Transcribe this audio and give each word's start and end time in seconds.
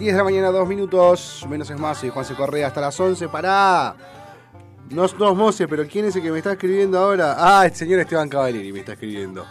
10 0.00 0.14
de 0.14 0.16
la 0.16 0.24
mañana, 0.24 0.48
2 0.48 0.66
minutos. 0.66 1.44
Menos 1.46 1.68
es 1.68 1.78
más, 1.78 1.98
soy 1.98 2.08
Juan 2.08 2.24
C. 2.24 2.34
Correa 2.34 2.68
hasta 2.68 2.80
las 2.80 2.98
11. 2.98 3.28
Pará. 3.28 3.94
No 4.88 5.06
nos 5.06 5.36
moce, 5.36 5.68
pero 5.68 5.86
¿quién 5.86 6.06
es 6.06 6.16
el 6.16 6.22
que 6.22 6.32
me 6.32 6.38
está 6.38 6.52
escribiendo 6.52 6.98
ahora? 6.98 7.34
Ah, 7.36 7.66
el 7.66 7.74
señor 7.74 8.00
Esteban 8.00 8.30
Cavalieri 8.30 8.72
me 8.72 8.80
está 8.80 8.94
escribiendo. 8.94 9.44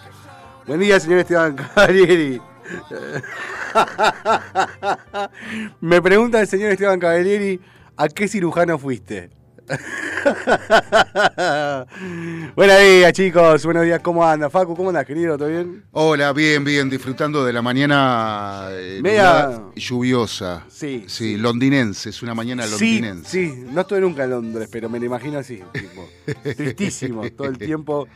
Buen 0.66 0.80
día, 0.80 1.00
señor 1.00 1.20
Esteban 1.20 1.56
Cavalieri. 1.56 2.42
me 5.82 6.02
pregunta 6.02 6.42
el 6.42 6.48
señor 6.48 6.72
Esteban 6.72 7.00
Cavalieri, 7.00 7.62
¿a 7.96 8.10
qué 8.10 8.28
cirujano 8.28 8.80
fuiste? 8.80 9.30
Buenos 12.56 12.80
días, 12.80 13.14
chicos. 13.14 13.64
Buenos 13.66 13.86
días, 13.86 14.02
¿cómo 14.02 14.26
anda? 14.26 14.50
Facu, 14.50 14.76
¿cómo 14.76 14.90
andas, 14.90 15.06
querido? 15.06 15.38
¿Todo 15.38 15.48
bien? 15.50 15.84
Hola, 15.92 16.34
bien, 16.34 16.64
bien, 16.64 16.90
disfrutando 16.90 17.46
de 17.46 17.54
la 17.54 17.62
mañana 17.62 18.68
eh, 18.72 19.00
Media- 19.02 19.62
lluviosa. 19.76 20.64
Sí, 20.70 21.04
Sí, 21.08 21.38
londinense, 21.38 22.10
es 22.10 22.22
una 22.24 22.34
mañana 22.34 22.66
londinense. 22.66 23.30
sí, 23.30 23.64
no 23.72 23.82
estuve 23.82 24.02
nunca 24.02 24.24
en 24.24 24.32
Londres, 24.32 24.68
pero 24.72 24.90
me 24.90 25.00
lo 25.00 25.06
imagino 25.06 25.38
así, 25.40 25.62
tipo, 25.74 26.10
tristísimo, 26.56 27.30
todo 27.32 27.48
el 27.48 27.58
tiempo. 27.58 28.08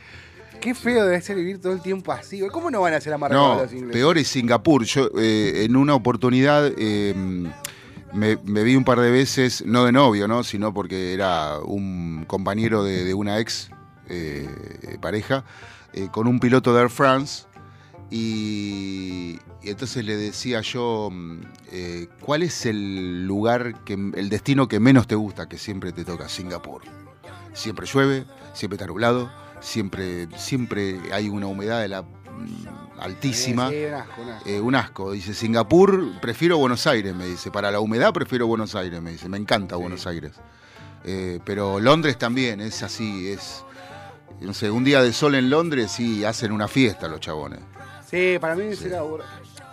Qué 0.60 0.74
feo 0.74 1.04
debe 1.04 1.20
ser 1.20 1.36
vivir 1.36 1.60
todo 1.60 1.72
el 1.72 1.80
tiempo 1.82 2.10
así. 2.12 2.40
¿Cómo 2.50 2.70
no 2.70 2.80
van 2.80 2.94
a 2.94 3.00
ser 3.00 3.12
amargados 3.12 3.56
No, 3.56 3.62
los 3.62 3.72
ingleses? 3.72 3.92
peor 3.92 4.18
es 4.18 4.28
Singapur. 4.28 4.84
Yo 4.84 5.10
eh, 5.18 5.64
en 5.64 5.76
una 5.76 5.94
oportunidad 5.94 6.70
eh, 6.78 7.12
me, 8.14 8.36
vi 8.36 8.76
un 8.76 8.84
par 8.84 9.00
de 9.00 9.10
veces, 9.10 9.64
no 9.66 9.84
de 9.84 9.92
novio, 9.92 10.28
¿no? 10.28 10.44
Sino 10.44 10.72
porque 10.72 11.12
era 11.12 11.58
un 11.58 12.24
compañero 12.26 12.84
de, 12.84 13.12
una 13.14 13.38
ex 13.40 13.70
eh, 14.08 14.48
pareja, 15.00 15.44
eh, 15.92 16.08
con 16.10 16.26
un 16.26 16.40
piloto 16.40 16.74
de 16.74 16.82
Air 16.82 16.90
France. 16.90 17.46
Y, 18.10 19.38
y 19.62 19.70
entonces 19.70 20.04
le 20.04 20.16
decía 20.16 20.60
yo, 20.60 21.08
mm, 21.10 21.40
eh, 21.72 22.08
¿cuál 22.20 22.42
es 22.42 22.66
el 22.66 23.26
lugar, 23.26 23.82
que, 23.84 23.94
el 23.94 24.28
destino 24.28 24.68
que 24.68 24.78
menos 24.78 25.06
te 25.06 25.14
gusta 25.14 25.48
que 25.48 25.58
siempre 25.58 25.92
te 25.92 26.04
toca? 26.04 26.28
Singapur. 26.28 26.82
Siempre 27.54 27.86
llueve, 27.86 28.26
siempre 28.52 28.76
está 28.76 28.86
nublado, 28.86 29.32
siempre, 29.60 30.28
siempre 30.36 31.00
hay 31.12 31.28
una 31.28 31.46
humedad 31.46 31.80
de 31.80 31.88
la 31.88 32.02
mm, 32.02 32.83
altísima. 32.98 33.68
Sí, 33.70 33.74
sí, 33.76 33.84
un 33.86 33.94
asco, 33.94 34.22
un 34.22 34.28
asco. 34.30 34.48
Eh, 34.48 34.60
un 34.60 34.74
asco. 34.74 35.12
Dice, 35.12 35.34
Singapur, 35.34 36.20
prefiero 36.20 36.58
Buenos 36.58 36.86
Aires, 36.86 37.14
me 37.14 37.26
dice. 37.26 37.50
Para 37.50 37.70
la 37.70 37.80
humedad 37.80 38.12
prefiero 38.12 38.46
Buenos 38.46 38.74
Aires, 38.74 39.00
me 39.02 39.12
dice. 39.12 39.28
Me 39.28 39.38
encanta 39.38 39.76
Buenos 39.76 40.06
Aires. 40.06 40.32
Eh, 41.04 41.38
pero 41.44 41.80
Londres 41.80 42.16
también, 42.18 42.60
es 42.60 42.82
así, 42.82 43.28
es... 43.28 43.64
No 44.40 44.52
sé, 44.52 44.70
un 44.70 44.84
día 44.84 45.02
de 45.02 45.12
sol 45.12 45.34
en 45.36 45.48
Londres 45.48 45.92
sí 45.92 46.24
hacen 46.24 46.50
una 46.50 46.66
fiesta 46.66 47.06
los 47.08 47.20
chabones. 47.20 47.60
Sí, 48.10 48.36
para 48.40 48.54
mí 48.56 48.74
será 48.74 49.00
aburr- 49.02 49.22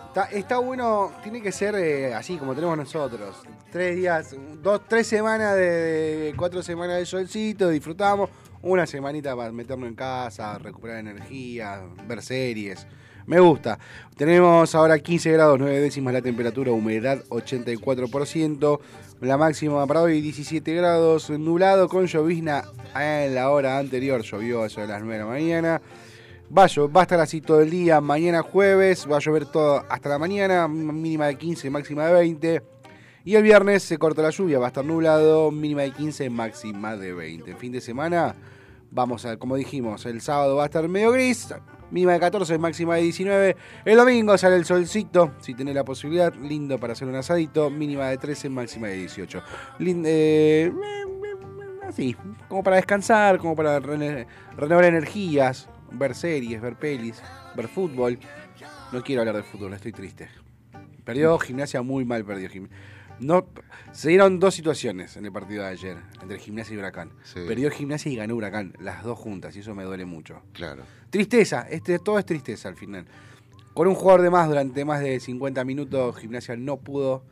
Está, 0.08 0.24
está 0.26 0.58
bueno, 0.58 1.10
tiene 1.22 1.40
que 1.40 1.50
ser 1.52 1.74
eh, 1.74 2.12
así 2.14 2.36
como 2.36 2.54
tenemos 2.54 2.76
nosotros. 2.76 3.34
Tres 3.70 3.96
días, 3.96 4.36
dos, 4.62 4.82
tres 4.86 5.06
semanas 5.06 5.54
de, 5.56 5.62
de- 5.62 6.34
cuatro 6.36 6.62
semanas 6.62 6.98
de 6.98 7.06
solcito, 7.06 7.70
disfrutamos. 7.70 8.28
Una 8.60 8.86
semanita 8.86 9.34
para 9.34 9.50
meternos 9.52 9.88
en 9.88 9.94
casa, 9.94 10.58
recuperar 10.58 10.98
energía, 10.98 11.80
ver 12.06 12.22
series. 12.22 12.86
Me 13.26 13.40
gusta. 13.40 13.78
Tenemos 14.16 14.74
ahora 14.74 14.98
15 14.98 15.32
grados, 15.32 15.58
9 15.58 15.80
décimas 15.80 16.14
la 16.14 16.22
temperatura, 16.22 16.72
humedad 16.72 17.22
84%. 17.28 18.80
La 19.20 19.36
máxima 19.38 19.86
para 19.86 20.02
hoy 20.02 20.20
17 20.20 20.74
grados, 20.74 21.30
nublado 21.30 21.88
con 21.88 22.06
llovizna 22.06 22.64
en 22.98 23.34
la 23.34 23.50
hora 23.50 23.78
anterior. 23.78 24.22
Llovió 24.22 24.62
a 24.62 24.66
eso 24.66 24.80
de 24.80 24.88
las 24.88 25.00
9 25.00 25.14
de 25.14 25.20
la 25.20 25.30
mañana. 25.30 25.82
Va 26.56 26.64
a, 26.64 26.86
va 26.88 27.00
a 27.00 27.04
estar 27.04 27.20
así 27.20 27.40
todo 27.40 27.60
el 27.62 27.70
día. 27.70 28.00
Mañana 28.00 28.42
jueves 28.42 29.06
va 29.10 29.16
a 29.16 29.20
llover 29.20 29.46
todo 29.46 29.84
hasta 29.88 30.08
la 30.08 30.18
mañana, 30.18 30.66
mínima 30.68 31.26
de 31.26 31.36
15, 31.36 31.70
máxima 31.70 32.06
de 32.06 32.12
20. 32.12 32.62
Y 33.24 33.36
el 33.36 33.44
viernes 33.44 33.84
se 33.84 33.98
corta 33.98 34.20
la 34.22 34.30
lluvia, 34.30 34.58
va 34.58 34.66
a 34.66 34.68
estar 34.68 34.84
nublado, 34.84 35.52
mínima 35.52 35.82
de 35.82 35.92
15, 35.92 36.28
máxima 36.28 36.96
de 36.96 37.14
20. 37.14 37.54
Fin 37.54 37.70
de 37.70 37.80
semana, 37.80 38.34
vamos 38.90 39.24
a, 39.24 39.36
como 39.36 39.54
dijimos, 39.54 40.04
el 40.06 40.20
sábado 40.20 40.56
va 40.56 40.64
a 40.64 40.66
estar 40.66 40.88
medio 40.88 41.12
gris, 41.12 41.54
mínima 41.92 42.12
de 42.14 42.18
14, 42.20 42.58
máxima 42.58 42.96
de 42.96 43.02
19. 43.02 43.56
El 43.84 43.96
domingo 43.96 44.36
sale 44.36 44.56
el 44.56 44.64
solcito, 44.64 45.34
si 45.40 45.54
tenés 45.54 45.74
la 45.76 45.84
posibilidad, 45.84 46.34
lindo 46.34 46.78
para 46.78 46.94
hacer 46.94 47.06
un 47.06 47.14
asadito, 47.14 47.70
mínima 47.70 48.08
de 48.08 48.18
13, 48.18 48.48
máxima 48.48 48.88
de 48.88 48.94
18. 48.96 49.40
Lin- 49.78 50.02
eh, 50.06 50.72
así, 51.86 52.16
como 52.48 52.62
para 52.62 52.76
descansar, 52.76 53.38
como 53.38 53.54
para 53.54 53.78
rene- 53.80 54.26
renovar 54.56 54.86
energías, 54.86 55.68
ver 55.92 56.14
series, 56.14 56.60
ver 56.60 56.76
pelis, 56.76 57.22
ver 57.54 57.68
fútbol. 57.68 58.18
No 58.92 59.02
quiero 59.02 59.22
hablar 59.22 59.36
de 59.36 59.42
fútbol, 59.42 59.72
estoy 59.74 59.92
triste. 59.92 60.28
Perdió 61.04 61.38
gimnasia 61.38 61.82
muy 61.82 62.04
mal, 62.04 62.24
perdió 62.24 62.48
gimnasia. 62.48 62.76
No, 63.22 63.46
se 63.92 64.08
dieron 64.10 64.40
dos 64.40 64.54
situaciones 64.54 65.16
en 65.16 65.24
el 65.26 65.32
partido 65.32 65.62
de 65.62 65.68
ayer, 65.70 65.96
entre 66.20 66.38
gimnasia 66.38 66.74
y 66.74 66.78
huracán. 66.78 67.10
Sí. 67.24 67.40
Perdió 67.46 67.70
gimnasia 67.70 68.10
y 68.10 68.16
ganó 68.16 68.34
huracán, 68.34 68.74
las 68.80 69.02
dos 69.04 69.18
juntas, 69.18 69.54
y 69.56 69.60
eso 69.60 69.74
me 69.74 69.84
duele 69.84 70.04
mucho. 70.04 70.42
Claro. 70.52 70.82
Tristeza, 71.10 71.66
este, 71.70 71.98
todo 71.98 72.18
es 72.18 72.26
tristeza 72.26 72.68
al 72.68 72.76
final. 72.76 73.06
Con 73.74 73.86
un 73.88 73.94
jugador 73.94 74.22
de 74.22 74.30
más 74.30 74.48
durante 74.48 74.84
más 74.84 75.00
de 75.00 75.18
50 75.20 75.64
minutos, 75.64 76.16
Gimnasia 76.18 76.56
no 76.56 76.76
pudo 76.78 77.22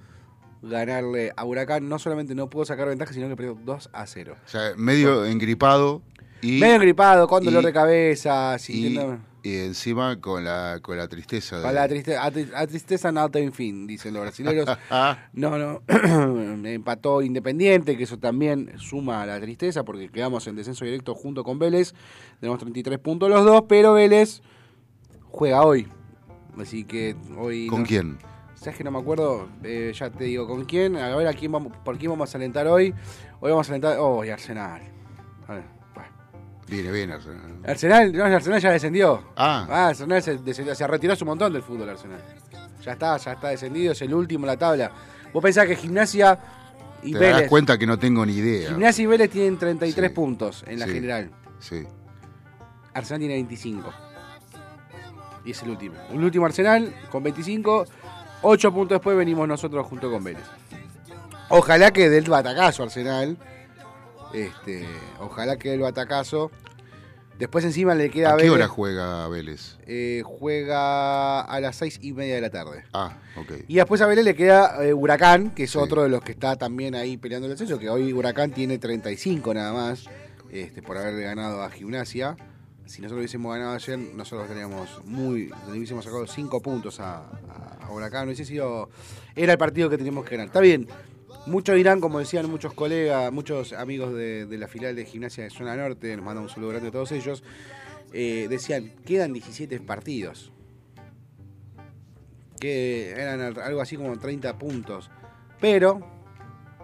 ganarle 0.63 1.33
a 1.37 1.45
Huracán. 1.45 1.89
No 1.89 1.99
solamente 1.99 2.35
no 2.35 2.49
pudo 2.49 2.65
sacar 2.65 2.89
ventaja, 2.89 3.13
sino 3.13 3.29
que 3.29 3.37
perdió 3.37 3.59
2 3.63 3.91
a 3.93 4.07
0. 4.07 4.37
O 4.45 4.49
sea, 4.49 4.73
medio 4.77 5.25
engripado. 5.27 6.03
Y- 6.43 6.59
Medio 6.61 6.79
gripado, 6.79 7.29
con 7.29 7.45
dolor 7.45 7.63
y- 7.63 7.67
de 7.67 7.73
cabeza, 7.73 8.57
Y, 8.69 8.99
y 9.43 9.57
encima 9.59 10.21
con 10.21 10.45
la, 10.45 10.81
con 10.83 10.97
la 10.97 11.09
tristeza 11.09 11.57
de... 11.59 11.63
con 11.63 11.75
la 11.75 11.89
tristeza, 11.89 12.23
a, 12.23 12.27
a 12.27 12.67
tristeza 12.67 13.13
no 13.13 13.29
fin, 13.53 13.87
dicen 13.87 14.15
los 14.15 14.23
brasileños. 14.23 14.67
No, 15.33 15.59
no, 15.59 15.83
empató 16.69 17.23
Independiente, 17.23 17.97
que 17.97 18.05
eso 18.05 18.19
también 18.19 18.73
suma 18.79 19.23
a 19.23 19.27
la 19.27 19.41
tristeza 19.41 19.85
porque 19.85 20.11
quedamos 20.11 20.47
en 20.47 20.57
descenso 20.57 20.85
directo 20.85 21.15
junto 21.15 21.45
con 21.45 21.59
Vélez. 21.59 21.95
Tenemos 22.41 22.59
33 22.59 22.99
puntos 22.99 23.31
los 23.31 23.45
dos, 23.45 23.65
pero 23.69 23.95
Vélez 23.95 24.43
juega 25.31 25.65
hoy. 25.65 25.89
Así 26.59 26.85
que 26.85 27.17
hoy... 27.39 27.67
¿Con 27.69 27.81
no- 27.83 27.87
quién? 27.87 28.19
¿Sabes 28.55 28.77
que 28.77 28.85
no 28.85 28.91
me 28.91 28.99
acuerdo? 28.99 29.49
Eh, 29.65 29.91
ya 29.95 30.11
te 30.11 30.25
digo 30.25 30.47
con 30.47 30.67
quién. 30.67 30.97
A 30.97 31.17
ver 31.17 31.27
a 31.27 31.33
quién 31.33 31.51
vamos, 31.51 31.73
por 31.83 31.97
quién 31.97 32.11
vamos 32.11 32.35
a 32.35 32.37
alentar 32.37 32.67
hoy. 32.67 32.93
Hoy 33.41 33.51
vamos 33.51 33.67
a 33.69 33.73
alentar. 33.73 33.97
Oh, 33.99 34.23
y 34.23 34.29
Arsenal. 34.29 34.83
A 35.49 35.55
ver. 35.55 35.80
Viene 36.71 36.93
bien 36.93 37.11
Arsenal. 37.11 37.59
Arsenal, 37.67 38.13
no, 38.13 38.25
Arsenal 38.25 38.61
ya 38.61 38.71
descendió. 38.71 39.25
Ah. 39.37 39.89
Arsenal 39.89 40.23
se, 40.23 40.39
descendió, 40.39 40.75
se 40.75 40.87
retiró 40.87 41.13
hace 41.15 41.25
un 41.25 41.29
montón 41.31 41.53
del 41.53 41.63
fútbol, 41.63 41.89
Arsenal. 41.89 42.23
Ya 42.85 42.93
está, 42.93 43.17
ya 43.17 43.33
está 43.33 43.49
descendido, 43.49 43.93
es 43.93 44.01
el 44.03 44.15
último 44.15 44.45
en 44.45 44.49
la 44.49 44.57
tabla. 44.57 44.93
Vos 45.33 45.43
pensás 45.43 45.67
que 45.67 45.75
Gimnasia 45.75 46.39
y 47.03 47.13
Te 47.13 47.19
Vélez. 47.19 47.49
cuenta 47.49 47.77
que 47.77 47.87
no 47.87 47.99
tengo 47.99 48.25
ni 48.25 48.35
idea. 48.35 48.69
Gimnasia 48.71 49.03
y 49.03 49.07
Vélez 49.07 49.31
tienen 49.31 49.59
33 49.59 50.09
Sí. 50.11 50.15
puntos 50.15 50.65
en 50.69 50.79
la 50.79 50.87
Sí. 50.87 50.93
general. 50.93 51.31
Sí. 51.59 51.85
Arsenal 52.95 53.19
tiene 53.19 53.35
25. 53.35 53.93
Y 55.45 55.51
es 55.51 55.63
el 55.63 55.71
último. 55.71 55.97
Un 56.11 56.23
último 56.23 56.47
Arsenal 56.47 56.95
con 57.11 57.23
25. 57.25 57.85
8 58.43 58.73
puntos 58.73 58.97
después 58.97 59.17
venimos 59.17 59.47
nosotros 59.49 59.87
junto 59.87 60.11
con 60.11 60.23
Vélez. 60.23 60.45
Ojalá 61.49 61.91
que 61.91 62.09
del 62.09 62.25
batacazo 62.31 62.85
Arsenal. 62.85 63.37
Este, 64.33 64.87
ojalá 65.19 65.57
que 65.59 65.71
del 65.71 65.81
batacazo. 65.81 66.51
Después 67.39 67.65
encima 67.65 67.95
le 67.95 68.11
queda 68.11 68.35
¿A 68.35 68.37
qué 68.37 68.43
Vélez. 68.43 68.53
hora 68.55 68.69
juega 68.69 69.27
Vélez? 69.29 69.79
Eh, 69.87 70.23
juega 70.27 71.41
a 71.41 71.61
las 71.61 71.77
6 71.77 71.99
y 72.03 72.13
media 72.13 72.35
de 72.35 72.43
la 72.43 72.51
tarde. 72.51 72.85
Ah, 72.93 73.17
ok. 73.37 73.53
Y 73.67 73.77
después 73.77 74.01
a 74.03 74.07
Vélez 74.07 74.27
le 74.27 74.35
queda 74.35 74.85
eh, 74.85 74.93
Huracán, 74.93 75.51
que 75.53 75.65
es 75.65 75.71
Sí. 75.71 75.79
otro 75.79 76.03
de 76.03 76.11
los 76.11 76.23
que 76.23 76.33
está 76.33 76.57
también 76.57 76.95
ahí 76.95 77.17
peleando 77.17 77.47
el 77.47 77.55
ascenso, 77.55 77.79
que 77.79 77.89
hoy 77.89 78.13
Huracán 78.13 78.51
tiene 78.53 78.77
35 78.79 79.55
nada 79.55 79.73
más, 79.73 80.05
este, 80.51 80.83
por 80.83 80.99
haberle 80.99 81.23
ganado 81.23 81.63
a 81.63 81.71
Gimnasia. 81.71 82.37
Si 82.85 83.01
nosotros 83.01 83.21
hubiésemos 83.21 83.55
ganado 83.55 83.73
ayer, 83.75 83.99
nosotros 83.99 84.47
teníamos 84.47 85.01
muy, 85.07 85.51
le 85.71 85.79
hubiésemos 85.79 86.05
sacado 86.05 86.27
5 86.27 86.61
puntos 86.61 87.01
a, 87.01 87.19
a- 87.21 87.79
a 87.87 87.91
Huracán. 87.91 88.27
Hubiese 88.27 88.45
sido, 88.45 88.91
era 89.35 89.53
el 89.53 89.59
partido 89.59 89.89
que 89.89 89.97
teníamos 89.97 90.25
que 90.27 90.33
ganar. 90.33 90.49
Está 90.49 90.61
bien, 90.61 90.87
muchos 91.47 91.75
dirán, 91.77 92.01
como 92.01 92.19
decían 92.19 92.49
muchos 92.51 92.73
colegas, 92.75 93.33
muchos 93.33 93.73
amigos 93.73 94.13
de, 94.15 94.47
la 94.59 94.69
filial 94.69 94.95
de 94.97 95.05
Gimnasia 95.05 95.45
de 95.45 95.51
Zona 95.51 95.77
Norte, 95.77 96.15
nos 96.17 96.25
mandan 96.25 96.45
un 96.45 96.51
saludo 96.51 96.71
grande 96.71 96.89
a 96.89 96.93
todos 96.93 97.13
ellos, 97.13 97.43
eh, 98.13 98.47
decían, 98.49 98.93
quedan 99.05 99.33
17 99.33 99.81
partidos 99.81 100.53
que 102.61 103.11
eran 103.13 103.41
al- 103.41 103.59
algo 103.61 103.81
así 103.81 103.97
como 103.97 104.19
30 104.19 104.59
puntos. 104.59 105.11
Pero, 105.61 106.01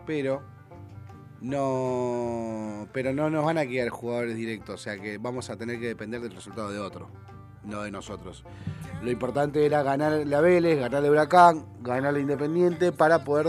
pero, 0.06 0.42
no, 1.42 2.88
pero 2.92 3.12
no 3.12 3.28
nos 3.30 3.44
van 3.44 3.58
a 3.58 3.66
quedar 3.66 3.88
jugadores 3.90 4.36
directos, 4.36 4.74
o 4.80 4.82
sea 4.82 4.96
que 4.98 5.18
vamos 5.18 5.50
a 5.50 5.56
tener 5.56 5.78
que 5.78 5.86
depender 5.88 6.20
del 6.20 6.32
resultado 6.34 6.70
de 6.70 6.78
otro, 6.78 7.10
no 7.66 7.82
de 7.82 7.90
nosotros. 7.90 8.44
Lo 9.02 9.10
importante 9.10 9.66
era 9.66 9.82
ganar 9.82 10.26
la 10.26 10.40
Vélez, 10.40 10.78
ganar 10.78 11.04
el 11.04 11.10
Huracán, 11.10 11.66
ganar 11.80 12.14
la 12.14 12.20
Independiente 12.20 12.92
para 12.92 13.24
poder 13.24 13.48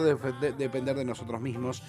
depender 0.57 0.95
de 0.95 1.05
nosotros 1.05 1.39
mismos 1.39 1.81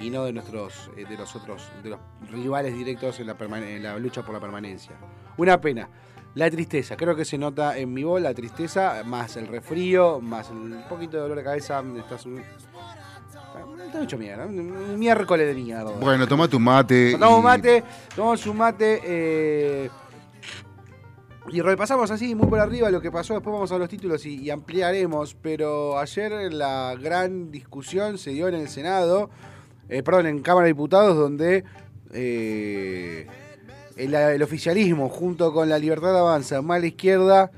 y 0.00 0.10
no 0.10 0.24
de 0.24 0.32
nuestros, 0.32 0.90
eh, 0.96 1.04
de 1.08 1.16
los 1.16 1.36
otros, 1.36 1.68
de 1.82 1.90
los 1.90 2.00
rivales 2.30 2.74
directos 2.74 3.20
en 3.20 3.28
la, 3.28 3.36
en 3.38 3.82
la 3.82 3.96
lucha 3.98 4.22
por 4.22 4.34
la 4.34 4.40
permanencia. 4.40 4.92
Una 5.36 5.60
pena. 5.60 5.88
La 6.34 6.50
tristeza, 6.50 6.96
creo 6.96 7.14
que 7.14 7.24
se 7.24 7.38
nota 7.38 7.78
en 7.78 7.94
mi 7.94 8.02
voz 8.02 8.20
la 8.20 8.34
tristeza, 8.34 9.02
más 9.06 9.36
el 9.36 9.46
resfrío, 9.46 10.20
más 10.20 10.50
el 10.50 10.82
poquito 10.88 11.16
de 11.16 11.22
dolor 11.22 11.38
de 11.38 11.44
cabeza. 11.44 11.80
Estás 11.96 12.26
un... 12.26 12.42
Está 13.86 14.02
hecho 14.02 14.18
mierda, 14.18 14.44
un 14.46 14.98
miércoles 14.98 15.46
de 15.46 15.54
mierda. 15.54 15.92
Bueno, 15.92 16.26
toma 16.26 16.48
tu 16.48 16.58
mate. 16.58 17.12
Tomamos 17.12 17.38
y- 17.38 17.42
mate, 17.44 17.84
tomamos 18.16 18.46
un 18.46 18.56
mate 18.56 19.00
eh, 19.04 19.90
y 21.52 21.60
repasamos 21.60 22.10
así 22.10 22.34
muy 22.34 22.46
por 22.46 22.58
arriba 22.58 22.90
lo 22.90 23.00
que 23.00 23.10
pasó. 23.10 23.34
Después 23.34 23.52
vamos 23.52 23.70
a 23.72 23.78
los 23.78 23.88
títulos 23.88 24.24
y, 24.26 24.50
ampliaremos. 24.50 25.34
Pero 25.34 25.98
ayer 25.98 26.52
la 26.52 26.96
gran 27.00 27.50
discusión 27.50 28.18
se 28.18 28.30
dio 28.30 28.48
en 28.48 28.54
el 28.54 28.68
Senado, 28.68 29.30
eh, 29.88 30.02
perdón, 30.02 30.26
en 30.26 30.40
Cámara 30.40 30.64
de 30.64 30.72
Diputados, 30.72 31.16
donde 31.16 31.64
eh, 32.12 33.26
el, 33.96 34.42
oficialismo 34.42 35.08
junto 35.08 35.52
con 35.52 35.68
la 35.68 35.78
Libertad 35.78 36.16
Avanza, 36.18 36.62
más 36.62 36.82
izquierda, 36.82 37.50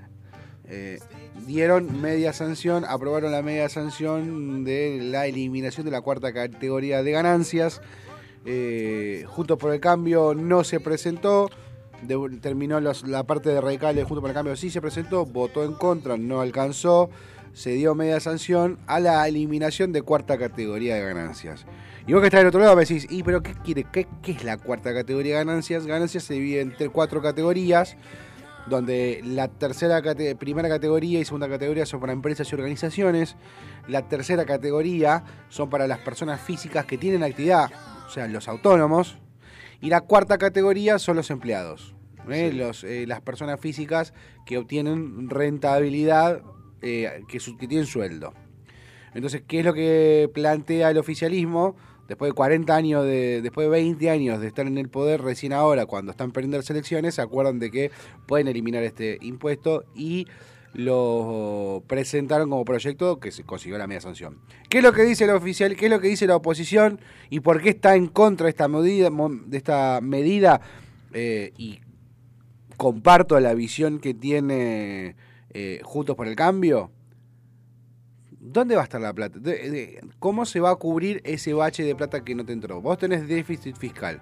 eh, 0.64 0.98
dieron 1.46 2.00
media 2.00 2.32
sanción, 2.32 2.84
aprobaron 2.84 3.30
la 3.30 3.42
media 3.42 3.68
sanción 3.68 4.64
de 4.64 4.98
la 5.00 5.26
eliminación 5.26 5.86
de 5.86 5.92
la 5.92 6.00
cuarta 6.00 6.32
categoría 6.32 7.02
de 7.02 7.12
ganancias. 7.12 7.80
Eh, 8.44 9.24
Juntos 9.26 9.58
por 9.58 9.72
el 9.72 9.80
Cambio 9.80 10.34
no 10.34 10.64
se 10.64 10.80
presentó. 10.80 11.50
Terminó 12.40 12.80
la 12.80 13.24
parte 13.24 13.50
de 13.50 13.60
radicales 13.60 14.04
Juntos 14.04 14.20
por 14.20 14.30
el 14.30 14.34
Cambio 14.34 14.56
sí 14.56 14.70
se 14.70 14.80
presentó, 14.80 15.24
votó 15.26 15.64
en 15.64 15.74
contra, 15.74 16.16
no 16.16 16.40
alcanzó. 16.40 17.10
Se 17.52 17.70
dio 17.70 17.94
media 17.94 18.20
sanción 18.20 18.78
a 18.86 19.00
la 19.00 19.26
eliminación 19.26 19.90
de 19.92 20.02
cuarta 20.02 20.36
categoría 20.36 20.96
de 20.96 21.00
ganancias. 21.02 21.64
Y 22.06 22.12
vos 22.12 22.20
que 22.20 22.26
estás 22.26 22.40
del 22.40 22.48
otro 22.48 22.60
lado 22.60 22.76
me 22.76 22.82
decís, 22.82 23.06
¿y 23.08 23.22
pero 23.22 23.42
qué 23.42 23.54
quiere? 23.54 23.86
¿Qué, 23.90 24.06
qué 24.22 24.32
es 24.32 24.44
la 24.44 24.58
cuarta 24.58 24.92
categoría 24.92 25.38
de 25.38 25.44
ganancias? 25.44 25.86
Ganancias 25.86 26.24
se 26.24 26.34
divide 26.34 26.60
en 26.60 26.76
tre- 26.76 26.90
cuatro 26.92 27.22
categorías 27.22 27.96
donde 28.66 29.22
la 29.24 29.48
tercera 29.48 30.02
primera 30.38 30.68
categoría 30.68 31.20
y 31.20 31.24
segunda 31.24 31.48
categoría 31.48 31.86
son 31.86 32.00
para 32.00 32.12
empresas 32.12 32.50
y 32.50 32.54
organizaciones, 32.56 33.36
la 33.88 34.02
tercera 34.08 34.44
categoría 34.44 35.24
son 35.48 35.70
para 35.70 35.86
las 35.86 36.00
personas 36.00 36.40
físicas 36.40 36.84
que 36.84 36.98
tienen 36.98 37.22
actividad, 37.22 37.70
o 38.06 38.10
sea, 38.10 38.26
los 38.26 38.48
autónomos, 38.48 39.18
y 39.80 39.88
la 39.90 40.00
cuarta 40.02 40.38
categoría 40.38 40.98
son 40.98 41.16
los 41.16 41.30
empleados, 41.30 41.94
¿eh? 42.30 42.52
los, 42.52 42.84
eh, 42.84 43.06
las 43.06 43.20
personas 43.20 43.60
físicas 43.60 44.12
que 44.46 44.58
obtienen 44.58 45.28
rentabilidad, 45.30 46.42
eh, 46.82 47.22
que, 47.28 47.40
su- 47.40 47.56
que 47.56 47.66
tienen 47.68 47.86
sueldo. 47.86 48.32
Entonces, 49.14 49.42
¿qué 49.46 49.60
es 49.60 49.64
lo 49.64 49.72
que 49.74 50.30
plantea 50.34 50.90
el 50.90 50.98
oficialismo? 50.98 51.76
Después 52.06 52.30
de 52.30 52.34
40 52.34 52.76
años, 52.76 53.04
de, 53.04 53.40
después 53.42 53.64
de 53.66 53.70
20 53.70 54.10
años 54.10 54.40
de 54.40 54.46
estar 54.46 54.66
en 54.66 54.78
el 54.78 54.88
poder, 54.88 55.22
recién 55.22 55.52
ahora, 55.52 55.86
cuando 55.86 56.12
están 56.12 56.30
perdiendo 56.32 56.56
las 56.58 56.70
elecciones, 56.70 57.14
se 57.16 57.22
acuerdan 57.22 57.58
de 57.58 57.70
que 57.70 57.90
pueden 58.26 58.46
eliminar 58.46 58.82
este 58.84 59.18
impuesto 59.22 59.84
y 59.94 60.26
lo 60.76 61.82
presentaron 61.86 62.50
como 62.50 62.64
proyecto 62.64 63.18
que 63.18 63.32
se 63.32 63.44
consiguió 63.44 63.78
la 63.78 63.86
media 63.86 64.02
sanción. 64.02 64.38
¿Qué 64.68 64.78
es 64.78 64.84
lo 64.84 64.92
que 64.92 65.04
dice 65.04 65.24
el 65.24 65.30
oficial? 65.30 65.74
¿Qué 65.74 65.86
es 65.86 65.90
lo 65.90 66.00
que 66.00 66.08
dice 66.08 66.26
la 66.26 66.36
oposición? 66.36 67.00
¿Y 67.30 67.40
por 67.40 67.62
qué 67.62 67.70
está 67.70 67.96
en 67.96 68.08
contra 68.08 68.44
de 68.44 68.50
esta 68.50 68.68
medida? 68.68 69.10
De 69.46 69.56
esta 69.56 70.00
medida? 70.02 70.60
Eh, 71.14 71.52
y 71.56 71.80
comparto 72.76 73.40
la 73.40 73.54
visión 73.54 74.00
que 74.00 74.12
tiene 74.12 75.16
eh, 75.54 75.80
Juntos 75.82 76.14
por 76.14 76.28
el 76.28 76.36
Cambio. 76.36 76.90
¿Dónde 78.30 78.76
va 78.76 78.82
a 78.82 78.84
estar 78.84 79.00
la 79.00 79.14
plata? 79.14 79.40
¿Cómo 80.18 80.44
se 80.44 80.60
va 80.60 80.70
a 80.70 80.76
cubrir 80.76 81.22
ese 81.24 81.54
bache 81.54 81.82
de 81.84 81.94
plata 81.94 82.22
que 82.22 82.34
no 82.34 82.44
te 82.44 82.52
entró? 82.52 82.82
Vos 82.82 82.98
tenés 82.98 83.26
déficit 83.26 83.76
fiscal. 83.76 84.20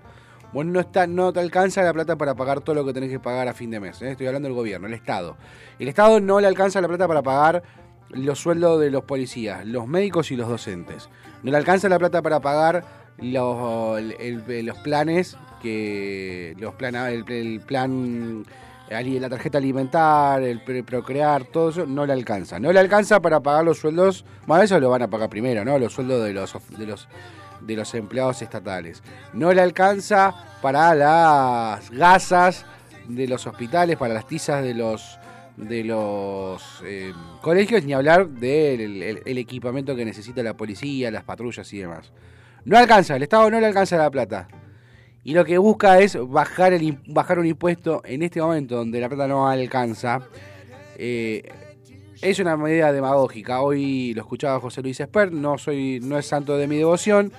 Vos 0.55 0.65
no, 0.65 0.79
está, 0.79 1.09
no 1.09 1.33
te 1.33 1.41
alcanza 1.41 1.83
la 1.83 1.93
plata 1.93 2.15
para 2.15 2.37
pagar 2.37 2.61
todo 2.61 2.77
lo 2.77 2.85
que 2.85 2.93
tenés 2.93 3.11
que 3.11 3.19
pagar 3.19 3.49
a 3.49 3.55
fin 3.55 3.73
de 3.73 3.81
mes. 3.81 4.01
¿eh? 4.03 4.13
Estoy 4.13 4.29
hablando 4.29 4.47
del 4.47 4.55
gobierno, 4.55 4.87
el 4.87 4.95
Estado. 4.95 5.37
El 5.81 5.89
Estado 5.89 6.21
no 6.21 6.39
le 6.39 6.47
alcanza 6.47 6.81
la 6.81 6.87
plata 6.87 7.09
para 7.09 7.23
pagar 7.23 7.65
los 8.11 8.39
sueldos 8.39 8.81
de 8.81 8.93
los 8.93 9.03
policías, 9.03 9.67
los 9.67 9.89
médicos 9.89 10.31
y 10.31 10.37
los 10.37 10.49
docentes. 10.49 11.09
No 11.43 11.51
le 11.51 11.57
alcanza 11.57 11.89
la 11.89 11.99
plata 11.99 12.23
para 12.23 12.39
pagar 12.39 12.85
los, 13.19 14.01
los 14.01 14.79
planes 14.79 15.37
que 15.61 16.55
los 16.61 16.75
plan, 16.75 16.95
el, 16.95 17.29
el 17.29 17.61
plan 17.61 18.45
la 18.89 19.29
tarjeta 19.29 19.59
alimentar, 19.59 20.41
el 20.41 20.61
procrear, 20.85 21.47
todo 21.47 21.71
eso 21.71 21.85
no 21.85 22.07
le 22.07 22.13
alcanza. 22.13 22.61
No 22.61 22.73
le 22.73 22.79
alcanza 22.79 23.21
para 23.21 23.41
pagar 23.41 23.65
los 23.65 23.79
sueldos, 23.79 24.25
bueno, 24.47 24.63
eso 24.63 24.79
lo 24.79 24.89
van 24.89 25.03
a 25.03 25.09
pagar 25.09 25.29
primero, 25.29 25.65
¿no? 25.65 25.81
Los 25.81 25.95
sueldos 25.95 26.25
de 26.25 26.33
los 26.33 26.55
de 26.79 26.87
los 26.87 27.09
de 27.67 27.77
los 27.77 27.95
empleados 27.95 28.43
estatales. 28.43 29.03
No 29.33 29.53
le 29.53 29.61
alcanza 29.61 30.35
para 30.63 30.95
las 30.95 31.91
gasas 31.91 32.65
de 33.09 33.27
los 33.29 33.47
hospitales, 33.47 33.97
para 33.97 34.15
las 34.15 34.27
tizas 34.27 34.63
de 34.63 34.75
los 34.75 35.19
de 35.57 35.85
los 35.85 36.83
eh, 36.85 37.13
colegios, 37.41 37.85
ni 37.85 37.93
hablar 37.93 38.29
del 38.29 39.03
el- 39.25 39.39
equipamiento 39.39 39.95
que 39.95 40.05
necesita 40.05 40.43
la 40.43 40.57
policía, 40.57 41.13
las 41.13 41.23
patrullas 41.23 41.73
y 41.73 41.79
demás. 41.79 42.11
No 42.65 42.77
alcanza, 42.77 43.15
el 43.15 43.23
Estado 43.23 43.49
no 43.51 43.61
le 43.61 43.67
alcanza 43.67 43.97
la 43.97 44.11
plata. 44.11 44.49
Y 45.23 45.33
lo 45.33 45.45
que 45.45 45.57
busca 45.59 46.01
es 46.01 46.19
bajar, 46.29 46.73
el, 46.73 46.99
bajar 47.07 47.39
un 47.39 47.47
impuesto 47.47 48.03
en 48.05 48.23
este 48.23 48.41
momento 48.43 48.75
donde 48.77 49.01
la 49.01 49.09
plata 49.09 49.29
no 49.29 49.47
alcanza. 49.49 50.23
Eh, 50.97 51.49
es 52.21 52.39
una 52.41 52.57
medida 52.57 52.93
demagógica. 52.93 53.61
Hoy 53.61 54.13
lo 54.15 54.23
escuchaba 54.23 54.59
José 54.59 54.83
Luis 54.83 54.99
Espert, 54.99 55.31
no, 55.33 55.57
soy, 55.57 56.01
no 56.03 56.19
es 56.19 56.27
santo 56.27 56.57
de 56.57 56.67
mi 56.67 56.79
devoción, 56.79 57.33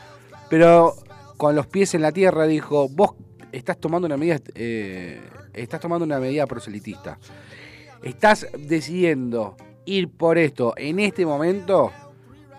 pero 0.49 0.95
con 1.37 1.55
los 1.55 1.67
pies 1.67 1.93
en 1.95 2.01
la 2.01 2.11
tierra 2.11 2.45
dijo, 2.45 2.87
vos 2.89 3.11
estás 3.51 3.77
tomando 3.77 4.05
una 4.05 4.17
medida, 4.17 4.39
eh, 4.55 5.21
estás 5.53 5.79
tomando 5.79 6.05
una 6.05 6.19
medida 6.19 6.45
proselitista. 6.45 7.17
Estás 8.03 8.47
decidiendo 8.57 9.55
ir 9.85 10.09
por 10.09 10.37
esto 10.37 10.73
en 10.77 10.99
este 10.99 11.25
momento 11.25 11.91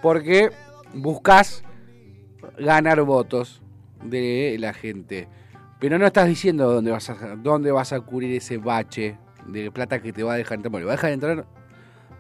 porque 0.02 0.50
buscas 0.94 1.62
ganar 2.58 3.00
votos 3.02 3.62
de 4.02 4.56
la 4.58 4.72
gente. 4.72 5.28
Pero 5.78 5.98
no 5.98 6.06
estás 6.06 6.26
diciendo 6.26 6.72
dónde 6.72 6.90
vas 6.90 7.10
a, 7.10 7.36
dónde 7.36 7.70
vas 7.70 7.92
a 7.92 8.00
cubrir 8.00 8.34
ese 8.34 8.56
bache 8.58 9.18
de 9.46 9.70
plata 9.70 10.00
que 10.00 10.12
te 10.12 10.22
va 10.22 10.34
a 10.34 10.36
dejar 10.36 10.56
entrar. 10.56 10.70
Bueno, 10.72 10.86
va 10.86 10.92
a 10.92 10.96
dejar 10.96 11.10
de 11.10 11.14
entrar, 11.14 11.46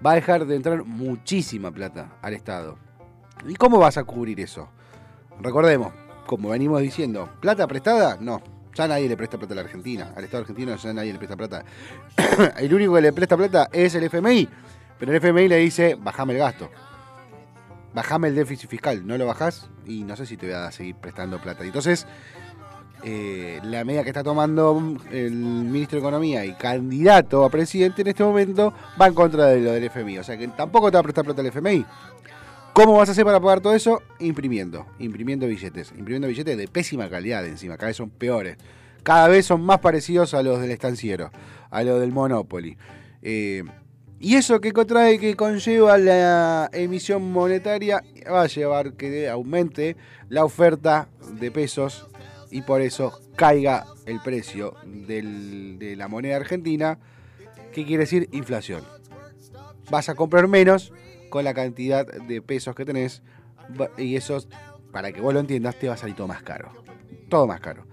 va 0.04 0.12
a 0.12 0.14
dejar 0.14 0.46
de 0.46 0.56
entrar 0.56 0.84
muchísima 0.84 1.72
plata 1.72 2.18
al 2.22 2.34
Estado. 2.34 2.78
¿Y 3.48 3.54
cómo 3.54 3.78
vas 3.78 3.96
a 3.96 4.04
cubrir 4.04 4.40
eso? 4.40 4.68
Recordemos, 5.40 5.92
como 6.26 6.50
venimos 6.50 6.80
diciendo, 6.80 7.28
¿plata 7.40 7.66
prestada? 7.66 8.18
No. 8.20 8.42
Ya 8.74 8.86
nadie 8.86 9.08
le 9.08 9.16
presta 9.16 9.38
plata 9.38 9.54
a 9.54 9.56
la 9.56 9.62
Argentina. 9.62 10.12
Al 10.14 10.24
Estado 10.24 10.42
argentino 10.42 10.76
ya 10.76 10.92
nadie 10.92 11.12
le 11.12 11.18
presta 11.18 11.36
plata. 11.36 11.64
el 12.58 12.74
único 12.74 12.94
que 12.94 13.00
le 13.00 13.12
presta 13.12 13.36
plata 13.36 13.68
es 13.72 13.94
el 13.94 14.04
FMI. 14.04 14.48
Pero 14.98 15.12
el 15.12 15.16
FMI 15.16 15.48
le 15.48 15.56
dice, 15.56 15.94
bajame 15.94 16.34
el 16.34 16.40
gasto. 16.40 16.68
Bajame 17.94 18.28
el 18.28 18.34
déficit 18.34 18.68
fiscal. 18.68 19.06
No 19.06 19.16
lo 19.16 19.26
bajás 19.26 19.70
y 19.86 20.04
no 20.04 20.14
sé 20.14 20.26
si 20.26 20.36
te 20.36 20.46
voy 20.46 20.56
a 20.56 20.70
seguir 20.72 20.94
prestando 20.96 21.38
plata. 21.38 21.64
Entonces, 21.64 22.06
eh, 23.02 23.60
la 23.62 23.84
medida 23.84 24.02
que 24.02 24.10
está 24.10 24.22
tomando 24.22 24.98
el 25.10 25.32
ministro 25.32 25.96
de 25.96 26.00
Economía 26.00 26.44
y 26.44 26.52
candidato 26.54 27.44
a 27.44 27.50
presidente 27.50 28.02
en 28.02 28.08
este 28.08 28.24
momento 28.24 28.74
va 29.00 29.06
en 29.06 29.14
contra 29.14 29.46
de 29.46 29.60
lo 29.60 29.72
del 29.72 29.84
FMI. 29.84 30.18
O 30.18 30.24
sea 30.24 30.36
que 30.36 30.48
tampoco 30.48 30.90
te 30.90 30.96
va 30.96 31.00
a 31.00 31.04
prestar 31.04 31.24
plata 31.24 31.40
el 31.40 31.46
FMI. 31.46 31.86
¿Cómo 32.76 32.92
vas 32.98 33.08
a 33.08 33.12
hacer 33.12 33.24
para 33.24 33.40
pagar 33.40 33.62
todo 33.62 33.74
eso? 33.74 34.02
Imprimiendo, 34.18 34.84
imprimiendo 34.98 35.46
billetes, 35.46 35.92
imprimiendo 35.96 36.28
billetes 36.28 36.58
de 36.58 36.68
pésima 36.68 37.08
calidad 37.08 37.46
encima, 37.46 37.78
cada 37.78 37.86
vez 37.86 37.96
son 37.96 38.10
peores. 38.10 38.58
Cada 39.02 39.28
vez 39.28 39.46
son 39.46 39.62
más 39.62 39.78
parecidos 39.78 40.34
a 40.34 40.42
los 40.42 40.60
del 40.60 40.70
estanciero, 40.70 41.30
a 41.70 41.82
los 41.84 41.98
del 41.98 42.12
Monopoly. 42.12 42.76
Eh, 43.22 43.64
y 44.20 44.34
eso 44.34 44.60
que 44.60 44.74
contrae, 44.74 45.18
que 45.18 45.34
conlleva 45.36 45.96
la 45.96 46.68
emisión 46.70 47.32
monetaria, 47.32 48.02
va 48.30 48.42
a 48.42 48.46
llevar 48.46 48.92
que 48.92 49.26
aumente 49.26 49.96
la 50.28 50.44
oferta 50.44 51.08
de 51.40 51.50
pesos 51.50 52.06
y 52.50 52.60
por 52.60 52.82
eso 52.82 53.22
caiga 53.36 53.86
el 54.04 54.20
precio 54.20 54.74
de 54.84 55.94
la 55.96 56.08
moneda 56.08 56.36
argentina, 56.36 56.98
que 57.72 57.86
quiere 57.86 58.02
decir 58.02 58.28
inflación. 58.32 58.84
Vas 59.90 60.10
a 60.10 60.14
comprar 60.14 60.46
menos 60.46 60.92
con 61.30 61.44
la 61.44 61.54
cantidad 61.54 62.06
de 62.06 62.42
pesos 62.42 62.74
que 62.74 62.84
tenés 62.84 63.22
y 63.98 64.16
eso, 64.16 64.38
para 64.92 65.12
que 65.12 65.20
vos 65.20 65.34
lo 65.34 65.40
entiendas, 65.40 65.76
te 65.78 65.88
va 65.88 65.94
a 65.94 65.96
salir 65.96 66.14
todo 66.16 66.28
más 66.28 66.42
caro. 66.42 66.70
Todo 67.28 67.46
más 67.46 67.60
caro. 67.60 67.84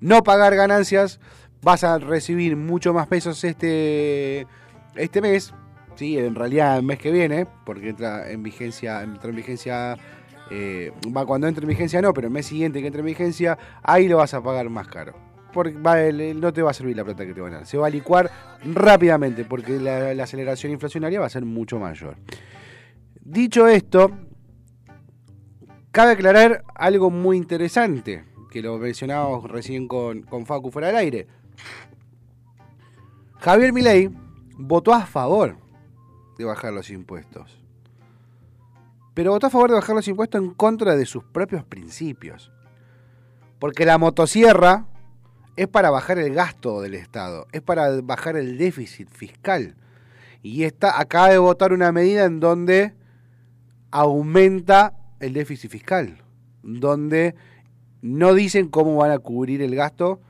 No 0.00 0.22
pagar 0.22 0.54
ganancias, 0.54 1.20
vas 1.62 1.84
a 1.84 1.98
recibir 1.98 2.56
mucho 2.56 2.92
más 2.92 3.06
pesos 3.06 3.42
este, 3.44 4.46
este 4.94 5.20
mes, 5.20 5.54
¿sí? 5.94 6.18
en 6.18 6.34
realidad 6.34 6.76
el 6.76 6.82
mes 6.82 6.98
que 6.98 7.10
viene, 7.10 7.46
porque 7.64 7.90
entra 7.90 8.30
en 8.30 8.42
vigencia, 8.42 9.02
entra 9.02 9.30
en 9.30 9.36
vigencia 9.36 9.96
eh, 10.50 10.92
va 11.16 11.24
cuando 11.24 11.46
entre 11.46 11.62
en 11.62 11.68
vigencia 11.70 12.02
no, 12.02 12.12
pero 12.12 12.26
el 12.26 12.32
mes 12.32 12.46
siguiente 12.46 12.80
que 12.80 12.86
entre 12.88 13.00
en 13.00 13.06
vigencia, 13.06 13.56
ahí 13.82 14.06
lo 14.08 14.18
vas 14.18 14.34
a 14.34 14.42
pagar 14.42 14.68
más 14.68 14.88
caro. 14.88 15.14
Porque 15.52 15.72
va, 15.78 16.00
el- 16.02 16.40
no 16.40 16.52
te 16.52 16.62
va 16.62 16.70
a 16.70 16.74
servir 16.74 16.96
la 16.96 17.04
plata 17.04 17.24
que 17.24 17.32
te 17.34 17.40
van 17.40 17.52
a 17.52 17.56
dar. 17.58 17.66
Se 17.66 17.76
va 17.78 17.86
a 17.86 17.90
licuar 17.90 18.30
rápidamente 18.64 19.44
porque 19.44 19.78
la 19.78 20.22
aceleración 20.24 20.72
inflacionaria 20.72 21.20
va 21.20 21.26
a 21.26 21.30
ser 21.30 21.44
mucho 21.44 21.78
mayor. 21.78 22.16
Dicho 23.24 23.68
esto, 23.68 24.10
cabe 25.92 26.12
aclarar 26.12 26.64
algo 26.74 27.08
muy 27.08 27.36
interesante, 27.36 28.24
que 28.50 28.62
lo 28.62 28.78
mencionábamos 28.78 29.48
recién 29.48 29.86
con, 29.86 30.22
con 30.22 30.44
Facu 30.44 30.72
fuera 30.72 30.88
del 30.88 30.96
aire. 30.96 31.28
Javier 33.38 33.72
Milei 33.72 34.10
votó 34.58 34.92
a 34.92 35.06
favor 35.06 35.56
de 36.36 36.44
bajar 36.44 36.72
los 36.72 36.90
impuestos. 36.90 37.62
Pero 39.14 39.30
votó 39.30 39.46
a 39.46 39.50
favor 39.50 39.70
de 39.70 39.76
bajar 39.76 39.94
los 39.94 40.08
impuestos 40.08 40.42
en 40.42 40.50
contra 40.54 40.96
de 40.96 41.06
sus 41.06 41.22
propios 41.22 41.64
principios. 41.64 42.50
Porque 43.60 43.86
la 43.86 43.98
motosierra 43.98 44.86
es 45.54 45.68
para 45.68 45.90
bajar 45.90 46.18
el 46.18 46.34
gasto 46.34 46.80
del 46.80 46.94
Estado, 46.94 47.46
es 47.52 47.62
para 47.62 48.00
bajar 48.02 48.36
el 48.36 48.58
déficit 48.58 49.08
fiscal. 49.08 49.76
Y 50.42 50.64
esta 50.64 50.98
acaba 51.00 51.28
de 51.28 51.38
votar 51.38 51.72
una 51.72 51.92
medida 51.92 52.24
en 52.24 52.40
donde 52.40 53.00
aumenta 53.92 54.94
el 55.20 55.34
déficit 55.34 55.70
fiscal, 55.70 56.18
donde 56.62 57.36
no 58.00 58.34
dicen 58.34 58.68
cómo 58.68 58.96
van 58.96 59.12
a 59.12 59.20
cubrir 59.20 59.62
el 59.62 59.76
gasto 59.76 60.20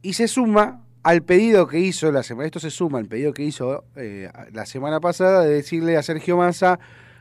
y 0.00 0.14
se 0.14 0.28
suma 0.28 0.80
al 1.02 1.22
pedido 1.22 1.66
que 1.66 1.80
hizo 1.80 2.10
la 2.10 2.22
semana, 2.22 2.46
esto 2.46 2.60
se 2.60 2.70
suma 2.70 2.98
al 2.98 3.06
pedido 3.06 3.34
que 3.34 3.42
hizo 3.42 3.84
eh, 3.96 4.30
la 4.52 4.64
semana 4.64 5.00
pasada 5.00 5.42
de 5.42 5.52
decirle 5.52 5.98
a 5.98 6.02
Sergio 6.02 6.38
Massa 6.38 6.78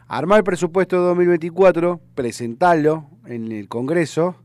armar 0.07 0.39
el 0.39 0.43
presupuesto 0.43 0.97
de 0.97 1.07
2024, 1.07 1.99
presentarlo 2.15 3.09
en 3.25 3.51
el 3.51 3.67
Congreso, 3.67 4.35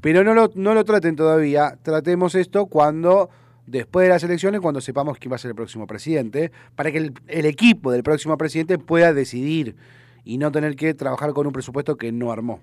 pero 0.00 0.22
no 0.22 0.34
lo, 0.34 0.50
no 0.54 0.74
lo 0.74 0.84
traten 0.84 1.16
todavía, 1.16 1.78
tratemos 1.82 2.34
esto 2.34 2.66
cuando, 2.66 3.30
después 3.66 4.04
de 4.04 4.10
las 4.10 4.22
elecciones, 4.22 4.60
cuando 4.60 4.80
sepamos 4.80 5.18
quién 5.18 5.32
va 5.32 5.36
a 5.36 5.38
ser 5.38 5.50
el 5.50 5.54
próximo 5.54 5.86
presidente, 5.86 6.52
para 6.74 6.92
que 6.92 7.12
el, 7.26 7.46
equipo 7.46 7.90
del 7.90 8.02
próximo 8.02 8.38
presidente 8.38 8.78
pueda 8.78 9.12
decidir 9.12 9.76
y 10.24 10.38
no 10.38 10.50
tener 10.52 10.76
que 10.76 10.94
trabajar 10.94 11.32
con 11.32 11.46
un 11.46 11.52
presupuesto 11.52 11.96
que 11.96 12.12
no 12.12 12.32
armó. 12.32 12.60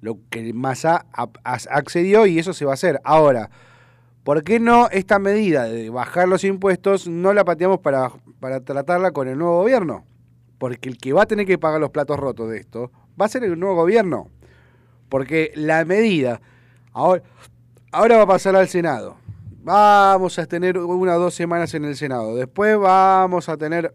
Lo 0.00 0.18
que 0.30 0.52
Massa 0.52 1.06
accedió 1.44 2.26
y 2.26 2.38
eso 2.38 2.52
se 2.52 2.64
va 2.64 2.72
a 2.72 2.74
hacer. 2.74 3.00
Ahora, 3.02 3.50
¿por 4.24 4.44
qué 4.44 4.60
no 4.60 4.88
esta 4.90 5.18
medida 5.18 5.64
de 5.64 5.90
bajar 5.90 6.28
los 6.28 6.44
impuestos 6.44 7.08
no 7.08 7.32
la 7.32 7.44
pateamos 7.44 7.80
para, 7.80 8.12
para 8.40 8.60
tratarla 8.60 9.12
con 9.12 9.28
el 9.28 9.38
nuevo 9.38 9.58
gobierno? 9.60 10.04
Porque 10.58 10.88
el 10.88 10.98
que 10.98 11.12
va 11.12 11.22
a 11.22 11.26
tener 11.26 11.46
que 11.46 11.58
pagar 11.58 11.80
los 11.80 11.90
platos 11.90 12.18
rotos 12.18 12.50
de 12.50 12.58
esto 12.58 12.90
va 13.20 13.26
a 13.26 13.28
ser 13.28 13.44
el 13.44 13.58
nuevo 13.58 13.74
gobierno. 13.74 14.28
Porque 15.08 15.52
la 15.54 15.84
medida 15.84 16.40
ahora, 16.92 17.22
ahora 17.90 18.16
va 18.18 18.22
a 18.22 18.26
pasar 18.26 18.54
al 18.56 18.68
Senado. 18.68 19.16
Vamos 19.66 20.38
a 20.38 20.46
tener 20.46 20.78
una 20.78 21.16
o 21.16 21.18
dos 21.18 21.34
semanas 21.34 21.74
en 21.74 21.84
el 21.84 21.96
Senado. 21.96 22.36
Después 22.36 22.78
vamos 22.78 23.48
a 23.48 23.56
tener 23.56 23.92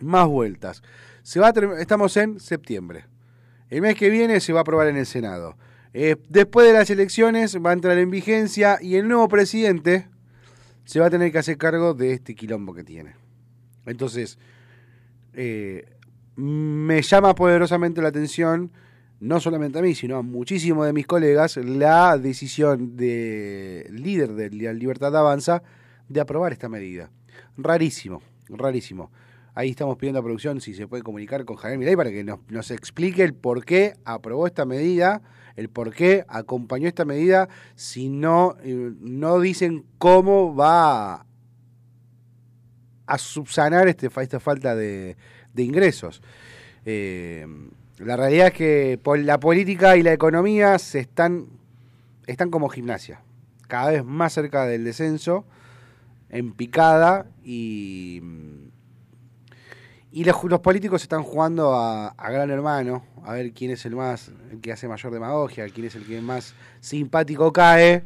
más 0.00 0.26
vueltas. 0.26 0.82
Se 1.22 1.38
va 1.38 1.48
a 1.48 1.52
estamos 1.78 2.16
en 2.16 2.40
septiembre. 2.40 3.04
El 3.68 3.82
mes 3.82 3.96
que 3.96 4.08
viene 4.08 4.40
se 4.40 4.54
va 4.54 4.60
a 4.60 4.62
aprobar 4.62 4.86
en 4.86 4.96
el 4.96 5.04
Senado. 5.04 5.58
Eh, 5.92 6.16
después 6.30 6.66
de 6.66 6.72
las 6.72 6.88
elecciones 6.88 7.58
va 7.58 7.68
a 7.68 7.72
entrar 7.74 7.98
en 7.98 8.10
vigencia 8.10 8.78
y 8.80 8.96
el 8.96 9.06
nuevo 9.06 9.28
presidente 9.28 10.08
se 10.86 11.00
va 11.00 11.08
a 11.08 11.10
tener 11.10 11.32
que 11.32 11.38
hacer 11.38 11.58
cargo 11.58 11.92
de 11.92 12.14
este 12.14 12.34
quilombo 12.34 12.72
que 12.72 12.82
tiene. 12.82 13.14
Entonces, 13.84 14.38
eh, 15.34 15.84
me 16.34 17.02
llama 17.02 17.34
poderosamente 17.34 18.00
la 18.00 18.08
atención, 18.08 18.72
no 19.20 19.40
solamente 19.40 19.78
a 19.78 19.82
mí, 19.82 19.94
sino 19.94 20.16
a 20.16 20.22
muchísimos 20.22 20.86
de 20.86 20.92
mis 20.92 21.06
colegas, 21.06 21.56
la 21.56 22.16
decisión 22.18 22.96
del 22.96 24.02
líder 24.02 24.32
de 24.34 24.50
la 24.50 24.72
Libertad 24.72 25.16
Avanza 25.16 25.62
de 26.08 26.20
aprobar 26.20 26.52
esta 26.52 26.68
medida. 26.68 27.10
Rarísimo, 27.56 28.22
rarísimo. 28.48 29.10
Ahí 29.54 29.70
estamos 29.70 29.96
pidiendo 29.96 30.20
a 30.20 30.22
producción 30.22 30.60
si 30.60 30.72
se 30.72 30.86
puede 30.86 31.02
comunicar 31.02 31.44
con 31.44 31.56
Javier 31.56 31.78
Milei 31.78 31.96
para 31.96 32.10
que 32.10 32.22
nos, 32.22 32.70
explique 32.70 33.24
el 33.24 33.34
por 33.34 33.64
qué 33.64 33.94
aprobó 34.04 34.46
esta 34.46 34.64
medida, 34.64 35.20
el 35.56 35.68
por 35.68 35.92
qué 35.92 36.24
acompañó 36.28 36.86
esta 36.86 37.04
medida, 37.04 37.48
si 37.74 38.08
no, 38.08 38.56
eh, 38.62 38.92
no 39.00 39.40
dicen 39.40 39.84
cómo 39.98 40.54
va 40.54 41.26
a 43.06 43.18
subsanar 43.18 43.88
este, 43.88 44.08
esta 44.20 44.38
falta 44.38 44.76
de, 44.76 45.16
de 45.52 45.62
ingresos. 45.64 46.22
Eh, 46.84 47.44
la 48.04 48.16
realidad 48.16 48.48
es 48.48 48.52
que 48.52 49.00
la 49.22 49.40
política 49.40 49.96
y 49.96 50.02
la 50.02 50.12
economía 50.12 50.78
se 50.78 51.00
están, 51.00 51.46
están 52.26 52.50
como 52.50 52.68
gimnasia, 52.68 53.22
cada 53.66 53.90
vez 53.90 54.04
más 54.04 54.32
cerca 54.32 54.66
del 54.66 54.84
descenso, 54.84 55.44
en 56.30 56.52
picada 56.52 57.26
y, 57.42 58.22
y 60.12 60.24
los, 60.24 60.60
políticos 60.60 61.02
están 61.02 61.22
jugando 61.22 61.74
a, 61.74 62.08
a 62.08 62.30
gran 62.30 62.50
hermano, 62.50 63.04
a 63.24 63.32
ver 63.32 63.52
quién 63.52 63.70
es 63.70 63.84
el 63.86 63.96
más, 63.96 64.30
el 64.50 64.60
que 64.60 64.72
hace 64.72 64.88
mayor 64.88 65.12
demagogia, 65.12 65.66
quién 65.68 65.86
es 65.86 65.94
el 65.96 66.04
que 66.06 66.20
más 66.20 66.54
simpático 66.80 67.52
cae, 67.52 68.04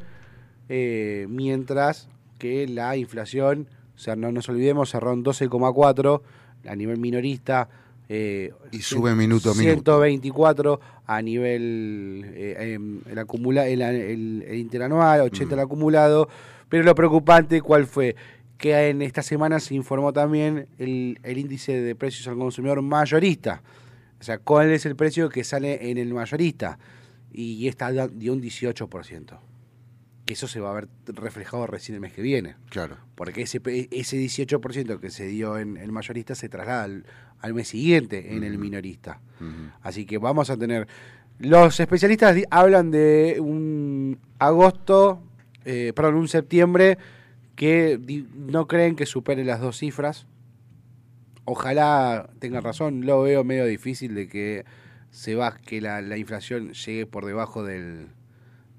eh, 0.69 1.27
mientras 1.29 2.09
que 2.39 2.67
la 2.67 2.97
inflación, 2.97 3.69
o 3.95 3.99
sea, 3.99 4.17
no 4.17 4.33
nos 4.33 4.49
olvidemos, 4.49 4.91
cerró 4.91 5.13
en 5.13 5.25
12,4 5.25 6.23
a 6.67 6.77
nivel 6.77 6.99
minorista. 6.99 7.69
Eh, 8.15 8.53
Y 8.73 8.83
sube 8.83 9.15
minuto 9.15 9.51
a 9.51 9.55
minuto. 9.55 10.03
124 10.03 10.81
a 11.07 11.23
nivel 11.23 12.25
eh, 12.35 12.75
em, 12.75 13.01
el, 13.11 13.19
acumula, 13.19 13.67
el, 13.67 13.81
el- 13.81 14.45
el 14.47 14.59
interanual, 14.59 15.23
80 15.23 15.55
el 15.55 15.61
acumulado. 15.61 16.29
Pero 16.69 16.85
lo 16.85 16.95
preocupante, 16.95 17.61
¿cuál 17.63 17.87
fue? 17.87 18.15
Que 18.59 18.89
en 18.91 19.01
esta 19.03 19.23
semana 19.23 19.61
se 19.61 19.75
informó 19.75 20.13
también 20.13 20.67
el, 20.79 21.19
el 21.23 21.39
índice 21.39 21.81
de 21.81 21.95
precios 21.95 22.29
al 22.29 22.37
consumidor 22.37 22.83
mayorista. 22.83 23.63
O 24.21 24.25
sea, 24.25 24.39
¿cuál 24.39 24.71
es 24.71 24.85
el 24.87 24.95
precio 24.95 25.29
que 25.31 25.43
sale 25.43 25.91
en 25.91 25.97
el 25.99 26.13
mayorista? 26.13 26.79
Y 27.33 27.67
está 27.67 27.91
da- 27.93 28.09
dio 28.09 28.33
un 28.35 28.43
18%. 28.43 29.39
que 30.25 30.35
eso 30.35 30.47
se 30.47 30.61
va 30.61 30.71
a 30.71 30.75
ver 30.75 30.89
reflejado 31.07 31.67
recién 31.67 31.95
el 31.97 32.01
mes 32.01 32.13
que 32.13 32.23
viene. 32.23 32.55
Claro. 32.71 32.97
Porque 33.17 33.43
ese, 33.43 33.61
ese 33.91 34.17
18% 34.19 35.01
que 35.01 35.11
se 35.11 35.27
dio 35.27 35.59
en 35.59 35.77
el 35.77 35.91
mayorista 35.91 36.37
se 36.37 36.49
traslada 36.49 36.85
al, 36.85 37.05
al 37.43 37.55
mes 37.55 37.69
siguiente 37.69 38.35
en 38.35 38.45
el 38.45 38.57
minorista. 38.57 39.21
Ujú. 39.41 39.71
Así 39.83 40.07
que 40.07 40.19
vamos 40.19 40.49
a 40.49 40.57
tener. 40.57 40.89
Los 41.39 41.81
especialistas 41.81 42.37
hablan 42.51 42.91
de 42.91 43.39
un 43.41 44.19
agosto, 44.39 45.21
eh, 45.65 45.93
perdón, 45.95 46.15
un 46.15 46.29
septiembre 46.29 46.99
que 47.57 48.01
no 48.35 48.67
creen 48.67 48.97
que 48.97 49.07
supere 49.07 49.45
las 49.45 49.61
dos 49.61 49.79
cifras. 49.79 50.27
Ojalá 51.45 52.31
tenga 52.39 52.61
razón, 52.61 53.05
lo 53.05 53.23
veo 53.23 53.43
medio 53.43 53.67
difícil 53.67 54.15
de 54.15 54.29
que 54.29 54.65
se 55.11 55.35
va, 55.35 55.57
que 55.57 55.81
la, 55.81 56.01
la 56.01 56.17
inflación 56.17 56.73
llegue 56.73 57.07
por 57.07 57.27
debajo 57.27 57.65
del, 57.65 58.07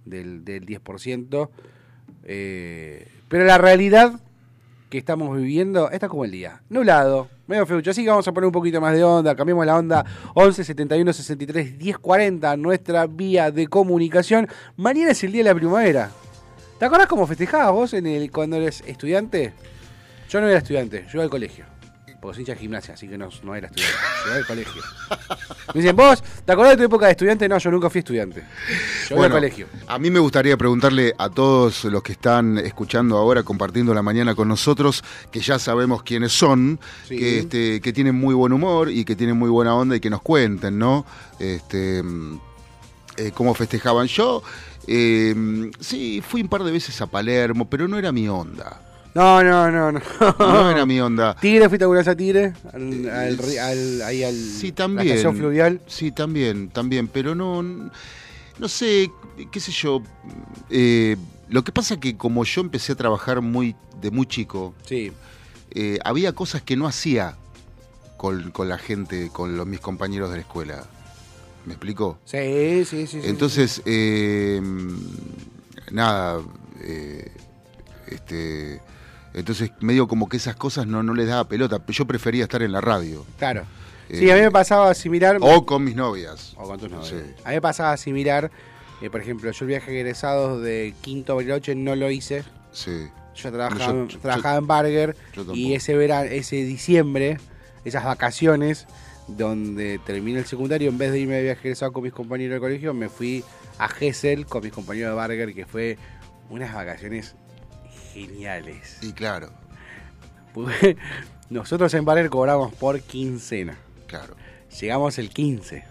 del, 0.06 0.46
del 0.46 0.66
10%. 0.66 1.50
Eh, 2.24 3.08
pero 3.28 3.44
la 3.44 3.58
realidad 3.58 4.22
que 4.94 5.00
estamos 5.00 5.36
viviendo 5.36 5.90
está 5.90 6.08
como 6.08 6.24
el 6.24 6.30
día. 6.30 6.62
Nublado, 6.70 7.28
medio 7.48 7.66
feucho. 7.66 7.90
Así 7.90 8.04
que 8.04 8.12
vamos 8.12 8.28
a 8.28 8.32
poner 8.32 8.46
un 8.46 8.52
poquito 8.52 8.80
más 8.80 8.94
de 8.94 9.04
onda. 9.04 9.36
Cambiamos 9.36 9.66
la 9.66 9.76
onda 9.76 10.06
11 10.36 10.64
71 10.64 11.12
63 11.12 11.80
10 11.80 11.98
40, 11.98 12.56
nuestra 12.58 13.08
vía 13.08 13.50
de 13.50 13.66
comunicación. 13.66 14.48
Mañana 14.78 15.10
es 15.10 15.24
el 15.24 15.32
día 15.32 15.44
de 15.44 15.50
la 15.50 15.56
primavera. 15.56 16.12
¿Te 16.78 16.86
acordás 16.86 17.08
cómo 17.08 17.26
festejabas 17.26 17.72
vos 17.72 17.94
en 17.96 18.06
el, 18.06 18.30
cuando 18.30 18.58
eres 18.58 18.84
estudiante? 18.86 19.54
Yo 20.30 20.40
no 20.40 20.48
era 20.48 20.60
estudiante, 20.60 21.06
yo 21.06 21.14
iba 21.16 21.24
al 21.24 21.32
colegio. 21.32 21.73
Porque 22.24 22.36
soy 22.36 22.44
hincha 22.44 22.54
de 22.54 22.60
gimnasia, 22.60 22.94
así 22.94 23.06
que 23.10 23.18
no, 23.18 23.28
no 23.44 23.54
era 23.54 23.68
estudiante. 23.68 23.98
Yo 24.24 24.30
iba 24.30 24.38
al 24.38 24.46
colegio. 24.48 24.82
Me 25.76 25.82
dicen, 25.82 25.94
vos, 25.94 26.24
¿te 26.46 26.54
acordás 26.54 26.72
de 26.72 26.78
tu 26.78 26.84
época 26.84 27.08
de 27.08 27.12
estudiante? 27.12 27.50
No, 27.50 27.58
yo 27.58 27.70
nunca 27.70 27.90
fui 27.90 28.00
estudiante. 28.00 28.46
Yo 29.10 29.18
Bueno, 29.18 29.36
colegio. 29.36 29.68
A 29.88 30.00
mí 30.00 30.10
me 30.10 30.20
gustaría 30.20 30.56
preguntarle 30.56 31.14
a 31.18 31.30
todos 31.30 31.84
los 31.84 32.02
que 32.02 32.14
están 32.14 32.60
escuchando 32.60 33.18
ahora, 33.18 33.44
compartiendo 33.44 33.94
la 33.94 34.02
mañana 34.02 34.36
con 34.36 34.48
nosotros, 34.48 35.04
que 35.32 35.42
ya 35.42 35.60
sabemos 35.60 36.02
quiénes 36.04 36.32
son, 36.32 36.80
Sí. 37.10 37.18
que, 37.18 37.40
este, 37.40 37.82
que 37.82 37.92
tienen 37.92 38.16
muy 38.16 38.34
buen 38.34 38.54
humor 38.54 38.90
y 38.90 39.04
que 39.04 39.18
tienen 39.18 39.38
muy 39.38 39.50
buena 39.50 39.76
onda 39.76 39.98
y 39.98 40.00
que 40.00 40.10
nos 40.10 40.22
cuenten, 40.22 40.80
¿no? 40.80 41.06
Este, 41.40 42.02
eh, 43.18 43.32
cómo 43.34 43.54
festejaban. 43.54 44.08
Yo, 44.08 44.42
eh, 44.88 45.70
sí, 45.82 46.24
fui 46.26 46.42
un 46.42 46.48
par 46.48 46.64
de 46.64 46.72
veces 46.72 47.02
a 47.02 47.08
Palermo, 47.08 47.70
pero 47.70 47.90
no 47.90 47.98
era 47.98 48.14
mi 48.14 48.30
onda. 48.30 48.80
No, 49.16 49.44
no, 49.44 49.70
no, 49.70 49.92
no. 49.92 50.02
No 50.40 50.70
era 50.72 50.86
mi 50.86 51.00
onda. 51.00 51.36
Tigre, 51.40 51.70
fuiste 51.70 51.84
a 51.84 51.86
alguna 51.86 52.00
vez 52.00 52.08
a 52.08 52.16
Tigre, 52.16 52.54
al, 52.74 53.10
al 53.10 53.38
ri- 53.38 53.60
al- 53.60 54.02
ahí 54.02 54.24
al 54.24 54.34
Sí, 54.36 54.70
la 54.70 54.76
también. 54.76 55.08
estación 55.10 55.36
fluvial. 55.36 55.82
Sí, 55.88 56.12
también, 56.12 56.70
también, 56.70 57.08
pero 57.08 57.36
no, 57.36 57.62
no 57.62 58.68
sé, 58.68 59.12
qué 59.52 59.60
sé 59.60 59.72
yo. 59.72 60.02
eh, 60.70 61.16
lo 61.50 61.64
que 61.64 61.72
pasa 61.72 62.00
que 62.00 62.18
como 62.18 62.44
yo 62.44 62.62
empecé 62.62 62.94
a 62.94 62.96
trabajar 62.96 63.42
muy 63.42 63.76
de 64.02 64.10
muy 64.10 64.26
chico, 64.26 64.74
Sí, 64.88 65.12
eh, 65.72 66.00
había 66.04 66.34
cosas 66.34 66.64
que 66.64 66.76
no 66.76 66.88
hacía 66.88 67.36
con, 68.18 68.50
con 68.52 68.68
la 68.68 68.80
gente, 68.80 69.30
con 69.32 69.56
los, 69.58 69.68
mis 69.68 69.80
compañeros 69.80 70.32
de 70.32 70.38
la 70.38 70.42
escuela. 70.42 70.84
¿Me 71.66 71.74
explico? 71.74 72.18
sí, 72.26 72.84
sí, 72.86 73.06
sí. 73.06 73.22
sí, 73.22 73.28
Entonces, 73.28 73.82
eh, 73.86 74.60
nada, 75.92 76.42
eh, 76.82 77.32
este, 78.08 78.82
entonces 79.34 79.72
medio 79.80 80.08
como 80.08 80.30
que 80.30 80.38
esas 80.38 80.56
cosas 80.56 80.86
no, 80.88 81.04
no 81.04 81.14
les 81.14 81.28
daba 81.28 81.48
pelota. 81.48 81.82
Yo 81.88 82.06
prefería 82.06 82.44
estar 82.44 82.62
en 82.62 82.72
la 82.72 82.82
radio. 82.82 83.26
Claro. 83.38 83.62
Eh, 84.10 84.18
Sí, 84.20 84.30
a 84.30 84.36
mí 84.36 84.42
me 84.42 84.52
pasaba 84.52 84.94
similar. 84.94 85.38
o 85.42 85.66
con 85.66 85.84
mis 85.84 85.96
novias. 85.96 86.54
O 86.58 86.64
con 86.68 86.80
tus 86.80 86.92
novios. 86.92 87.08
Sí. 87.10 87.16
A 87.44 87.50
mí 87.50 87.56
me 87.56 87.62
pasaba 87.62 87.96
similar. 87.98 88.52
eh, 89.02 89.10
por 89.10 89.20
ejemplo, 89.22 89.52
yo 89.52 89.66
el 89.66 89.68
viaje 89.68 89.92
de 89.92 90.00
egresados 90.02 90.62
de 90.62 90.94
quinto 91.02 91.36
Bariloche 91.36 91.74
no 91.76 91.96
lo 91.96 92.10
hice. 92.12 92.44
Sí. 92.72 93.08
Yo 93.36 93.52
trabajaba, 93.52 94.08
yo- 94.08 94.20
trabajaba 94.20 94.58
en 94.58 94.68
Barger 94.68 95.16
yo 95.34 95.42
tampoco. 95.42 95.58
y 95.58 95.74
ese 95.74 95.96
verano, 95.96 96.30
ese 96.30 96.58
diciembre, 96.58 97.38
esas 97.84 98.04
vacaciones 98.06 98.86
donde 99.28 100.00
terminé 100.06 100.40
el 100.40 100.46
secundario, 100.46 100.90
en 100.90 100.98
vez 100.98 101.12
de 101.12 101.20
irme 101.20 101.36
de 101.36 101.44
viaje 101.44 101.62
egresado 101.70 101.92
con 101.94 102.04
mis 102.04 102.14
compañeros 102.14 102.52
del 102.54 102.60
colegio, 102.62 102.94
me 102.94 103.10
fui 103.10 103.44
a 103.80 103.88
Gessel 103.88 104.46
con 104.46 104.64
mis 104.64 104.72
compañeros 104.74 105.12
de 105.12 105.16
Barger, 105.16 105.54
que 105.56 105.66
fue 105.66 105.98
unas 106.50 106.74
vacaciones 106.74 107.36
geniales. 108.14 108.98
Y 109.02 109.14
claro, 109.14 109.50
Porque 110.54 110.98
nosotros 111.50 111.94
en 111.94 112.06
Barger 112.06 112.30
cobramos 112.30 112.74
por 112.76 113.00
quincena. 113.02 113.78
claro. 114.08 114.36
Llegamos 114.80 115.20
el 115.20 115.30
15 115.30 115.84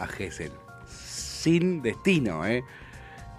a 0.00 0.06
Gessel. 0.08 0.50
Sin 0.88 1.80
destino, 1.80 2.44
¿eh? 2.44 2.64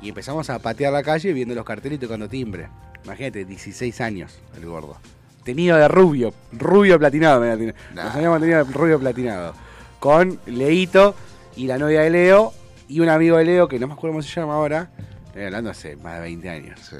Y 0.02 0.08
empezamos 0.08 0.50
a 0.50 0.60
patear 0.60 0.94
la 0.94 1.04
calle 1.04 1.34
viendo 1.34 1.54
los 1.54 1.66
carteles 1.66 1.98
y 1.98 2.00
tocando 2.00 2.30
timbre. 2.30 2.70
Imagínate, 3.04 3.44
16 3.44 4.00
años 4.00 4.40
el 4.56 4.66
gordo. 4.66 4.98
Tenido 5.44 5.76
de 5.78 5.90
rubio, 5.90 6.34
rubio 6.54 6.98
platinado. 6.98 7.42
Nah. 7.44 7.74
Nos 8.06 8.16
habíamos 8.16 8.40
tenido 8.40 8.64
de 8.64 8.72
rubio 8.72 8.98
platinado. 8.98 9.54
Con 10.00 10.40
Leito 10.46 11.16
y 11.58 11.68
la 11.68 11.78
novia 11.78 12.02
de 12.02 12.10
Leo 12.12 12.54
y 12.88 13.02
un 13.02 13.10
amigo 13.10 13.38
de 13.38 13.44
Leo 13.46 13.68
que 13.68 13.78
no 13.78 13.88
me 13.88 13.94
acuerdo 13.94 14.14
cómo 14.14 14.22
se 14.22 14.40
llama 14.40 14.56
ahora. 14.56 14.90
Estoy 15.28 15.44
hablando 15.44 15.70
hace 15.70 15.98
más 15.98 16.16
de 16.16 16.22
20 16.22 16.50
años. 16.50 16.80
Sí. 16.80 16.96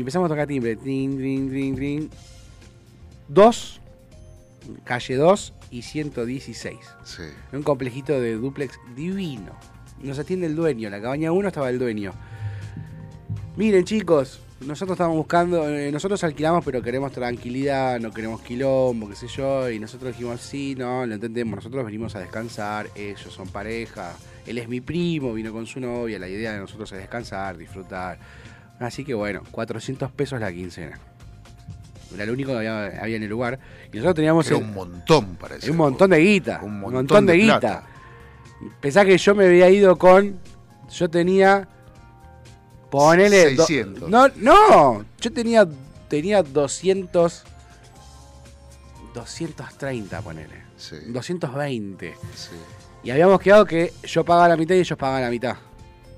Y 0.00 0.02
empezamos 0.02 0.24
a 0.24 0.28
tocar 0.30 0.46
timbre. 0.46 0.76
Trin, 0.76 1.18
trin, 1.18 1.50
trin, 1.50 1.76
trin. 1.76 2.10
Dos, 3.28 3.82
calle 4.82 5.14
2 5.14 5.52
y 5.70 5.82
116. 5.82 6.78
Sí. 7.04 7.22
Un 7.52 7.62
complejito 7.62 8.18
de 8.18 8.36
duplex 8.36 8.80
divino. 8.96 9.52
Nos 10.02 10.18
atiende 10.18 10.46
el 10.46 10.56
dueño. 10.56 10.88
La 10.88 11.02
cabaña 11.02 11.32
1 11.32 11.48
estaba 11.48 11.68
el 11.68 11.78
dueño. 11.78 12.14
Miren, 13.58 13.84
chicos, 13.84 14.40
nosotros 14.60 14.94
estamos 14.94 15.18
buscando. 15.18 15.68
eh, 15.68 15.92
nosotros 15.92 16.24
alquilamos, 16.24 16.64
pero 16.64 16.80
queremos 16.80 17.12
tranquilidad, 17.12 18.00
no 18.00 18.10
queremos 18.10 18.40
quilombo, 18.40 19.06
qué 19.06 19.16
sé 19.16 19.28
yo. 19.28 19.68
Y 19.68 19.78
nosotros 19.78 20.12
dijimos, 20.16 20.40
sí, 20.40 20.74
no, 20.78 21.04
lo 21.04 21.14
entendemos. 21.14 21.56
Nosotros 21.56 21.84
venimos 21.84 22.16
a 22.16 22.20
descansar. 22.20 22.88
Ellos 22.94 23.34
son 23.34 23.48
pareja. 23.48 24.16
Él 24.46 24.56
es 24.56 24.66
mi 24.66 24.80
primo, 24.80 25.34
vino 25.34 25.52
con 25.52 25.66
su 25.66 25.78
novia. 25.78 26.18
La 26.18 26.26
idea 26.26 26.54
de 26.54 26.58
nosotros 26.58 26.90
es 26.92 26.98
descansar, 27.00 27.58
disfrutar. 27.58 28.18
Así 28.80 29.04
que 29.04 29.14
bueno, 29.14 29.42
400 29.52 30.10
pesos 30.10 30.40
la 30.40 30.50
quincena. 30.52 30.98
Era 32.12 32.26
lo 32.26 32.32
único 32.32 32.50
que 32.50 32.56
había, 32.58 32.86
había 33.00 33.16
en 33.16 33.22
el 33.22 33.28
lugar. 33.28 33.58
Y 33.92 33.96
nosotros 33.98 34.16
teníamos 34.16 34.46
Era 34.48 34.56
el- 34.56 34.64
un 34.64 34.74
montón 34.74 35.36
para 35.36 35.54
eso. 35.56 35.70
un 35.70 35.76
montón 35.76 36.10
de 36.10 36.18
guita. 36.18 36.58
Un 36.62 36.70
Un 36.72 36.80
montón 36.80 36.94
montón, 36.94 37.26
de, 37.26 37.32
de 37.34 37.38
guita. 37.38 37.84
Pensá 38.80 39.04
que 39.04 39.16
yo 39.16 39.34
me 39.36 39.46
había 39.46 39.70
ido 39.70 39.96
con. 39.96 40.38
Yo 40.90 41.08
tenía. 41.08 41.68
Ponele. 42.90 43.54
do- 43.54 43.64
600. 43.66 44.10
no, 44.10 44.26
no. 44.36 45.04
Yo 45.20 45.32
tenía, 45.32 45.68
tenía 46.08 46.42
200. 46.42 47.44
230, 49.14 50.20
ponele. 50.22 50.62
Sí. 50.76 50.96
220. 51.08 52.14
sí. 52.34 52.50
Y 53.02 53.10
habíamos 53.10 53.40
quedado 53.40 53.64
que 53.64 53.92
yo 54.04 54.24
pagaba 54.24 54.48
la 54.48 54.56
mitad 54.56 54.74
y 54.74 54.78
ellos 54.80 54.98
pagaban 54.98 55.22
la 55.22 55.30
mitad. 55.30 55.56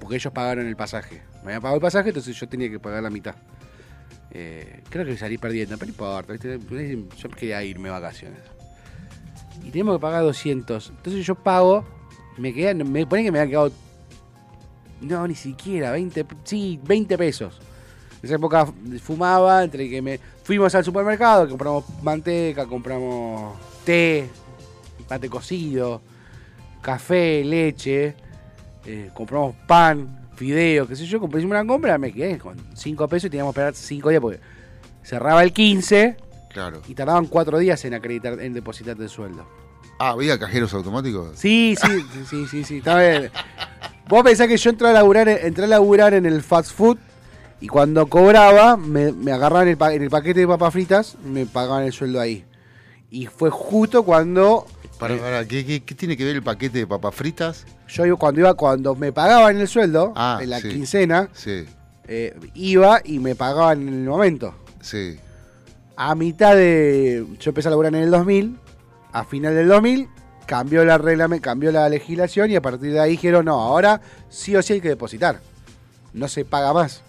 Porque 0.03 0.17
ellos 0.17 0.33
pagaron 0.33 0.67
el 0.67 0.75
pasaje. 0.75 1.23
Me 1.45 1.51
habían 1.53 1.63
pagado 1.63 1.77
el 1.77 1.81
pasaje, 1.81 2.09
entonces 2.09 2.35
yo 2.37 2.49
tenía 2.49 2.69
que 2.69 2.81
pagar 2.81 3.05
la 3.05 3.09
mitad. 3.09 3.37
Eh, 4.33 4.83
creo 4.91 5.07
que 5.07 5.17
salí 5.17 5.39
perdiendo, 5.39 5.79
pero 5.79 5.87
no 5.87 5.93
importa. 5.93 6.33
¿viste? 6.33 6.59
Yo 7.17 7.31
quería 7.31 7.63
irme 7.63 7.89
de 7.89 7.93
vacaciones. 7.93 8.41
Y 9.63 9.71
tenemos 9.71 9.95
que 9.97 10.01
pagar 10.01 10.25
200. 10.25 10.91
Entonces 10.91 11.25
yo 11.25 11.37
pago. 11.37 11.85
Me 12.37 12.53
quedan, 12.53 12.91
me 12.91 13.07
ponen 13.07 13.27
que 13.27 13.31
me 13.31 13.39
habían 13.39 13.51
quedado. 13.51 13.73
No, 15.03 15.29
ni 15.29 15.37
siquiera, 15.37 15.93
20. 15.93 16.27
Sí, 16.43 16.81
20 16.83 17.17
pesos. 17.17 17.61
En 18.19 18.27
esa 18.27 18.35
época 18.35 18.67
fumaba, 19.01 19.63
entre 19.63 19.89
que 19.89 20.03
me. 20.03 20.19
Fuimos 20.43 20.75
al 20.75 20.85
supermercado, 20.85 21.49
compramos 21.49 21.85
manteca, 22.03 22.67
compramos 22.67 23.57
té, 23.85 24.29
mate 25.09 25.31
cocido, 25.31 26.03
café, 26.81 27.45
leche, 27.45 28.17
eh, 28.87 29.11
compramos 29.15 29.55
pan, 29.67 30.29
fideos, 30.37 30.89
qué 30.89 30.97
sé 30.97 31.07
yo, 31.07 31.21
compré 31.21 31.45
una 31.45 31.65
compra, 31.67 31.99
me 31.99 32.13
quedé 32.13 32.39
con 32.39 32.57
5 32.75 33.09
pesos 33.09 33.27
y 33.27 33.31
teníamos 33.31 33.55
que 33.55 33.61
esperar 33.61 33.75
5 33.75 34.09
días 34.11 34.21
porque 34.21 34.41
cerraba 35.03 35.43
el 35.43 35.53
15 35.53 36.17
Claro. 36.53 36.83
y 36.89 36.95
tardaban 36.95 37.27
4 37.27 37.59
días 37.59 37.85
en 37.85 37.95
acreditar, 37.95 38.41
en 38.41 38.53
depositarte 38.53 39.03
el 39.05 39.09
sueldo. 39.09 39.47
Ah, 39.99 40.11
¿había 40.11 40.39
cajeros 40.39 40.75
automáticos? 40.75 41.31
Sí, 41.39 41.77
sí, 41.81 41.89
sí, 42.13 42.25
sí, 42.29 42.47
sí, 42.51 42.65
sí, 42.65 42.77
está 42.79 42.99
bien. 42.99 43.31
Vos 44.09 44.23
pensás 44.25 44.49
que 44.49 44.57
yo 44.57 44.71
entré 44.71 44.89
a 44.89 44.93
laburar, 44.93 45.29
entré 45.29 45.65
a 45.65 45.69
laburar 45.69 46.13
en 46.15 46.27
el 46.27 46.43
fast 46.43 46.73
food 46.73 46.99
y 47.61 47.69
cuando 47.69 48.07
cobraba 48.09 48.77
me, 48.77 49.13
me 49.13 49.31
agarraban 49.33 49.69
el, 49.69 49.77
pa- 49.77 49.95
en 49.95 50.03
el 50.03 50.11
paquete 50.11 50.41
de 50.41 50.49
papas 50.49 50.73
fritas, 50.73 51.17
me 51.25 51.47
pagaban 51.47 51.85
el 51.85 51.93
sueldo 51.93 52.21
ahí. 52.21 52.45
Y 53.11 53.27
fue 53.27 53.51
justo 53.51 54.03
cuando 54.03 54.67
Para, 55.03 55.17
para, 55.19 55.45
¿qué, 55.47 55.67
qué, 55.67 55.83
qué 55.83 55.95
tiene 55.95 56.17
que 56.17 56.25
ver 56.25 56.37
el 56.37 56.43
paquete 56.43 56.79
de 56.79 56.87
papas 56.87 57.15
fritas? 57.15 57.65
yo 57.89 58.07
iba, 58.07 58.17
cuando 58.17 58.41
iba, 58.41 58.55
cuando 58.55 58.95
me 58.95 59.13
pagaban 59.13 59.59
el 59.61 59.67
sueldo, 59.69 60.13
Ah, 60.17 60.39
en 60.41 60.51
la 60.51 60.61
sí. 60.61 60.69
quincena, 60.69 61.29
Sí, 61.33 61.65
eh, 62.07 62.39
iba 62.55 63.01
y 63.05 63.19
me 63.19 63.35
pagaban 63.35 63.83
en 63.89 63.95
el 63.95 64.09
momento. 64.09 64.55
sí. 64.81 65.19
A 65.95 66.15
mitad 66.15 66.57
de. 66.57 67.27
Yo 67.39 67.51
empecé 67.51 67.69
a 67.69 67.71
laburar 67.71 67.95
en 67.95 68.03
el 68.03 68.11
2000. 68.11 68.59
A 69.13 69.25
final 69.25 69.55
del 69.55 69.69
2000 69.69 70.09
cambió 70.47 70.85
la 70.87 70.97
regla, 70.97 71.29
cambió 71.41 71.71
la 71.71 71.87
legislación 71.91 72.51
y 72.51 72.57
a 72.57 72.63
partir 72.63 72.93
de 72.93 72.99
ahí 73.01 73.11
dijeron: 73.13 73.45
no, 73.45 73.61
ahora 73.61 74.01
sí 74.31 74.57
o 74.57 74.63
sí 74.63 74.73
hay 74.73 74.81
que 74.81 74.89
depositar. 74.89 75.41
no 76.15 76.29
se 76.29 76.47
paga 76.47 76.73
más. 76.73 77.03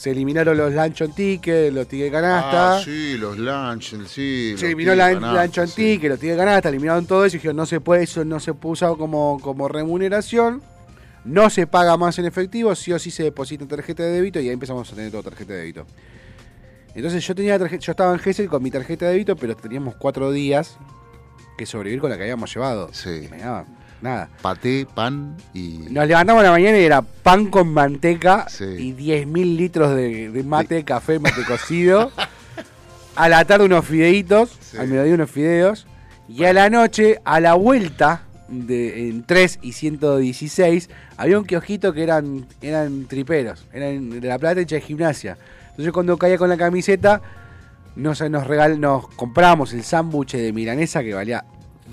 Se 0.00 0.12
eliminaron 0.12 0.56
los 0.56 0.72
luncheon 0.72 1.12
tickets, 1.12 1.74
los 1.74 1.86
tickets 1.86 2.10
canasta. 2.10 2.78
Ah, 2.78 2.82
sí, 2.82 3.18
los 3.18 3.36
lunch, 3.36 4.06
sí. 4.06 4.54
Se 4.56 4.64
eliminó 4.64 4.94
la 4.94 5.12
canasta, 5.12 5.42
luncheon 5.42 5.68
sí. 5.68 5.74
ticket, 5.74 6.08
los 6.08 6.18
tickets 6.18 6.38
canasta, 6.38 6.68
eliminaron 6.70 7.04
todo 7.04 7.26
eso 7.26 7.36
y 7.36 7.38
dijeron, 7.38 7.58
no 7.58 7.66
se 7.66 7.82
puede, 7.82 8.04
eso 8.04 8.24
no 8.24 8.40
se 8.40 8.54
puede 8.54 8.72
usar 8.72 8.96
como, 8.96 9.38
como 9.42 9.68
remuneración. 9.68 10.62
No 11.26 11.50
se 11.50 11.66
paga 11.66 11.98
más 11.98 12.18
en 12.18 12.24
efectivo, 12.24 12.74
sí 12.74 12.94
o 12.94 12.98
sí 12.98 13.10
se 13.10 13.24
deposita 13.24 13.64
en 13.64 13.68
tarjeta 13.68 14.02
de 14.02 14.12
débito 14.12 14.40
y 14.40 14.48
ahí 14.48 14.54
empezamos 14.54 14.90
a 14.90 14.94
tener 14.94 15.10
todo 15.10 15.22
tarjeta 15.22 15.52
de 15.52 15.58
débito. 15.58 15.84
Entonces 16.94 17.22
yo 17.26 17.34
tenía 17.34 17.58
tarjeta, 17.58 17.84
yo 17.84 17.90
estaba 17.90 18.14
en 18.14 18.20
Gessel 18.20 18.48
con 18.48 18.62
mi 18.62 18.70
tarjeta 18.70 19.04
de 19.04 19.12
débito, 19.12 19.36
pero 19.36 19.54
teníamos 19.54 19.96
cuatro 19.96 20.32
días 20.32 20.78
que 21.58 21.66
sobrevivir 21.66 22.00
con 22.00 22.08
la 22.08 22.16
que 22.16 22.22
habíamos 22.22 22.54
llevado. 22.54 22.88
Sí. 22.94 23.28
Me 23.30 23.36
daba 23.36 23.66
nada. 24.02 24.28
Paté, 24.42 24.86
pan 24.94 25.36
y. 25.54 25.86
Nos 25.90 26.06
levantamos 26.06 26.40
a 26.40 26.44
la 26.46 26.50
mañana 26.52 26.78
y 26.78 26.84
era 26.84 27.02
pan 27.02 27.46
con 27.46 27.72
manteca 27.72 28.46
Sí. 28.48 28.64
y 28.78 28.92
10.000 28.94 29.56
litros 29.56 29.94
de, 29.94 30.30
de 30.30 30.42
mate, 30.42 30.84
café, 30.84 31.18
mate 31.18 31.44
cocido. 31.46 32.10
a 33.16 33.28
la 33.28 33.44
tarde 33.44 33.64
unos 33.66 33.84
fideitos, 33.84 34.56
Sí. 34.60 34.76
al 34.78 34.88
mediodía 34.88 35.14
unos 35.14 35.30
fideos. 35.30 35.86
Y 36.28 36.44
a 36.44 36.52
la 36.52 36.70
noche, 36.70 37.20
a 37.24 37.40
la 37.40 37.54
vuelta, 37.54 38.22
de, 38.48 39.08
en 39.08 39.24
3 39.24 39.58
y 39.62 39.72
116, 39.72 40.88
había 41.16 41.38
un 41.38 41.44
kiosquito 41.44 41.92
que 41.92 42.02
eran, 42.02 42.46
eran 42.62 43.06
triperos, 43.06 43.66
eran 43.72 44.10
de 44.20 44.26
La 44.26 44.38
Plata 44.38 44.60
hecha 44.60 44.76
de 44.76 44.80
gimnasia. 44.80 45.36
Entonces 45.70 45.92
cuando 45.92 46.16
caía 46.18 46.36
con 46.38 46.48
la 46.48 46.56
camiseta, 46.56 47.20
nos, 47.96 48.20
nos, 48.30 48.46
regal, 48.46 48.80
nos 48.80 49.08
compramos 49.08 49.72
el 49.72 49.82
sándwich 49.82 50.32
de 50.36 50.52
milanesa 50.52 51.02
que 51.02 51.14
valía 51.14 51.44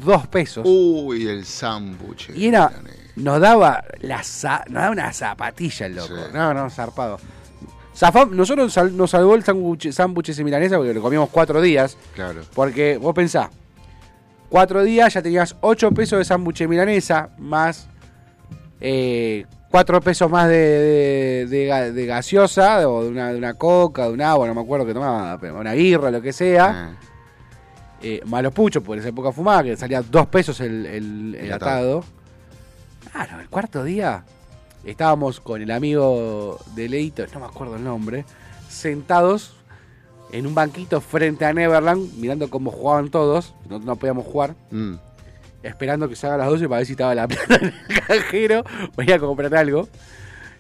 2 0.04 0.28
pesos. 0.28 0.64
Uy, 0.68 1.28
el 1.28 1.46
sándwich. 1.46 2.30
Y 2.36 2.48
era, 2.48 2.72
nos 3.16 3.40
daba, 3.40 3.84
la 4.02 4.18
nos 4.18 4.74
daba 4.74 4.90
una 4.92 5.14
zapatilla 5.14 5.86
el 5.88 5.96
loco. 5.96 6.16
Sí. 6.16 6.22
No, 6.34 6.54
no, 6.54 6.70
zarpado. 6.70 7.20
Zafam- 7.98 8.30
nosotros 8.32 8.72
sal- 8.72 8.96
nos 8.96 9.10
salvó 9.12 9.34
el 9.36 9.44
sándwich 9.44 10.30
ese 10.30 10.44
milanesa 10.44 10.78
porque 10.78 10.94
lo 10.94 11.02
comíamos 11.02 11.30
cuatro 11.30 11.62
días. 11.62 11.98
Claro. 12.14 12.42
Porque 12.54 12.98
vos 12.98 13.14
pensás, 13.16 13.50
cuatro 14.50 14.84
días 14.84 15.14
ya 15.14 15.22
tenías 15.22 15.56
ocho 15.62 15.92
pesos 15.92 16.20
de 16.20 16.26
sándwich 16.26 16.68
milanesa, 16.68 17.30
más 17.40 17.88
eh, 18.80 19.46
cuatro 19.72 20.00
pesos 20.02 20.30
más 20.30 20.48
de, 20.48 20.56
de- 20.56 21.46
de 21.48 21.68
ga- 21.70 21.92
de 21.92 22.06
gaseosa, 22.06 22.88
o 22.88 23.04
de 23.04 23.10
una, 23.10 23.32
de 23.32 23.38
una 23.40 23.56
coca, 23.56 24.04
de 24.08 24.14
un 24.14 24.22
agua, 24.22 24.48
no 24.48 24.54
me 24.54 24.62
acuerdo 24.62 24.86
que 24.86 24.94
tomaba, 24.94 25.38
una 25.60 25.74
birra, 25.74 26.12
lo 26.12 26.22
que 26.22 26.32
sea. 26.34 26.66
Ah, 26.94 26.98
Eh, 28.02 28.22
malos 28.26 28.54
puchos, 28.54 28.84
por 28.84 28.98
esa 28.98 29.08
época 29.10 29.32
fumaba, 29.32 29.64
que 29.64 29.76
salía 29.76 30.02
dos 30.02 30.28
pesos 30.28 30.60
el, 30.60 30.86
el- 30.86 31.52
atado. 31.52 32.04
Claro, 33.12 33.40
el 33.40 33.50
cuarto 33.50 33.84
día 33.84 34.24
estábamos 34.86 35.40
con 35.40 35.62
el 35.62 35.72
amigo 35.72 36.60
de 36.76 36.88
Leito, 36.90 37.26
no 37.34 37.40
me 37.40 37.46
acuerdo 37.48 37.76
el 37.76 37.84
nombre, 37.84 38.26
sentados 38.70 39.56
en 40.32 40.46
un 40.46 40.54
banquito 40.54 41.02
frente 41.02 41.46
a 41.46 41.54
Neverland, 41.54 42.14
mirando 42.18 42.50
cómo 42.50 42.70
jugaban 42.70 43.10
todos, 43.10 43.56
no, 43.70 43.80
no 43.80 43.96
podíamos 43.96 44.26
jugar, 44.26 44.56
mm. 44.72 44.94
esperando 45.64 46.08
que 46.10 46.16
se 46.16 46.28
hagan 46.28 46.40
las 46.40 46.50
12 46.50 46.68
para 46.68 46.78
ver 46.80 46.86
si 46.86 46.92
estaba 46.94 47.16
la 47.16 47.28
plata 47.30 47.56
en 47.56 47.74
el 47.90 48.02
cajero, 48.06 48.64
voy 48.96 49.12
a 49.12 49.20
comprar 49.20 49.56
algo. 49.56 49.88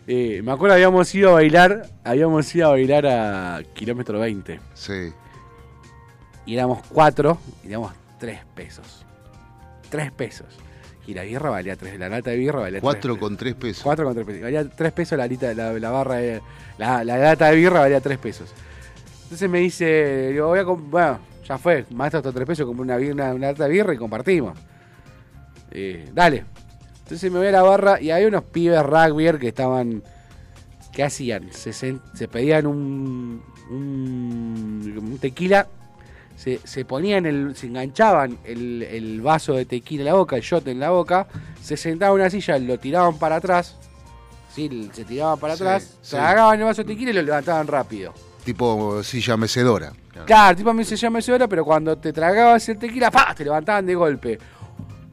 Eh, 0.08 0.41
me 0.41 0.54
acuerdo 0.54 0.73
habíamos 0.76 1.13
ido 1.13 1.32
a 1.32 1.34
bailar, 1.34 1.86
habíamos 2.06 2.56
ido 2.56 2.67
a 2.67 2.71
bailar 2.71 3.06
a 3.06 3.62
kilómetro 3.73 4.19
20 4.19 4.60
Sí. 4.73 5.12
Y 6.48 6.56
éramos 6.56 6.80
cuatro 6.90 7.38
y 7.64 7.68
éramos 7.68 7.94
tres 8.18 8.40
pesos. 8.56 9.06
Tres 9.90 10.12
pesos. 10.12 10.48
Y 11.06 11.14
la 11.14 11.22
birra 11.22 11.50
valía 11.52 11.76
tres, 11.76 11.98
la 12.00 12.10
lata 12.10 12.32
de 12.32 12.38
birra 12.38 12.60
valía 12.62 12.82
Cuatro 12.82 13.14
tres 13.14 13.22
con 13.22 13.38
tres 13.38 13.54
pesos. 13.54 13.84
Cuatro 13.84 14.06
con 14.06 14.16
tres 14.16 14.26
pesos. 14.26 14.42
Valía 14.42 14.68
tres 14.68 14.92
pesos 14.92 15.18
la, 15.18 15.28
lita, 15.28 15.54
la, 15.54 15.72
la 15.74 15.90
barra 15.92 16.16
de, 16.16 16.42
la, 16.80 17.04
la 17.04 17.18
lata 17.18 17.50
de 17.52 17.56
birra 17.56 17.82
valía 17.82 18.02
tres 18.02 18.18
pesos. 18.18 18.50
Entonces 19.24 19.50
me 19.50 19.60
dice, 19.60 20.32
digo, 20.32 20.48
voy 20.48 20.60
a 20.60 20.64
bueno, 20.64 21.20
ya 21.48 21.58
fue, 21.58 21.86
maestro 21.92 22.20
hasta 22.20 22.32
tres 22.32 22.48
pesos, 22.48 22.66
compré 22.66 22.84
una, 22.84 22.98
una, 22.98 23.34
una 23.34 23.48
lata 23.52 23.66
de 23.66 23.70
birra 23.70 23.94
y 23.94 23.98
compartimos. 23.98 24.58
Eh, 25.72 26.10
dale. 26.14 26.44
Entonces 27.04 27.32
me 27.32 27.38
voy 27.38 27.48
a 27.48 27.52
la 27.52 27.62
barra 27.64 28.02
y 28.02 28.12
había 28.12 28.28
unos 28.28 28.44
pibes 28.44 28.84
rugby 28.84 29.38
que 29.40 29.48
estaban. 29.50 30.04
¿Qué 30.92 31.04
hacían? 31.04 31.54
Se, 31.54 31.70
sen- 31.70 32.02
se 32.16 32.28
pedían 32.28 32.66
un, 32.68 33.42
un, 33.70 34.98
un 34.98 35.18
tequila, 35.20 35.68
se, 36.38 36.62
se 36.63 36.86
ponían 36.86 37.26
el. 37.26 37.54
se 37.58 37.67
enganchaban 37.67 38.38
el, 38.45 38.84
el 38.84 39.19
vaso 39.21 39.54
de 39.56 39.65
tequila 39.65 40.04
en 40.04 40.06
la 40.06 40.13
boca, 40.13 40.38
el 40.38 40.41
shot 40.43 40.65
en 40.69 40.80
la 40.80 40.91
boca, 40.91 41.28
se 41.62 41.76
sentaban 41.76 42.15
en 42.15 42.21
una 42.21 42.30
silla, 42.30 42.58
lo 42.60 42.80
tiraban 42.80 43.17
para 43.19 43.36
atrás. 43.38 43.76
Sí, 44.54 44.89
se 44.93 45.04
tiraban 45.04 45.38
para 45.39 45.56
Sí, 45.58 45.63
atrás, 45.63 45.97
sí. 46.02 46.12
tragaban 46.15 46.58
el 46.60 46.65
vaso 46.65 46.84
de 46.84 46.88
tequila 46.93 47.12
y 47.12 47.13
lo 47.15 47.21
levantaban 47.23 47.67
rápido. 47.67 48.13
Tipo 48.45 49.04
silla 49.04 49.36
mecedora. 49.36 49.91
Claro, 50.26 50.56
tipo 50.56 50.69
a 50.69 50.73
mí 50.73 50.84
se 50.86 50.95
llama 50.95 51.19
esa 51.19 51.34
hora, 51.34 51.47
pero 51.47 51.65
cuando 51.65 51.97
te 51.97 52.13
tragabas 52.13 52.67
el 52.69 52.78
tequila, 52.80 53.12
¡pa! 53.12 53.36
te 53.36 53.43
levantaban 53.43 53.86
de 53.86 53.93
golpe. 53.93 54.39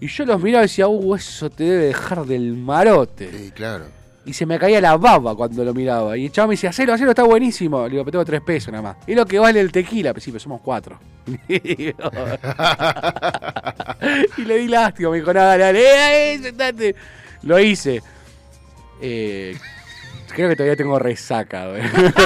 Y 0.00 0.06
yo 0.06 0.24
los 0.24 0.40
miraba 0.40 0.62
y 0.64 0.68
decía, 0.68 0.86
uh, 0.88 1.14
eso 1.14 1.50
te 1.50 1.64
debe 1.64 1.84
dejar 1.86 2.24
del 2.24 2.54
marote. 2.54 3.30
Sí, 3.30 3.50
claro. 3.50 3.84
Y 4.26 4.32
se 4.32 4.46
me 4.46 4.58
caía 4.58 4.80
la 4.80 4.96
baba 4.96 5.36
cuando 5.36 5.62
lo 5.64 5.74
miraba. 5.74 6.16
Y 6.16 6.26
el 6.26 6.32
chavo 6.32 6.48
me 6.48 6.54
decía, 6.54 6.70
hacelo, 6.70 6.94
hacelo, 6.94 7.10
está 7.10 7.24
buenísimo. 7.24 7.84
Le 7.84 7.90
digo, 7.90 8.04
pero 8.04 8.12
tengo 8.12 8.24
tres 8.24 8.40
pesos 8.40 8.72
nada 8.72 8.82
más. 8.82 8.96
Es 9.06 9.14
lo 9.14 9.26
que 9.26 9.38
vale 9.38 9.60
el 9.60 9.70
tequila. 9.70 10.14
Pero 10.14 10.24
sí, 10.24 10.30
pero 10.30 10.40
somos 10.40 10.62
cuatro. 10.62 10.98
y 11.48 11.94
le 14.44 14.58
di 14.58 14.68
lástima, 14.68 15.10
me 15.10 15.18
dijo, 15.18 15.32
nada, 15.32 15.58
dale, 15.58 15.80
eh, 15.80 16.34
eh, 16.34 16.38
sentate. 16.42 16.94
Lo 17.42 17.58
hice. 17.58 18.02
Eh, 19.00 19.56
creo 20.28 20.48
que 20.48 20.56
todavía 20.56 20.76
tengo 20.76 20.98
resaca. 20.98 21.66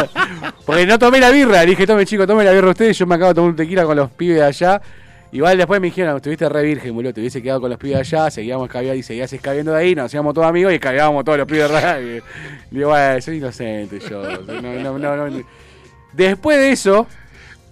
Porque 0.66 0.86
no 0.86 0.98
tomé 1.00 1.18
la 1.18 1.30
birra. 1.30 1.64
Le 1.64 1.70
dije, 1.70 1.86
tome 1.86 2.06
chico, 2.06 2.26
tome 2.26 2.44
la 2.44 2.52
birra 2.52 2.70
ustedes. 2.70 2.96
Yo 2.96 3.06
me 3.06 3.16
acabo 3.16 3.30
de 3.30 3.34
tomar 3.34 3.50
un 3.50 3.56
tequila 3.56 3.84
con 3.84 3.96
los 3.96 4.10
pibes 4.10 4.36
de 4.36 4.44
allá. 4.44 4.80
Igual 5.30 5.58
después 5.58 5.80
me 5.80 5.88
dijeron, 5.88 6.16
estuviste 6.16 6.48
re 6.48 6.62
virgen, 6.62 6.94
boludo, 6.94 7.12
te 7.12 7.20
hubiese 7.20 7.42
quedado 7.42 7.60
con 7.60 7.68
los 7.68 7.78
pibes 7.78 7.98
allá, 7.98 8.30
seguíamos 8.30 8.66
escabeando 8.66 8.98
y 8.98 9.02
seguías 9.02 9.30
escabeando 9.32 9.72
de 9.72 9.78
ahí, 9.78 9.94
nos 9.94 10.06
hacíamos 10.06 10.32
todos 10.32 10.46
amigos 10.46 10.72
y 10.72 10.76
escabeábamos 10.76 11.24
todos 11.24 11.38
los 11.38 11.46
pibes 11.46 11.70
de 11.70 12.22
digo, 12.70 12.88
bueno, 12.88 13.20
soy 13.20 13.36
inocente 13.36 14.00
yo. 14.00 14.22
Después 16.14 16.56
de 16.56 16.72
eso, 16.72 17.06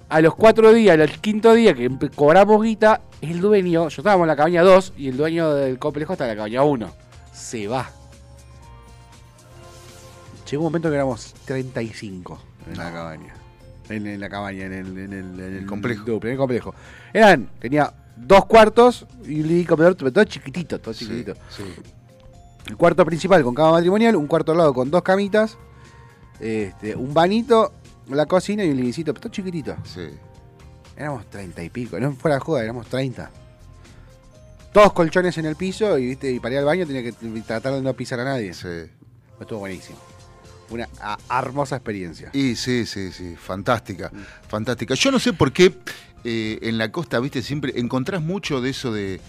a 0.08 0.20
los 0.20 0.34
cuatro 0.34 0.72
días, 0.72 0.98
al 0.98 1.10
quinto 1.20 1.54
día 1.54 1.72
que 1.72 1.90
cobramos 2.14 2.62
guita, 2.62 3.00
el 3.22 3.40
dueño, 3.40 3.88
yo 3.88 4.00
estábamos 4.02 4.24
en 4.24 4.28
la 4.28 4.36
cabaña 4.36 4.62
2 4.62 4.92
y 4.98 5.08
el 5.08 5.16
dueño 5.16 5.54
del 5.54 5.78
complejo 5.78 6.12
está 6.12 6.24
en 6.24 6.30
la 6.30 6.36
cabaña 6.36 6.62
1. 6.62 6.92
Se 7.32 7.66
va. 7.66 7.90
Llegó 10.50 10.62
un 10.62 10.66
momento 10.68 10.90
que 10.90 10.94
éramos 10.94 11.34
35 11.46 12.38
en 12.70 12.78
la 12.78 12.92
cabaña. 12.92 13.35
En, 13.88 14.06
en 14.06 14.20
la 14.20 14.28
cabaña, 14.28 14.66
en 14.66 14.72
el, 14.72 14.98
en 14.98 15.12
el, 15.12 15.40
en 15.40 15.56
el 15.58 15.66
complejo. 15.66 16.20
el 16.22 16.36
complejo. 16.36 16.74
Eran, 17.12 17.48
tenía 17.58 17.92
dos 18.16 18.46
cuartos 18.46 19.06
y 19.24 19.40
un 19.40 19.64
comedor, 19.64 19.96
pero 19.96 20.12
todo 20.12 20.24
chiquitito, 20.24 20.78
todo 20.80 20.94
chiquitito. 20.94 21.34
sí. 21.50 21.64
El 22.66 22.76
cuarto 22.76 23.04
principal 23.04 23.44
con 23.44 23.54
cama 23.54 23.72
matrimonial, 23.72 24.16
un 24.16 24.26
cuarto 24.26 24.50
al 24.50 24.58
lado 24.58 24.74
con 24.74 24.90
dos 24.90 25.02
camitas, 25.02 25.56
este, 26.40 26.96
un 26.96 27.14
bañito, 27.14 27.72
la 28.08 28.26
cocina 28.26 28.64
y 28.64 28.70
un 28.70 28.76
livingcito, 28.76 29.12
pero 29.14 29.22
todo 29.22 29.32
chiquitito. 29.32 29.76
sí. 29.84 30.08
Éramos 30.96 31.26
treinta 31.26 31.62
y 31.62 31.68
pico, 31.68 32.00
no 32.00 32.12
fuera 32.12 32.36
de 32.36 32.40
joda, 32.40 32.64
éramos 32.64 32.86
30. 32.86 33.30
Todos 34.72 34.94
colchones 34.94 35.36
en 35.36 35.44
el 35.44 35.54
piso 35.54 35.98
y, 35.98 36.06
¿viste? 36.06 36.32
y 36.32 36.40
para 36.40 36.54
ir 36.54 36.58
al 36.60 36.64
baño 36.64 36.86
tenía 36.86 37.02
que 37.02 37.12
tratar 37.42 37.74
de 37.74 37.82
no 37.82 37.92
pisar 37.92 38.18
a 38.20 38.24
nadie. 38.24 38.54
sí. 38.54 38.68
Estuvo 39.38 39.58
buenísimo. 39.58 39.98
Una 40.70 40.88
a- 41.00 41.18
hermosa 41.40 41.76
experiencia. 41.76 42.30
Y 42.32 42.56
sí, 42.56 42.86
sí, 42.86 43.12
sí, 43.12 43.36
fantástica, 43.36 44.10
fantástica. 44.48 44.94
Yo 44.94 45.10
no 45.10 45.18
sé 45.18 45.32
por 45.32 45.52
qué 45.52 45.74
eh, 46.24 46.58
en 46.62 46.76
la 46.78 46.90
costa, 46.90 47.20
viste, 47.20 47.42
siempre 47.42 47.72
encontrás 47.76 48.20
mucho 48.20 48.60
de 48.60 48.70
eso 48.70 48.92
de, 48.92 49.20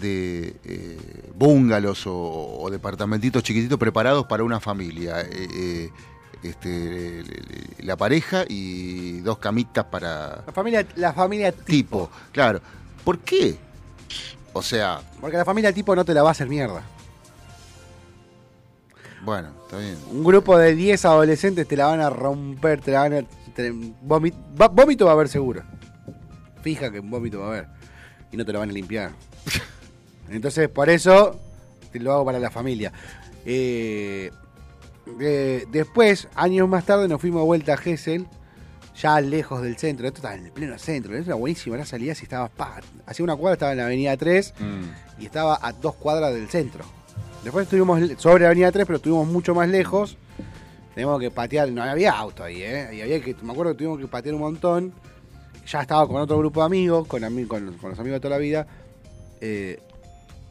de 0.00 0.56
eh, 0.64 0.98
búngalos 1.34 2.06
o, 2.06 2.58
o 2.60 2.70
departamentitos 2.70 3.42
chiquititos 3.42 3.78
preparados 3.78 4.26
para 4.26 4.42
una 4.44 4.58
familia. 4.60 5.20
Eh, 5.20 5.48
eh, 5.54 5.90
este, 6.42 7.24
la 7.82 7.96
pareja 7.96 8.44
y 8.48 9.20
dos 9.20 9.38
camitas 9.38 9.84
para 9.86 10.44
La 10.46 10.52
familia, 10.52 10.86
la 10.96 11.12
familia 11.12 11.50
tipo. 11.52 11.64
tipo. 11.66 12.10
Claro. 12.32 12.60
¿Por 13.04 13.18
qué? 13.20 13.56
O 14.52 14.62
sea, 14.62 15.00
Porque 15.20 15.36
la 15.36 15.44
familia 15.44 15.72
tipo 15.72 15.94
no 15.96 16.04
te 16.04 16.14
la 16.14 16.22
va 16.22 16.28
a 16.28 16.32
hacer 16.32 16.48
mierda. 16.48 16.82
Bueno, 19.26 19.48
está 19.64 19.76
bien. 19.78 19.96
Un 20.10 20.24
grupo 20.24 20.56
de 20.56 20.74
10 20.74 21.04
adolescentes 21.04 21.68
te 21.68 21.76
la 21.76 21.86
van 21.86 22.00
a 22.00 22.08
romper, 22.08 22.80
te 22.80 22.92
la 22.92 23.00
van 23.00 23.12
a. 23.12 23.22
te- 23.54 23.72
vómito 24.02 25.04
va 25.04 25.10
a 25.10 25.14
haber 25.14 25.28
seguro. 25.28 25.62
Fija 26.62 26.90
que 26.90 27.00
un 27.00 27.10
vómito 27.10 27.40
va 27.40 27.44
a 27.46 27.48
haber. 27.50 27.66
Y 28.32 28.36
no 28.38 28.44
te 28.44 28.52
lo 28.52 28.60
van 28.60 28.70
a 28.70 28.72
limpiar. 28.72 29.10
Entonces, 30.30 30.68
por 30.68 30.88
eso 30.88 31.38
te 31.92 32.00
lo 32.00 32.12
hago 32.12 32.24
para 32.24 32.38
la 32.38 32.50
familia. 32.50 32.92
Eh, 33.44 34.30
eh, 35.20 35.64
después, 35.70 36.28
años 36.34 36.68
más 36.68 36.84
tarde, 36.84 37.06
nos 37.08 37.20
fuimos 37.20 37.42
de 37.42 37.46
vuelta 37.46 37.74
a 37.74 37.76
Gessel, 37.76 38.26
ya 39.00 39.20
lejos 39.20 39.62
del 39.62 39.76
centro. 39.76 40.06
Esto 40.06 40.18
estaba 40.18 40.34
en 40.34 40.46
el 40.46 40.52
pleno 40.52 40.78
centro. 40.78 41.14
Eso 41.16 41.26
era 41.26 41.34
buenísimo. 41.36 41.74
Era 41.76 41.84
salida 41.84 42.14
si 42.14 42.24
estaba. 42.24 42.48
pa, 42.48 42.80
Hacía 43.06 43.24
una 43.24 43.36
cuadra, 43.36 43.54
estaba 43.54 43.72
en 43.72 43.78
la 43.78 43.84
avenida 43.86 44.16
3 44.16 44.54
Mm, 44.58 45.22
y 45.22 45.26
estaba 45.26 45.58
a 45.62 45.72
dos 45.72 45.94
cuadras 45.96 46.32
del 46.34 46.48
centro. 46.48 46.84
Después 47.46 47.62
estuvimos 47.62 48.00
sobre 48.18 48.42
la 48.42 48.48
avenida 48.48 48.72
3, 48.72 48.84
pero 48.86 48.96
estuvimos 48.96 49.28
mucho 49.28 49.54
más 49.54 49.68
lejos. 49.68 50.18
Teníamos 50.96 51.20
que 51.20 51.30
patear, 51.30 51.70
no 51.70 51.80
había 51.80 52.10
auto 52.10 52.42
ahí, 52.42 52.60
¿eh? 52.60 52.88
Y 52.92 53.00
había 53.02 53.20
que, 53.22 53.36
me 53.40 53.52
acuerdo 53.52 53.70
que 53.70 53.78
tuvimos 53.78 54.00
que 54.00 54.08
patear 54.08 54.34
un 54.34 54.40
montón. 54.40 54.92
Ya 55.64 55.82
estaba 55.82 56.08
con 56.08 56.16
otro 56.16 56.38
grupo 56.38 56.58
de 56.58 56.66
amigos, 56.66 57.06
con, 57.06 57.20
con, 57.46 57.74
con 57.74 57.90
los 57.90 57.98
amigos 58.00 58.16
de 58.16 58.20
toda 58.20 58.34
la 58.34 58.38
vida. 58.38 58.66
eh, 59.40 59.78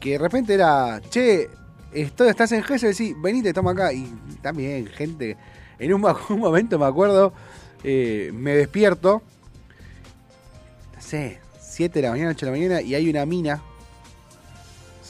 que 0.00 0.12
de 0.12 0.18
repente 0.18 0.54
era, 0.54 1.02
che, 1.10 1.50
estoy, 1.92 2.28
estás 2.28 2.52
en 2.52 2.62
Gessel, 2.62 2.94
sí, 2.94 3.14
venite, 3.18 3.50
estamos 3.50 3.74
acá. 3.74 3.92
Y 3.92 4.06
también, 4.40 4.86
gente, 4.86 5.36
en 5.78 5.92
un 5.92 6.00
momento 6.38 6.78
me 6.78 6.86
acuerdo, 6.86 7.34
eh, 7.84 8.30
me 8.32 8.52
despierto, 8.52 9.20
no 10.94 11.02
sé, 11.02 11.40
7 11.60 12.00
de 12.00 12.06
la 12.06 12.12
mañana, 12.12 12.30
8 12.30 12.46
de 12.46 12.52
la 12.52 12.56
mañana, 12.56 12.80
y 12.80 12.94
hay 12.94 13.10
una 13.10 13.26
mina 13.26 13.60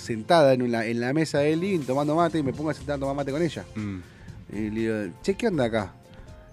sentada 0.07 0.53
en, 0.55 0.62
una- 0.62 0.85
en 0.87 1.01
la 1.01 1.12
mesa 1.12 1.38
del 1.40 1.61
living 1.61 1.81
tomando 1.85 2.14
mate 2.14 2.38
y 2.38 2.42
me 2.42 2.53
pongo 2.53 2.71
a 2.71 2.75
sentar 2.75 2.97
a 2.97 2.99
tomar 2.99 3.14
mate 3.16 3.33
con 3.33 3.42
ella. 3.42 3.64
Mm. 3.75 3.99
Y 4.53 4.71
le 4.71 4.81
digo, 4.81 5.14
che, 5.23 5.35
¿qué 5.35 5.49
onda 5.49 5.64
acá? 5.64 5.92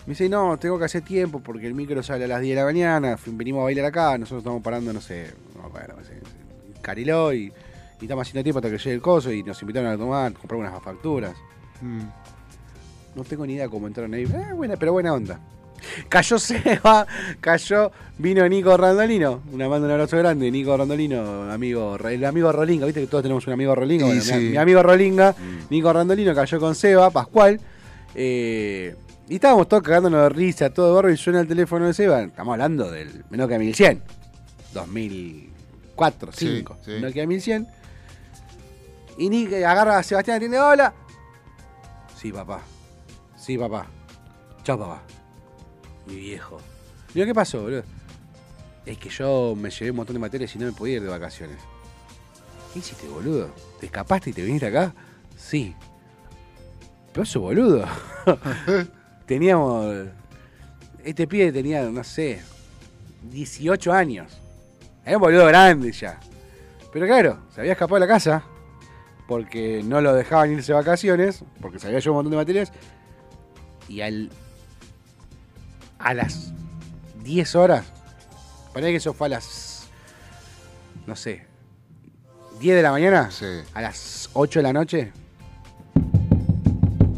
Me 0.06 0.12
dice, 0.12 0.28
no, 0.28 0.58
tengo 0.58 0.78
que 0.80 0.86
hacer 0.86 1.02
tiempo 1.04 1.40
porque 1.40 1.68
el 1.68 1.74
micro 1.74 2.02
sale 2.04 2.26
a 2.26 2.28
las 2.28 2.42
10 2.42 2.56
de 2.56 2.62
la 2.62 2.66
mañana, 2.66 3.18
venimos 3.28 3.62
a 3.62 3.64
bailar 3.66 3.86
acá, 3.86 4.18
nosotros 4.18 4.40
estamos 4.42 4.62
parando, 4.62 4.92
no 4.92 5.00
sé, 5.00 5.34
no 5.56 5.62
me 5.62 5.68
acuerdo, 5.70 5.96
no 5.98 6.04
sé, 6.04 6.14
en 6.14 6.82
Cariló 6.82 7.32
y, 7.34 7.54
y 8.02 8.04
estamos 8.04 8.28
haciendo 8.28 8.44
tiempo 8.44 8.60
hasta 8.60 8.70
que 8.70 8.78
llegue 8.78 8.94
el 8.96 9.02
coso 9.02 9.32
y 9.32 9.44
nos 9.44 9.62
invitaron 9.62 9.92
a 9.92 9.98
tomar, 9.98 10.34
comprar 10.34 10.60
unas 10.60 10.84
facturas. 10.84 11.34
Mm. 11.82 12.02
No 13.16 13.24
tengo 13.24 13.46
ni 13.46 13.54
idea 13.54 13.70
cómo 13.70 13.88
entraron 13.88 14.14
ahí, 14.16 14.24
eh, 14.24 14.54
buena, 14.56 14.76
pero 14.76 14.92
buena 14.92 15.14
onda. 15.14 15.40
Cayó 16.10 16.40
Seba, 16.40 17.06
cayó, 17.42 17.92
vino 18.18 18.48
Nico 18.48 18.76
Randolino, 18.78 19.42
una 19.52 19.68
manda 19.70 19.86
un 19.88 19.92
abrazo 19.94 20.18
grande, 20.18 20.50
Nico 20.52 20.76
Randolino, 20.78 21.52
amigo, 21.52 21.98
el 21.98 22.24
amigo 22.26 22.52
Rolinga, 22.52 22.86
viste 22.86 23.02
que 23.02 23.08
todos 23.08 23.24
tenemos 23.24 23.46
un 23.48 23.54
amigo 23.54 23.76
Rolinga, 23.76 24.06
Y 24.06 24.10
Bueno, 24.10 24.22
mi, 24.24 24.28
sí. 24.28 24.50
mi 24.52 24.58
amigo 24.58 24.82
Rolinga, 24.84 25.32
Mm. 25.38 25.68
Nico 25.70 25.92
Randolino 25.94 26.34
cayó 26.34 26.60
con 26.60 26.76
Seba, 26.76 27.10
Pascual, 27.10 27.60
eh, 28.16 28.96
y 29.30 29.36
estábamos 29.36 29.68
todos 29.68 29.84
cagándonos 29.84 30.22
de 30.24 30.30
risa, 30.30 30.70
todo 30.70 30.88
de 30.90 30.94
barro, 30.96 31.12
y 31.12 31.18
suena 31.18 31.40
el 31.42 31.48
teléfono 31.48 31.86
de 31.88 31.94
Seba, 31.94 32.22
estamos 32.24 32.54
hablando 32.54 32.92
del 32.92 33.24
Nokia 33.32 33.58
1100, 33.58 34.02
2004, 34.74 36.32
Sí, 36.34 36.46
2005, 36.64 36.78
sí. 36.86 36.92
Nokia 37.02 37.28
1100, 37.28 37.68
y 39.18 39.30
Nico 39.30 39.56
agarra 39.56 39.98
a 39.98 40.04
Sebastián, 40.04 40.38
atiende, 40.38 40.60
hola, 40.60 40.94
sí 42.20 42.32
papá, 42.32 42.62
sí 43.38 43.58
papá, 43.58 43.88
chao 44.64 44.78
papá, 44.78 45.02
mi 46.06 46.16
viejo. 46.16 46.60
Digo, 47.14 47.26
¿qué 47.26 47.34
pasó, 47.34 47.62
boludo? 47.62 47.84
Es 48.86 48.98
que 48.98 49.10
yo 49.10 49.56
me 49.56 49.70
llevé 49.70 49.92
un 49.92 49.98
montón 49.98 50.16
de 50.16 50.20
materias 50.20 50.56
y 50.56 50.60
no 50.60 50.66
me 50.66 50.72
podía 50.74 50.96
ir 50.96 51.04
de 51.04 51.10
vacaciones. 51.10 51.58
¿Qué 52.74 52.80
hiciste, 52.80 53.08
boludo? 53.08 53.50
¿Te 53.80 53.86
escapaste 53.86 54.32
y 54.32 54.34
te 54.34 54.42
viniste 54.42 54.68
acá? 54.68 54.94
Sí. 55.38 55.76
Pero 57.12 57.24
eso, 57.24 57.40
boludo. 57.40 57.86
Teníamos. 59.26 60.08
Este 61.04 61.28
pibe 61.28 61.52
tenía, 61.52 61.84
no 61.84 62.04
sé, 62.04 62.42
18 63.30 63.94
años. 63.94 64.38
Era 65.06 65.18
un 65.18 65.22
boludo 65.22 65.46
grande 65.46 65.92
ya. 65.92 66.20
Pero 66.92 67.06
claro, 67.06 67.40
se 67.54 67.62
había 67.62 67.74
escapado 67.74 67.96
de 67.96 68.08
la 68.08 68.14
casa 68.14 68.44
porque 69.28 69.82
no 69.84 70.02
lo 70.02 70.14
dejaban 70.14 70.52
irse 70.52 70.72
de 70.72 70.78
vacaciones, 70.78 71.44
porque 71.62 71.80
se 71.80 71.88
había 71.88 72.00
llevado 72.00 72.12
un 72.12 72.18
montón 72.18 72.32
de 72.32 72.38
materias. 72.38 72.72
Y 73.88 74.02
al. 74.02 74.30
A 76.04 76.14
las 76.14 76.52
10 77.24 77.56
horas, 77.56 77.86
ponía 78.74 78.90
que 78.90 78.98
eso 78.98 79.14
fue 79.14 79.28
a 79.28 79.30
las. 79.32 79.88
No 81.08 81.16
sé, 81.16 81.46
10 82.60 82.76
de 82.76 82.82
la 82.82 82.92
mañana, 82.92 83.32
Sí. 83.32 83.46
a 83.74 83.82
las 83.82 84.30
8 84.34 84.60
de 84.60 84.64
la 84.64 84.74
noche, 84.74 85.12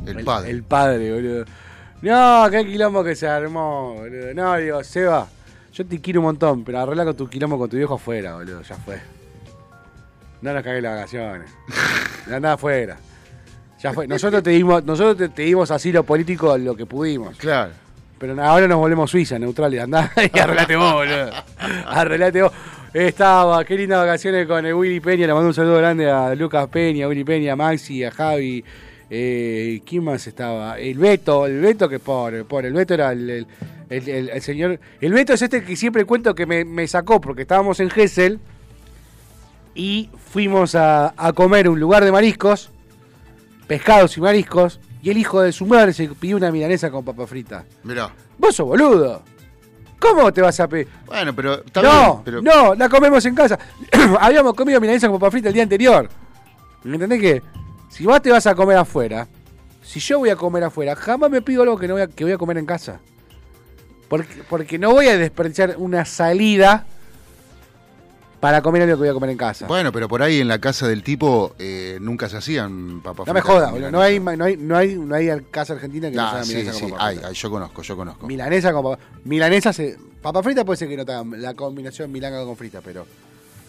El 0.05 0.23
padre. 0.23 0.51
el 0.51 0.63
padre, 0.63 1.13
boludo. 1.13 1.45
No, 2.01 2.47
qué 2.51 2.65
quilombo 2.65 3.03
que 3.03 3.15
se 3.15 3.27
armó, 3.27 3.95
boludo. 3.95 4.33
No, 4.35 4.55
digo, 4.57 4.83
Seba, 4.83 5.27
yo 5.73 5.85
te 5.85 5.99
quiero 5.99 6.19
un 6.19 6.25
montón, 6.27 6.63
pero 6.63 6.79
arregla 6.79 7.05
con 7.05 7.15
tu 7.17 7.27
quilombo 7.27 7.57
con 7.57 7.69
tu 7.69 7.77
viejo 7.77 7.95
afuera, 7.95 8.35
boludo. 8.35 8.61
Ya 8.61 8.75
fue. 8.75 9.01
No 10.41 10.53
nos 10.53 10.63
cagues 10.63 10.83
las 10.83 10.95
vacaciones. 10.95 11.49
Andá 12.31 12.53
afuera. 12.53 12.97
Ya 13.81 13.93
fue. 13.93 14.07
Nosotros 14.07 14.43
te 14.43 14.51
dimos, 14.51 14.83
nosotros 14.83 15.17
te, 15.17 15.29
te 15.29 15.41
dimos 15.43 15.71
asilo 15.71 16.03
político 16.03 16.55
lo 16.57 16.75
que 16.75 16.85
pudimos. 16.85 17.35
Claro. 17.37 17.71
Pero 18.17 18.41
ahora 18.41 18.67
nos 18.67 18.77
volvemos 18.77 19.11
Suiza, 19.11 19.37
neutrales. 19.37 19.81
Andá 19.81 20.11
y 20.33 20.39
arreglate 20.39 20.75
vos, 20.75 20.93
boludo. 20.93 21.31
Arreglate 21.87 22.41
vos. 22.43 22.51
Estaba, 22.93 23.63
qué 23.65 23.75
lindas 23.75 23.99
vacaciones 23.99 24.47
con 24.47 24.65
el 24.65 24.73
Willy 24.73 25.01
Peña. 25.01 25.27
Le 25.27 25.33
mando 25.33 25.49
un 25.49 25.53
saludo 25.53 25.77
grande 25.77 26.09
a 26.09 26.33
Lucas 26.33 26.67
Peña, 26.69 27.05
a 27.05 27.09
Willy 27.09 27.25
Peña, 27.25 27.53
a 27.53 27.55
Maxi, 27.55 28.03
a 28.05 28.11
Javi. 28.11 28.63
Eh, 29.09 29.81
¿Quién 29.85 30.03
más 30.03 30.25
estaba? 30.25 30.79
El 30.79 30.97
Beto, 30.97 31.45
el 31.45 31.59
Beto 31.59 31.89
que 31.89 31.99
pobre, 31.99 32.45
pobre. 32.45 32.69
El 32.69 32.73
Beto 32.73 32.93
era 32.93 33.11
el, 33.11 33.45
el- 33.89 34.41
señor. 34.41 34.79
El 35.01 35.11
Beto 35.13 35.33
es 35.33 35.41
este 35.41 35.63
que 35.63 35.75
siempre 35.75 36.05
cuento 36.05 36.33
que 36.33 36.45
me, 36.45 36.63
me 36.63 36.87
sacó 36.87 37.19
porque 37.19 37.41
estábamos 37.41 37.79
en 37.81 37.89
Gessel 37.89 38.39
y 39.75 40.09
fuimos 40.31 40.73
a, 40.75 41.13
comer 41.35 41.69
un 41.69 41.79
lugar 41.79 42.05
de 42.05 42.11
mariscos, 42.11 42.71
pescados 43.67 44.17
y 44.17 44.21
mariscos. 44.21 44.79
Y 45.05 45.11
el 45.11 45.19
hijo 45.19 45.39
de 45.39 45.51
su 45.51 45.67
madre 45.67 45.93
se 45.93 46.07
pidió 46.07 46.35
una 46.35 46.51
milanesa 46.51 46.89
con 46.89 47.05
papa 47.05 47.27
frita. 47.27 47.63
Mirá. 47.83 48.09
Vos 48.39 48.55
sos 48.55 48.65
boludo. 48.65 49.21
¿Cómo 49.99 50.33
te 50.33 50.41
vas 50.41 50.59
a 50.59 50.67
pedir? 50.67 50.87
Bueno, 51.05 51.31
pero 51.35 51.63
está 51.63 51.83
No, 51.83 51.91
bien, 51.91 52.21
pero 52.25 52.41
no, 52.41 52.73
la 52.73 52.89
comemos 52.89 53.23
en 53.27 53.35
casa. 53.35 53.59
Habíamos 54.19 54.55
comido 54.55 54.81
milanesa 54.81 55.07
con 55.07 55.19
papa 55.19 55.29
frita 55.29 55.49
el 55.49 55.53
día 55.53 55.61
anterior. 55.61 56.09
¿Me 56.85 56.95
entendés 56.95 57.21
que? 57.21 57.43
Si 57.87 58.03
vos 58.03 58.19
te 58.19 58.31
vas 58.31 58.47
a 58.47 58.55
comer 58.55 58.77
afuera, 58.77 59.27
si 59.83 59.99
yo 59.99 60.17
voy 60.17 60.31
a 60.31 60.35
comer 60.35 60.63
afuera, 60.63 60.95
jamás 60.95 61.29
me 61.29 61.43
pido 61.43 61.61
algo 61.61 61.77
que 61.77 61.87
no 61.87 61.93
voy 61.93 62.01
a, 62.01 62.07
que 62.07 62.23
voy 62.23 62.33
a 62.33 62.39
comer 62.39 62.57
en 62.57 62.65
casa. 62.65 62.99
Porque, 64.07 64.41
porque 64.49 64.79
no 64.79 64.91
voy 64.91 65.07
a 65.09 65.19
desperdiciar 65.19 65.75
una 65.77 66.03
salida 66.05 66.87
para 68.39 68.61
comer 68.61 68.83
algo 68.83 68.95
que 68.95 68.99
voy 68.99 69.09
a 69.09 69.13
comer 69.13 69.29
en 69.31 69.37
casa. 69.37 69.65
Bueno, 69.67 69.91
pero 69.91 70.07
por 70.07 70.21
ahí 70.21 70.39
en 70.39 70.47
la 70.47 70.59
casa 70.59 70.87
del 70.87 71.01
tipo 71.03 71.55
eh, 71.57 71.97
nunca 72.01 72.29
se 72.29 72.37
hacían 72.37 73.01
papas 73.01 73.25
no 73.27 73.33
me 73.33 73.41
jodas, 73.41 73.71
boludo. 73.71 73.91
No 73.91 74.01
hay, 74.01 74.19
no 74.19 74.29
hay, 74.43 74.57
no 74.57 74.77
hay, 74.77 74.95
no 74.95 75.15
hay 75.15 75.29
casa 75.51 75.73
argentina 75.73 76.09
que 76.09 76.15
no 76.17 76.21
Ah, 76.23 76.29
se 76.29 76.35
haga 76.35 76.43
sí, 76.45 76.53
milanesa 76.55 76.73
sí, 76.73 76.81
con 76.81 76.91
papa 76.91 77.05
hay, 77.07 77.19
hay, 77.23 77.33
yo 77.33 77.49
conozco, 77.49 77.81
yo 77.81 77.95
conozco. 77.97 78.27
Milanesa 78.27 78.73
con 78.73 78.83
papa 78.83 78.99
Milanesa 79.23 79.73
se. 79.73 79.97
Papa 80.21 80.41
frita 80.43 80.65
puede 80.65 80.77
ser 80.77 80.89
que 80.89 80.97
no 80.97 81.03
hagan 81.03 81.41
la 81.41 81.53
combinación 81.53 82.11
milanga 82.11 82.43
con 82.43 82.55
frita, 82.57 82.81
pero. 82.81 83.05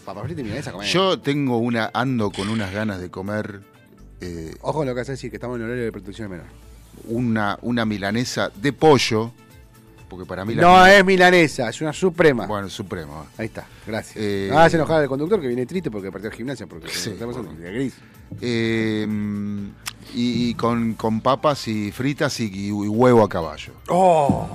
Papa 0.05 0.23
frita 0.23 0.41
y 0.41 0.43
milanesa 0.43 0.71
comer. 0.71 0.87
Yo 0.87 1.19
tengo 1.19 1.57
una, 1.57 1.89
ando 1.93 2.29
con 2.31 2.49
unas 2.49 2.71
ganas 2.73 2.99
de 2.99 3.09
comer 3.09 3.61
eh, 4.21 4.55
Ojo 4.61 4.79
con 4.79 4.87
lo 4.87 4.95
que 4.95 5.01
hace 5.01 5.11
decir 5.13 5.29
que 5.29 5.37
estamos 5.37 5.57
en 5.57 5.65
horario 5.65 5.83
de 5.83 5.91
protección 5.91 6.29
menor. 6.31 6.45
una, 7.07 7.57
una 7.61 7.85
milanesa 7.85 8.51
de 8.55 8.73
pollo, 8.73 9.31
porque 10.09 10.25
para 10.25 10.45
mí 10.45 10.53
la 10.55 10.61
No 10.61 10.85
es 10.85 11.03
milanesa, 11.05 11.69
es 11.69 11.81
una 11.81 11.93
suprema. 11.93 12.45
Bueno, 12.47 12.69
supremo. 12.69 13.27
Ahí 13.37 13.47
está, 13.47 13.65
gracias. 13.85 14.15
Eh, 14.17 14.49
ah, 14.53 14.69
se 14.69 14.77
enojaba 14.77 15.01
el 15.03 15.09
conductor 15.09 15.39
que 15.41 15.47
viene 15.47 15.65
triste 15.65 15.91
porque 15.91 16.11
partió 16.11 16.29
de 16.29 16.35
gimnasia, 16.35 16.65
porque 16.67 16.87
Sí, 16.89 17.11
estamos 17.11 17.35
en 17.37 17.45
bueno. 17.45 17.59
de 17.59 17.71
gris. 17.73 17.93
Eh, 18.41 19.07
y, 20.13 20.49
y 20.49 20.53
con, 20.55 20.93
con 20.93 21.21
papas 21.21 21.67
y 21.67 21.91
fritas 21.91 22.39
y, 22.39 22.67
y 22.67 22.71
huevo 22.71 23.23
a 23.23 23.29
caballo. 23.29 23.73
¡Oh! 23.89 24.47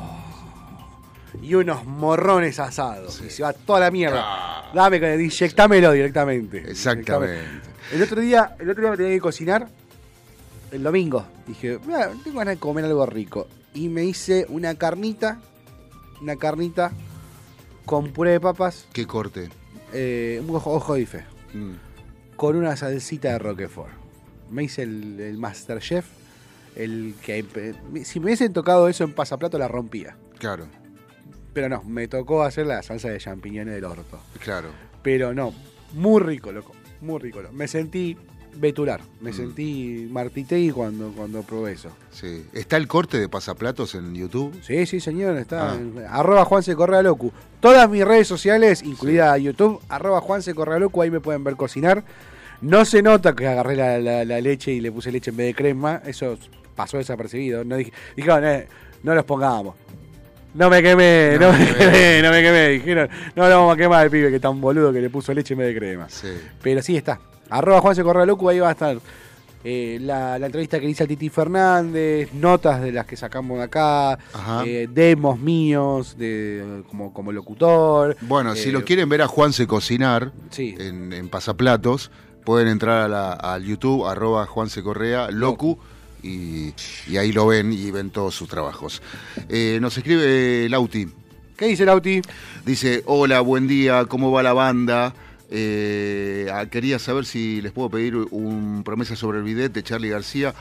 Y 1.43 1.55
unos 1.55 1.85
morrones 1.85 2.59
asados. 2.59 3.21
Y 3.27 3.31
se 3.31 3.43
va 3.43 3.53
toda 3.53 3.81
la 3.81 3.91
mierda. 3.91 4.21
Ah. 4.23 4.71
Dame, 4.75 5.01
con- 5.01 5.21
inyectámelo 5.21 5.93
directamente. 5.93 6.59
Exactamente. 6.71 7.43
El 7.93 8.03
otro 8.03 8.21
día, 8.21 8.57
el 8.59 8.71
otro 8.71 8.83
día 8.83 8.91
me 8.93 8.97
tenía 8.97 9.13
que 9.13 9.21
cocinar. 9.21 9.69
El 10.71 10.83
domingo. 10.83 11.27
Dije, 11.47 11.79
"Ah, 11.93 12.09
tengo 12.25 12.39
ganas 12.39 12.55
de 12.55 12.61
comer 12.61 12.85
algo 12.87 13.05
rico. 13.05 13.47
Y 13.75 13.89
me 13.89 14.05
hice 14.05 14.47
una 14.49 14.75
carnita. 14.75 15.41
Una 16.21 16.37
carnita 16.37 16.93
con 17.85 18.13
puré 18.13 18.33
de 18.33 18.41
papas. 18.41 18.87
¿Qué 18.93 19.07
corte? 19.07 19.49
eh, 19.93 20.43
un 20.47 20.55
ojo, 20.57 20.73
ojo 20.73 20.95
de 20.95 21.01
bife. 21.01 21.25
Mm, 21.53 21.73
con 22.37 22.57
una 22.57 22.77
salsita 22.77 23.33
de 23.33 23.39
Roquefort. 23.39 23.91
Me 24.51 24.65
hice 24.65 24.83
el, 24.83 25.19
el 25.21 25.37
Masterchef, 25.39 26.07
el 26.77 27.15
que 27.23 27.45
si 28.05 28.21
me 28.21 28.27
hubiesen 28.27 28.53
tocado 28.53 28.89
eso 28.89 29.05
en 29.05 29.13
pasaplato 29.13 29.59
la 29.59 29.69
rompía. 29.69 30.17
claro, 30.39 30.67
Pero 31.53 31.69
no, 31.69 31.83
me 31.85 32.07
tocó 32.09 32.43
hacer 32.43 32.67
la 32.67 32.83
salsa 32.83 33.09
de 33.09 33.19
champiñones 33.19 33.75
del 33.75 33.85
orto. 33.85 34.19
claro. 34.41 34.69
Pero 35.03 35.35
no, 35.35 35.53
muy 35.95 36.23
rico, 36.23 36.53
loco, 36.53 36.73
muy 37.01 37.19
rico. 37.19 37.43
loco. 37.43 37.53
Me 37.55 37.67
sentí 37.69 38.17
betular, 38.55 39.01
me 39.21 39.31
Mm. 39.31 39.35
sentí 39.35 40.09
Martitegui 40.11 40.71
cuando, 40.71 41.11
cuando 41.13 41.43
probé 41.43 41.73
eso. 41.73 41.89
Sí. 42.11 42.47
¿Está 42.53 42.77
el 42.77 42.87
corte 42.89 43.19
de 43.19 43.29
pasaplatos 43.29 43.95
en 43.95 44.15
YouTube? 44.15 44.55
Sí, 44.63 44.87
sí, 44.87 45.01
señor, 45.01 45.37
está 45.37 45.73
Ah. 45.73 45.75
en- 45.77 46.05
arroba 46.09 46.45
Juanse 46.45 46.75
Correa 46.77 47.03
Locu. 47.03 47.33
Todas 47.61 47.89
mis 47.89 48.05
redes 48.05 48.27
sociales, 48.29 48.83
incluida 48.83 49.37
YouTube, 49.39 49.81
arroba 49.89 50.21
Juanse 50.21 50.55
Correa 50.55 50.79
Locu, 50.79 51.03
ahí 51.03 51.11
me 51.11 51.21
pueden 51.21 51.45
ver 51.45 51.57
cocinar. 51.57 52.05
No 52.61 52.85
se 52.85 53.03
nota 53.03 53.35
que 53.35 53.47
agarré 53.47 53.75
la, 53.77 53.99
la- 53.99 54.25
la 54.25 54.41
leche 54.41 54.73
y 54.73 54.81
le 54.81 54.93
puse 54.93 55.11
leche 55.11 55.31
en 55.31 55.37
vez 55.37 55.47
de 55.49 55.55
crema, 55.55 56.01
eso 56.07 56.39
pasó 56.77 56.99
desapercibido. 56.99 57.65
No 57.65 57.77
dije, 57.77 57.93
dijeron, 58.17 58.45
eh, 58.45 58.69
no 59.03 59.15
los 59.15 59.25
pongamos. 59.25 59.75
No 60.55 60.69
me 60.69 60.83
quemé, 60.83 61.39
no, 61.41 61.51
No 61.51 61.59
me 61.59 61.65
me 61.65 61.75
quemé, 61.77 62.23
no 62.23 62.31
me 62.31 62.43
quemé. 62.43 62.69
Dijeron, 62.69 63.09
no 63.35 63.49
lo 63.49 63.57
vamos 63.59 63.75
a 63.75 63.77
quemar 63.79 64.03
al 64.03 64.11
pibe 64.11 64.31
que 64.31 64.39
tan 64.39 64.61
boludo 64.61 64.93
que 64.93 65.01
le 65.01 65.09
puso 65.09 65.33
leche 65.33 65.55
en 65.55 65.59
vez 65.61 65.69
de 65.75 65.81
crema. 65.81 66.09
Sí. 66.11 66.29
Pero 66.63 66.83
sí 66.83 66.95
está. 66.97 67.19
Arroba 67.59 67.81
Juanse 67.81 68.03
Correa 68.03 68.27
Locu, 68.27 68.49
ahí 68.49 68.59
va 68.59 68.69
a 68.69 68.73
estar 68.73 68.99
eh, 69.65 69.99
la, 70.01 70.39
la 70.39 70.47
entrevista 70.47 70.81
que 70.81 70.89
hice 70.89 71.05
a 71.05 71.07
Titi 71.07 71.29
Fernández, 71.29 72.33
notas 72.35 72.81
de 72.83 72.91
las 72.93 73.07
que 73.07 73.17
sacamos 73.17 73.59
de 73.59 73.65
acá, 73.65 74.19
eh, 74.67 74.89
demos 74.91 75.39
míos 75.39 76.17
de, 76.19 76.83
como, 76.89 77.13
como 77.13 77.31
locutor. 77.31 78.17
Bueno, 78.23 78.57
si 78.57 78.71
eh, 78.71 78.73
lo 78.73 78.85
quieren 78.85 79.09
ver 79.09 79.23
a 79.23 79.29
Juanse 79.29 79.67
cocinar 79.67 80.33
Sí. 80.51 80.75
en, 80.79 81.13
en 81.13 81.29
Pasaplatos, 81.29 82.11
pueden 82.45 82.67
entrar 82.69 83.03
a 83.03 83.09
la- 83.09 83.33
al 83.35 83.65
YouTube, 83.65 84.05
arroba 84.07 84.47
Juanse 84.47 84.83
Correa, 84.83 85.31
Locu, 85.31 85.79
y, 86.25 86.73
y 87.09 87.17
ahí 87.19 87.33
lo 87.33 87.47
ven 87.47 87.73
y 87.73 87.91
ven 87.93 88.11
todos 88.11 88.35
sus 88.35 88.49
trabajos. 88.49 89.01
Eh, 89.49 89.79
nos 89.81 89.97
escribe 89.97 90.69
Lauti, 90.69 91.07
¿Qué 91.57 91.67
dice 91.67 91.85
Lauti? 91.85 92.21
dice, 92.67 93.03
hola, 93.07 93.41
buen 93.41 93.69
día, 93.69 94.07
¿cómo 94.07 94.33
va 94.33 94.43
la 94.43 94.53
banda? 94.53 95.15
Eh, 95.55 96.49
ah, 96.51 96.65
quería 96.65 96.99
saber 96.99 97.27
si 97.27 97.61
les 97.61 97.73
puedo 97.73 97.91
pedir 97.91 98.17
un 98.17 98.83
promesa 98.85 99.17
sobre 99.17 99.39
el 99.39 99.45
bidet 99.45 99.71
de 99.71 99.83
Charlie 99.83 100.09
García 100.09 100.55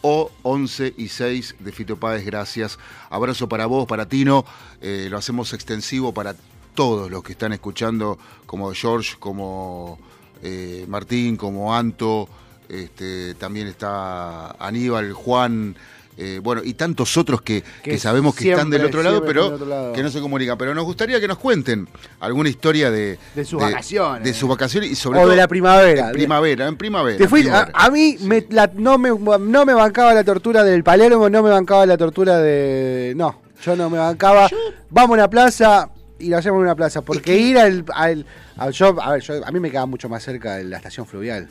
o 0.00 0.30
11 0.44 0.94
y 0.96 1.08
6 1.08 1.56
de 1.58 1.72
Fito 1.72 1.96
Páez, 1.98 2.24
gracias. 2.24 2.78
Abrazo 3.10 3.50
para 3.50 3.66
vos, 3.66 3.86
para 3.86 4.08
Tino, 4.08 4.46
Eh, 4.80 5.08
lo 5.10 5.18
hacemos 5.18 5.52
extensivo 5.52 6.14
para 6.14 6.34
todos 6.74 7.10
los 7.10 7.22
que 7.22 7.32
están 7.32 7.52
escuchando, 7.52 8.18
como 8.46 8.72
George, 8.72 9.16
como 9.18 9.98
eh, 10.42 10.86
Martín, 10.88 11.36
como 11.36 11.76
Anto, 11.76 12.26
este, 12.66 13.34
también 13.34 13.66
está 13.66 14.52
Aníbal, 14.52 15.12
Juan, 15.12 15.76
eh, 16.22 16.38
bueno, 16.42 16.60
y 16.62 16.74
tantos 16.74 17.16
otros 17.16 17.40
que, 17.40 17.62
Que 17.82 17.92
que 17.92 17.98
sabemos 17.98 18.34
que 18.34 18.50
están 18.50 18.68
del 18.68 18.84
otro 18.84 19.02
lado, 19.02 19.24
pero 19.24 19.46
otro 19.54 19.64
lado. 19.66 19.92
que 19.94 20.02
no 20.02 20.10
se 20.10 20.20
comunican. 20.20 20.58
Pero 20.58 20.74
nos 20.74 20.84
gustaría 20.84 21.18
que 21.18 21.26
nos 21.26 21.38
cuenten 21.38 21.88
alguna 22.20 22.48
historia 22.50 22.90
de, 22.90 23.18
De 23.34 23.44
sus 23.44 23.60
vacaciones. 23.60 24.24
De 24.24 24.34
sus 24.34 24.48
vacaciones 24.48 24.90
y 24.90 24.94
sobre 24.94 25.18
O 25.18 25.22
todo 25.22 25.30
de 25.30 25.36
la 25.38 25.48
primavera. 25.48 26.08
En 26.08 26.12
primavera, 26.12 26.66
en 26.68 26.76
primavera. 26.76 27.16
Te 27.18 27.26
fuiste- 27.28 27.50
a, 27.50 27.90
mí 27.90 28.16
Sí. 28.18 28.26
me- 28.26 28.46
la- 28.50 28.70
no, 28.74 28.98
me, 28.98 29.08
no 29.10 29.64
me 29.64 29.72
bancaba 29.72 30.12
la 30.12 30.22
tortura 30.24 30.62
del 30.62 30.84
Palermo, 30.84 31.30
no 31.30 31.42
me 31.42 31.48
bancaba 31.50 31.86
la 31.86 31.96
tortura 31.96 32.38
de... 32.38 33.14
No, 33.16 33.40
yo 33.64 33.74
no 33.76 33.88
me 33.88 33.96
bancaba. 33.98 34.48
Vamos 34.90 35.10
a 35.10 35.14
una 35.14 35.30
plaza 35.30 35.88
y 36.18 36.28
lo 36.28 36.36
hacemos 36.36 36.58
en 36.58 36.62
una 36.64 36.74
plaza. 36.74 37.00
Porque 37.02 37.36
ir 37.38 37.56
al... 37.58 37.84
al- 37.94 38.26
al- 38.58 38.72
yo, 38.72 38.94
a 39.02 39.12
ver, 39.12 39.22
yo- 39.22 39.44
a 39.46 39.50
mí 39.50 39.58
me 39.60 39.70
queda 39.70 39.86
mucho 39.86 40.08
más 40.10 40.22
cerca 40.22 40.56
de 40.56 40.64
la 40.64 40.76
estación 40.76 41.06
fluvial. 41.06 41.48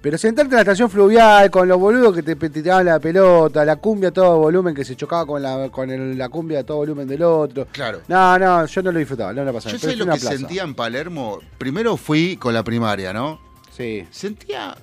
Pero 0.00 0.16
sentarte 0.16 0.50
en 0.52 0.56
la 0.56 0.60
estación 0.62 0.88
fluvial 0.88 1.50
con 1.50 1.66
los 1.66 1.76
boludos 1.78 2.14
que 2.14 2.22
te, 2.22 2.36
tiraban 2.50 2.86
la 2.86 3.00
pelota, 3.00 3.64
la 3.64 3.76
cumbia 3.76 4.10
a 4.10 4.12
todo 4.12 4.38
volumen 4.38 4.72
que 4.74 4.84
se 4.84 4.94
chocaba 4.94 5.26
con 5.26 5.42
la, 5.42 5.68
con 5.70 5.90
el- 5.90 6.16
la 6.16 6.28
cumbia 6.28 6.60
a 6.60 6.64
todo 6.64 6.76
volumen 6.78 7.08
del 7.08 7.22
otro. 7.24 7.66
Claro. 7.72 8.02
No, 8.06 8.38
no, 8.38 8.64
yo 8.66 8.82
no 8.82 8.92
lo 8.92 8.98
disfrutaba, 9.00 9.32
no 9.32 9.44
lo 9.44 9.52
pasaba. 9.52 9.72
Yo 9.72 9.78
sé 9.80 9.96
lo 9.96 10.04
que 10.04 10.12
plaza. 10.12 10.36
sentía 10.36 10.62
en 10.62 10.74
Palermo. 10.74 11.40
Primero 11.58 11.96
fui 11.96 12.36
con 12.36 12.54
la 12.54 12.62
primaria, 12.62 13.12
¿no? 13.12 13.40
Sí. 13.76 14.06
Sentía 14.12 14.76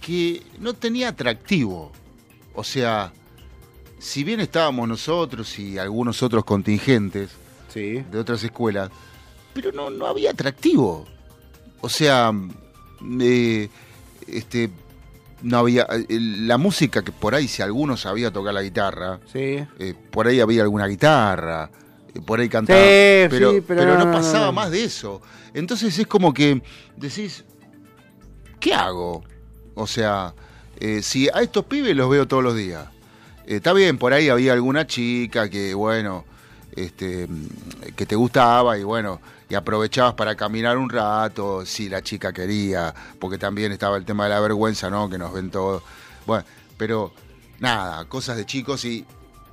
que 0.00 0.42
no 0.60 0.74
tenía 0.74 1.08
atractivo. 1.08 1.90
O 2.54 2.64
sea, 2.64 3.12
si 3.98 4.24
bien 4.24 4.40
estábamos 4.40 4.86
nosotros 4.88 5.58
y 5.58 5.78
algunos 5.78 6.22
otros 6.22 6.44
contingentes 6.44 7.30
Sí. 7.72 8.04
de 8.10 8.18
otras 8.18 8.42
escuelas, 8.44 8.90
pero 9.54 9.72
no, 9.72 9.88
no 9.88 10.06
había 10.06 10.32
atractivo. 10.32 11.06
O 11.80 11.88
sea, 11.88 12.30
eh, 13.20 13.68
este, 14.32 14.70
no 15.42 15.58
había. 15.58 15.86
eh, 15.90 16.06
La 16.20 16.58
música 16.58 17.02
que 17.02 17.12
por 17.12 17.34
ahí, 17.34 17.48
si 17.48 17.62
alguno 17.62 17.96
sabía 17.96 18.30
tocar 18.32 18.54
la 18.54 18.62
guitarra, 18.62 19.20
Sí. 19.32 19.38
eh, 19.78 19.94
por 20.10 20.26
ahí 20.26 20.40
había 20.40 20.62
alguna 20.62 20.86
guitarra, 20.86 21.70
eh, 22.14 22.20
por 22.24 22.40
ahí 22.40 22.48
cantaba, 22.48 22.78
Sí, 22.80 23.26
pero, 23.30 23.52
sí, 23.52 23.60
pero 23.66 23.80
pero 23.80 23.84
no, 23.94 23.98
no, 23.98 24.04
no, 24.06 24.12
pasaba 24.12 24.46
no. 24.46 24.52
más 24.52 24.70
de 24.70 24.84
eso. 24.84 25.20
Entonces 25.54 25.98
es 25.98 26.06
como 26.06 26.32
que 26.34 26.62
decís, 26.96 27.44
¿qué 28.60 28.74
hago? 28.74 29.24
O 29.74 29.86
sea, 29.86 30.34
eh, 30.80 31.02
si 31.02 31.28
a 31.28 31.40
estos 31.42 31.64
pibes 31.64 31.96
los 31.96 32.10
veo 32.10 32.26
todos 32.26 32.42
los 32.42 32.56
días, 32.56 32.86
está 33.46 33.72
bien, 33.72 33.98
por 33.98 34.12
ahí 34.12 34.28
había 34.28 34.52
alguna 34.52 34.86
chica 34.86 35.48
que, 35.48 35.72
bueno, 35.74 36.24
este, 36.76 37.26
que 37.96 38.06
te 38.06 38.14
gustaba 38.16 38.78
y 38.78 38.82
bueno, 38.84 39.20
y 39.48 39.54
aprovechabas 39.54 40.14
para 40.14 40.34
caminar 40.34 40.76
un 40.76 40.90
rato, 40.90 41.64
si 41.64 41.88
la 41.88 42.02
chica 42.02 42.32
quería, 42.32 42.94
porque 43.18 43.38
también 43.38 43.72
estaba 43.72 43.96
el 43.96 44.04
tema 44.04 44.24
de 44.24 44.30
la 44.30 44.40
vergüenza, 44.40 44.90
¿no? 44.90 45.08
Que 45.08 45.16
nos 45.18 45.32
ven 45.32 45.50
todos. 45.50 45.82
Bueno, 46.26 46.44
pero 46.76 47.12
nada, 47.60 48.04
cosas 48.06 48.36
de 48.36 48.44
chicos 48.46 48.84
y. 48.84 49.04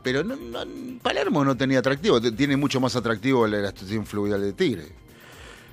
Pero 0.04 0.24
no, 0.24 0.36
no- 0.36 1.00
Palermo 1.02 1.44
no 1.44 1.56
tenía 1.58 1.80
atractivo, 1.80 2.22
tiene 2.22 2.56
mucho 2.58 2.80
más 2.80 2.96
atractivo 2.96 3.48
la 3.48 3.70
estación 3.70 4.06
fluvial 4.06 4.42
de 4.42 4.54
Tigre. 4.54 4.84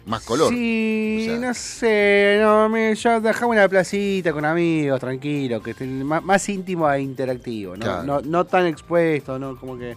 Más 0.07 0.23
color. 0.25 0.53
Sí, 0.53 1.19
O 1.21 1.25
sea- 1.31 1.39
no 1.49 1.55
sé, 1.55 2.39
no, 2.41 2.69
me, 2.69 2.95
yo 2.95 3.21
dejaba 3.21 3.47
una 3.53 3.69
placita 3.69 4.33
con 4.33 4.45
amigos, 4.45 4.99
tranquilo, 5.01 5.63
que 5.63 5.73
estén 5.73 6.05
más, 6.05 6.23
más 6.25 6.49
íntimo 6.49 6.91
e 6.91 7.03
interactivo, 7.03 7.77
¿no? 7.77 7.85
Claro. 7.85 8.03
No, 8.05 8.21
no 8.23 8.45
tan 8.47 8.67
expuesto, 8.67 9.39
¿no? 9.39 9.57
Como 9.57 9.79
que 9.79 9.97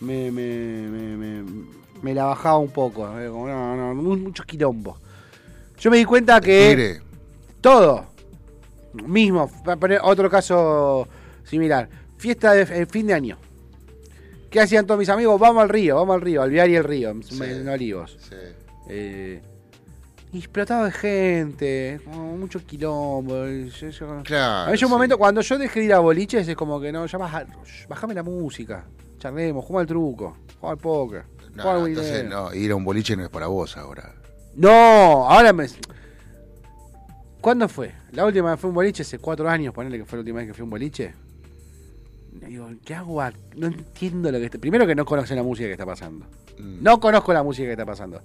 me, 0.00 0.30
me, 0.30 0.88
me, 0.88 1.16
me- 1.16 1.81
me 2.02 2.14
la 2.14 2.24
bajaba 2.24 2.58
un 2.58 2.70
poco, 2.70 3.06
eh, 3.20 3.28
como, 3.28 3.48
no, 3.48 3.76
no, 3.76 3.94
mu- 3.94 4.16
mucho 4.16 4.42
quilombo. 4.44 4.98
Yo 5.78 5.90
me 5.90 5.96
di 5.96 6.04
cuenta 6.04 6.40
que 6.40 7.00
todo, 7.60 8.06
mismo, 9.06 9.50
para 9.64 9.76
poner 9.78 10.00
otro 10.02 10.28
caso 10.30 11.08
similar, 11.44 11.88
fiesta 12.18 12.52
de 12.52 12.86
fin 12.86 13.06
de 13.06 13.14
año. 13.14 13.38
¿Qué 14.50 14.60
hacían 14.60 14.86
todos 14.86 14.98
mis 14.98 15.08
amigos? 15.08 15.40
Vamos 15.40 15.62
al 15.62 15.68
río, 15.70 15.96
vamos 15.96 16.14
al 16.14 16.20
río, 16.20 16.42
al 16.42 16.50
Viar 16.50 16.68
y 16.68 16.76
el 16.76 16.84
río, 16.84 17.10
en- 17.10 17.22
Sí. 17.22 17.42
en 17.42 17.68
Olivos. 17.68 18.18
sí. 18.28 18.36
Eh, 18.88 19.40
explotado 20.34 20.84
de 20.84 20.90
gente, 20.90 22.00
como 22.04 22.36
mucho 22.36 22.64
quilombo. 22.64 23.46
y 23.48 23.68
yo- 23.70 23.88
yo- 23.88 24.22
Claro. 24.24 24.62
Había 24.62 24.72
un 24.72 24.78
sí. 24.78 24.84
momento 24.86 25.16
cuando 25.18 25.40
yo 25.40 25.56
dejé 25.58 25.80
de 25.80 25.86
ir 25.86 25.92
a 25.94 25.98
boliches, 26.00 26.46
es 26.48 26.56
como 26.56 26.80
que 26.80 26.90
no, 26.92 27.06
ya 27.06 27.16
baja, 27.18 27.46
bajame 27.88 28.14
la 28.14 28.22
música, 28.22 28.84
charlemos, 29.18 29.64
jugamos 29.64 29.80
al 29.82 29.86
truco, 29.86 30.36
jugamos 30.60 30.70
al 30.70 30.82
póker. 30.82 31.24
No, 31.54 31.64
no, 31.80 31.86
entonces 31.86 32.24
no, 32.28 32.54
ir 32.54 32.70
a 32.72 32.76
un 32.76 32.84
boliche 32.84 33.16
no 33.16 33.24
es 33.24 33.28
para 33.30 33.46
vos 33.46 33.76
ahora. 33.76 34.14
No, 34.54 34.70
ahora 35.30 35.52
me. 35.52 35.66
¿Cuándo 37.40 37.68
fue? 37.68 37.92
La 38.12 38.24
última 38.24 38.50
vez 38.52 38.60
fue 38.60 38.68
un 38.70 38.74
boliche, 38.74 39.02
hace 39.02 39.18
cuatro 39.18 39.48
años, 39.48 39.74
ponele 39.74 39.98
que 39.98 40.04
fue 40.04 40.18
la 40.18 40.20
última 40.20 40.38
vez 40.38 40.46
que 40.48 40.54
fui 40.54 40.60
a 40.62 40.64
un 40.64 40.70
boliche. 40.70 41.14
Digo, 42.46 42.70
¿qué 42.84 42.94
hago? 42.94 43.22
No 43.56 43.66
entiendo 43.66 44.30
lo 44.30 44.38
que 44.38 44.44
está. 44.46 44.58
Primero 44.58 44.86
que 44.86 44.94
no 44.94 45.04
conocen 45.04 45.36
la 45.36 45.42
música 45.42 45.66
que 45.66 45.72
está 45.72 45.84
pasando. 45.86 46.26
Mm. 46.58 46.82
No 46.82 47.00
conozco 47.00 47.32
la 47.32 47.42
música 47.42 47.66
que 47.66 47.72
está 47.72 47.84
pasando. 47.84 48.22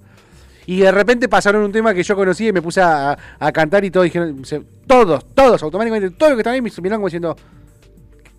Y 0.65 0.79
de 0.81 0.91
repente 0.91 1.27
pasaron 1.29 1.63
un 1.63 1.71
tema 1.71 1.93
que 1.93 2.03
yo 2.03 2.15
conocía 2.15 2.49
y 2.49 2.53
me 2.53 2.61
puse 2.61 2.81
a, 2.81 3.17
a 3.39 3.51
cantar 3.51 3.83
y 3.85 3.91
todos 3.91 4.03
dijeron, 4.05 4.43
se- 4.45 4.63
todos, 4.85 5.25
todos, 5.33 5.63
automáticamente, 5.63 6.11
todos 6.11 6.31
los 6.31 6.37
que 6.37 6.41
estaban 6.41 6.55
ahí 6.55 6.61
me 6.61 6.69
miraron 6.81 6.99
como 6.99 7.07
diciendo, 7.07 7.35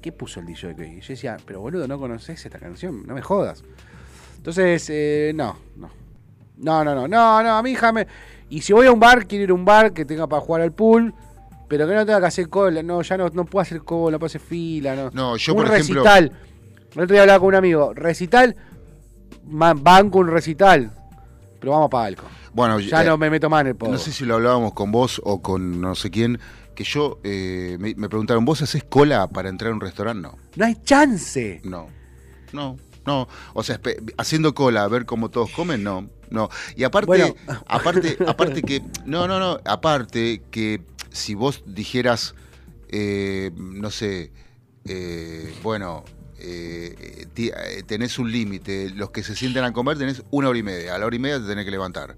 ¿qué 0.00 0.12
puso 0.12 0.40
el 0.40 0.46
DJ? 0.46 0.70
Y 0.78 1.00
yo 1.00 1.08
decía, 1.08 1.36
pero 1.46 1.60
boludo, 1.60 1.88
no 1.88 1.98
conoces 1.98 2.44
esta 2.44 2.58
canción, 2.58 3.06
no 3.06 3.14
me 3.14 3.22
jodas. 3.22 3.64
Entonces, 4.38 4.86
eh, 4.90 5.32
no, 5.34 5.56
no. 5.76 5.90
No, 6.56 6.82
no, 6.84 6.94
no, 6.94 7.06
no, 7.06 7.42
no, 7.42 7.56
a 7.56 7.62
mi 7.62 7.70
hija 7.72 7.92
me... 7.92 8.06
Y 8.50 8.62
si 8.62 8.72
voy 8.72 8.86
a 8.86 8.92
un 8.92 8.98
bar, 8.98 9.26
quiero 9.26 9.44
ir 9.44 9.50
a 9.50 9.54
un 9.54 9.64
bar 9.64 9.92
que 9.92 10.04
tenga 10.04 10.26
para 10.26 10.40
jugar 10.40 10.62
al 10.62 10.72
pool, 10.72 11.12
pero 11.68 11.86
que 11.86 11.94
no 11.94 12.06
tenga 12.06 12.20
que 12.20 12.26
hacer 12.26 12.48
cola, 12.48 12.82
no, 12.82 13.02
ya 13.02 13.16
no, 13.18 13.28
no 13.28 13.44
puedo 13.44 13.60
hacer 13.62 13.82
cola, 13.82 14.12
no 14.12 14.18
puedo 14.18 14.26
hacer 14.28 14.40
fila, 14.40 14.96
no. 14.96 15.10
No, 15.12 15.36
yo, 15.36 15.52
un 15.52 15.58
por 15.64 15.66
ejemplo- 15.74 16.02
recital. 16.02 16.32
El 16.94 17.02
otro 17.02 17.12
día 17.12 17.20
hablaba 17.22 17.38
con 17.40 17.48
un 17.48 17.54
amigo, 17.56 17.92
recital, 17.94 18.56
banco 19.44 20.18
un 20.18 20.28
recital, 20.28 20.90
pero 21.60 21.72
vamos 21.72 21.90
para 21.90 22.04
palco. 22.04 22.24
Bueno, 22.52 22.80
Ya 22.80 23.02
eh, 23.02 23.06
no 23.06 23.18
me 23.18 23.28
meto 23.30 23.50
más 23.50 23.60
en 23.62 23.66
el 23.68 23.76
pogo. 23.76 23.92
No 23.92 23.98
sé 23.98 24.10
si 24.12 24.24
lo 24.24 24.36
hablábamos 24.36 24.72
con 24.72 24.90
vos 24.90 25.20
o 25.24 25.42
con 25.42 25.80
no 25.80 25.94
sé 25.94 26.10
quién, 26.10 26.40
que 26.74 26.84
yo 26.84 27.18
eh, 27.22 27.76
me, 27.78 27.94
me 27.94 28.08
preguntaron, 28.08 28.44
¿vos 28.44 28.62
haces 28.62 28.82
cola 28.84 29.28
para 29.28 29.48
entrar 29.48 29.70
a 29.70 29.74
un 29.74 29.80
restaurante? 29.80 30.22
No, 30.22 30.34
No 30.56 30.64
hay 30.64 30.76
chance. 30.82 31.60
no, 31.64 31.86
no, 32.52 32.76
no. 33.08 33.28
O 33.54 33.62
sea, 33.62 33.80
haciendo 34.18 34.54
cola 34.54 34.84
a 34.84 34.88
ver 34.88 35.06
cómo 35.06 35.30
todos 35.30 35.50
comen, 35.50 35.82
no, 35.82 36.08
no. 36.30 36.48
Y 36.76 36.84
aparte, 36.84 37.06
Bueno. 37.06 37.34
aparte, 37.66 38.16
aparte 38.26 38.62
que, 38.62 38.82
no, 39.04 39.26
no, 39.26 39.40
no, 39.40 39.58
aparte 39.64 40.42
que 40.50 40.82
si 41.10 41.34
vos 41.34 41.62
dijeras, 41.66 42.34
eh, 42.90 43.50
no 43.56 43.90
sé, 43.90 44.30
eh, 44.84 45.52
bueno, 45.62 46.04
eh, 46.38 47.26
eh, 47.36 47.82
tenés 47.86 48.18
un 48.18 48.30
límite, 48.30 48.90
los 48.90 49.10
que 49.10 49.22
se 49.24 49.34
sienten 49.34 49.64
a 49.64 49.72
comer 49.72 49.98
tenés 49.98 50.22
una 50.30 50.48
hora 50.48 50.58
y 50.58 50.62
media, 50.62 50.94
a 50.94 50.98
la 50.98 51.06
hora 51.06 51.16
y 51.16 51.18
media 51.18 51.40
te 51.40 51.46
tenés 51.46 51.64
que 51.64 51.70
levantar. 51.70 52.16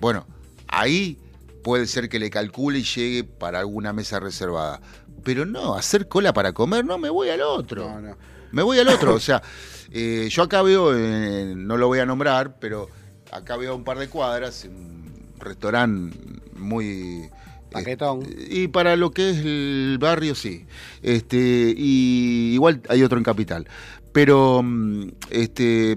Bueno, 0.00 0.26
ahí 0.66 1.18
puede 1.62 1.86
ser 1.86 2.08
que 2.08 2.18
le 2.18 2.30
calcule 2.30 2.80
y 2.80 2.82
llegue 2.82 3.24
para 3.24 3.60
alguna 3.60 3.92
mesa 3.92 4.18
reservada. 4.18 4.80
Pero 5.22 5.44
no, 5.44 5.74
hacer 5.74 6.08
cola 6.08 6.32
para 6.32 6.52
comer, 6.52 6.84
no, 6.84 6.98
me 6.98 7.10
voy 7.10 7.28
al 7.28 7.42
otro. 7.42 7.88
No, 7.88 8.00
no. 8.00 8.16
Me 8.52 8.62
voy 8.62 8.78
al 8.78 8.88
otro. 8.88 9.14
O 9.14 9.20
sea, 9.20 9.42
eh, 9.92 10.28
yo 10.30 10.42
acá 10.42 10.62
veo, 10.62 10.96
eh, 10.96 11.54
no 11.56 11.76
lo 11.76 11.86
voy 11.88 11.98
a 11.98 12.06
nombrar, 12.06 12.58
pero 12.58 12.88
acá 13.32 13.56
veo 13.56 13.74
un 13.76 13.84
par 13.84 13.98
de 13.98 14.08
cuadras, 14.08 14.64
un 14.64 15.30
restaurante 15.38 16.16
muy... 16.56 17.28
Paquetón. 17.70 18.22
eh, 18.24 18.48
y 18.50 18.68
para 18.68 18.96
lo 18.96 19.12
que 19.12 19.30
es 19.30 19.38
el 19.38 19.96
barrio, 20.00 20.34
sí. 20.34 20.66
Este, 21.02 21.72
y 21.76 22.50
igual 22.54 22.82
hay 22.88 23.02
otro 23.04 23.16
en 23.16 23.22
Capital. 23.24 23.68
Pero 24.12 24.60
mm, 24.62 25.04
este, 25.30 25.96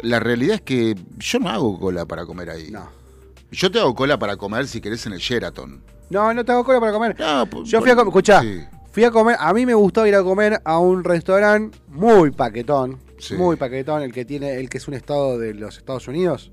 la 0.00 0.20
realidad 0.20 0.56
es 0.56 0.60
que 0.60 0.94
yo 1.16 1.38
no 1.38 1.48
hago 1.48 1.80
cola 1.80 2.04
para 2.04 2.26
comer 2.26 2.50
ahí. 2.50 2.70
No. 2.70 2.86
Yo 3.50 3.70
te 3.70 3.78
hago 3.80 3.94
cola 3.94 4.18
para 4.18 4.36
comer 4.36 4.68
si 4.68 4.80
querés 4.82 5.06
en 5.06 5.14
el 5.14 5.20
Sheraton. 5.20 5.80
No, 6.10 6.34
no 6.34 6.44
tengo 6.44 6.62
cola 6.64 6.80
para 6.80 6.92
comer. 6.92 7.16
No, 7.18 7.46
po- 7.46 7.64
Yo 7.64 7.80
fui 7.80 7.90
a 7.90 7.94
por- 7.94 8.04
comer, 8.04 8.08
escuchá, 8.08 8.42
sí. 8.42 8.60
fui 8.92 9.04
a 9.04 9.10
comer, 9.10 9.36
a 9.40 9.54
mí 9.54 9.64
me 9.64 9.72
gustó 9.74 10.06
ir 10.06 10.14
a 10.14 10.22
comer 10.22 10.60
a 10.64 10.78
un 10.78 11.02
restaurante 11.02 11.78
muy 11.88 12.30
paquetón, 12.30 12.98
Sí. 13.20 13.34
muy 13.34 13.56
paquetón, 13.56 14.02
el 14.02 14.12
que 14.12 14.24
tiene, 14.24 14.54
el 14.56 14.68
que 14.68 14.78
es 14.78 14.88
un 14.88 14.94
estado 14.94 15.38
de 15.38 15.54
los 15.54 15.78
Estados 15.78 16.08
Unidos. 16.08 16.50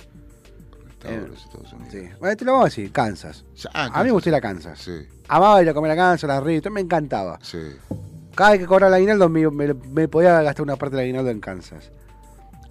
Estados 0.89 1.17
Unidos, 1.19 1.43
Estados 1.45 1.73
Unidos. 1.73 1.91
Sí. 1.91 2.09
Bueno, 2.19 2.35
te 2.35 2.45
lo 2.45 2.51
vamos 2.53 2.65
a 2.65 2.69
decir, 2.69 2.91
Kansas. 2.91 3.45
Ah, 3.73 3.89
a 3.93 3.99
mí 3.99 4.05
me 4.05 4.11
gusta 4.11 4.29
ir 4.29 4.35
a 4.35 4.41
Kansas. 4.41 4.79
Sí, 4.79 4.91
Amaba 5.29 5.61
ir 5.61 5.69
a 5.69 5.73
comer 5.73 5.91
a 5.91 5.95
Kansas, 5.95 6.27
las 6.27 6.43
ríos, 6.43 6.63
me 6.71 6.81
encantaba. 6.81 7.39
sí. 7.41 7.59
Cada 8.35 8.51
vez 8.51 8.59
que 8.59 8.65
cobraba 8.67 8.89
el 8.89 9.01
aguinaldo 9.01 9.29
me, 9.29 9.49
me- 9.49 9.73
me 9.73 10.07
podía 10.07 10.39
gastar 10.43 10.61
una 10.61 10.75
parte 10.75 10.95
del 10.95 11.05
aguinaldo 11.05 11.31
en 11.31 11.39
Kansas. 11.39 11.89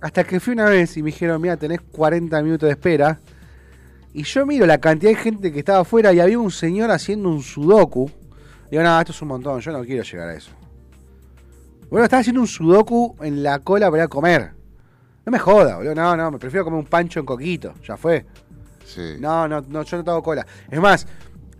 Hasta 0.00 0.22
que 0.22 0.38
fui 0.38 0.52
una 0.52 0.66
vez 0.66 0.96
y 0.96 1.02
me 1.02 1.06
dijeron, 1.06 1.42
mira, 1.42 1.56
tenés 1.56 1.80
40 1.80 2.40
minutos 2.42 2.68
de 2.68 2.72
espera. 2.72 3.18
Y 4.14 4.22
yo 4.22 4.46
miro 4.46 4.64
la 4.64 4.78
cantidad 4.78 5.10
de 5.10 5.16
gente 5.16 5.52
que 5.52 5.58
estaba 5.58 5.80
afuera 5.80 6.12
y 6.12 6.20
había 6.20 6.38
un 6.38 6.52
señor 6.52 6.92
haciendo 6.92 7.28
un 7.30 7.42
sudoku. 7.42 8.08
Digo, 8.70 8.82
no, 8.84 9.00
esto 9.00 9.10
es 9.10 9.20
un 9.22 9.26
montón, 9.28 9.58
yo 9.60 9.72
no 9.72 9.82
quiero 9.84 10.04
llegar 10.04 10.28
a 10.28 10.34
eso. 10.36 10.52
Bueno, 11.90 12.04
estaba 12.04 12.20
haciendo 12.20 12.40
un 12.40 12.46
sudoku 12.48 13.16
en 13.20 13.42
la 13.42 13.58
cola 13.60 13.90
para 13.90 14.08
comer. 14.08 14.52
No 15.24 15.32
me 15.32 15.38
joda, 15.38 15.76
boludo. 15.76 15.94
No, 15.94 16.16
no, 16.16 16.30
me 16.30 16.38
prefiero 16.38 16.64
comer 16.64 16.80
un 16.80 16.86
pancho 16.86 17.20
en 17.20 17.26
coquito. 17.26 17.74
Ya 17.86 17.96
fue. 17.96 18.24
sí. 18.84 19.16
No, 19.18 19.46
no, 19.48 19.60
no, 19.62 19.82
yo 19.82 19.96
no 19.98 20.04
tengo 20.04 20.22
cola. 20.22 20.46
Es 20.70 20.80
más, 20.80 21.06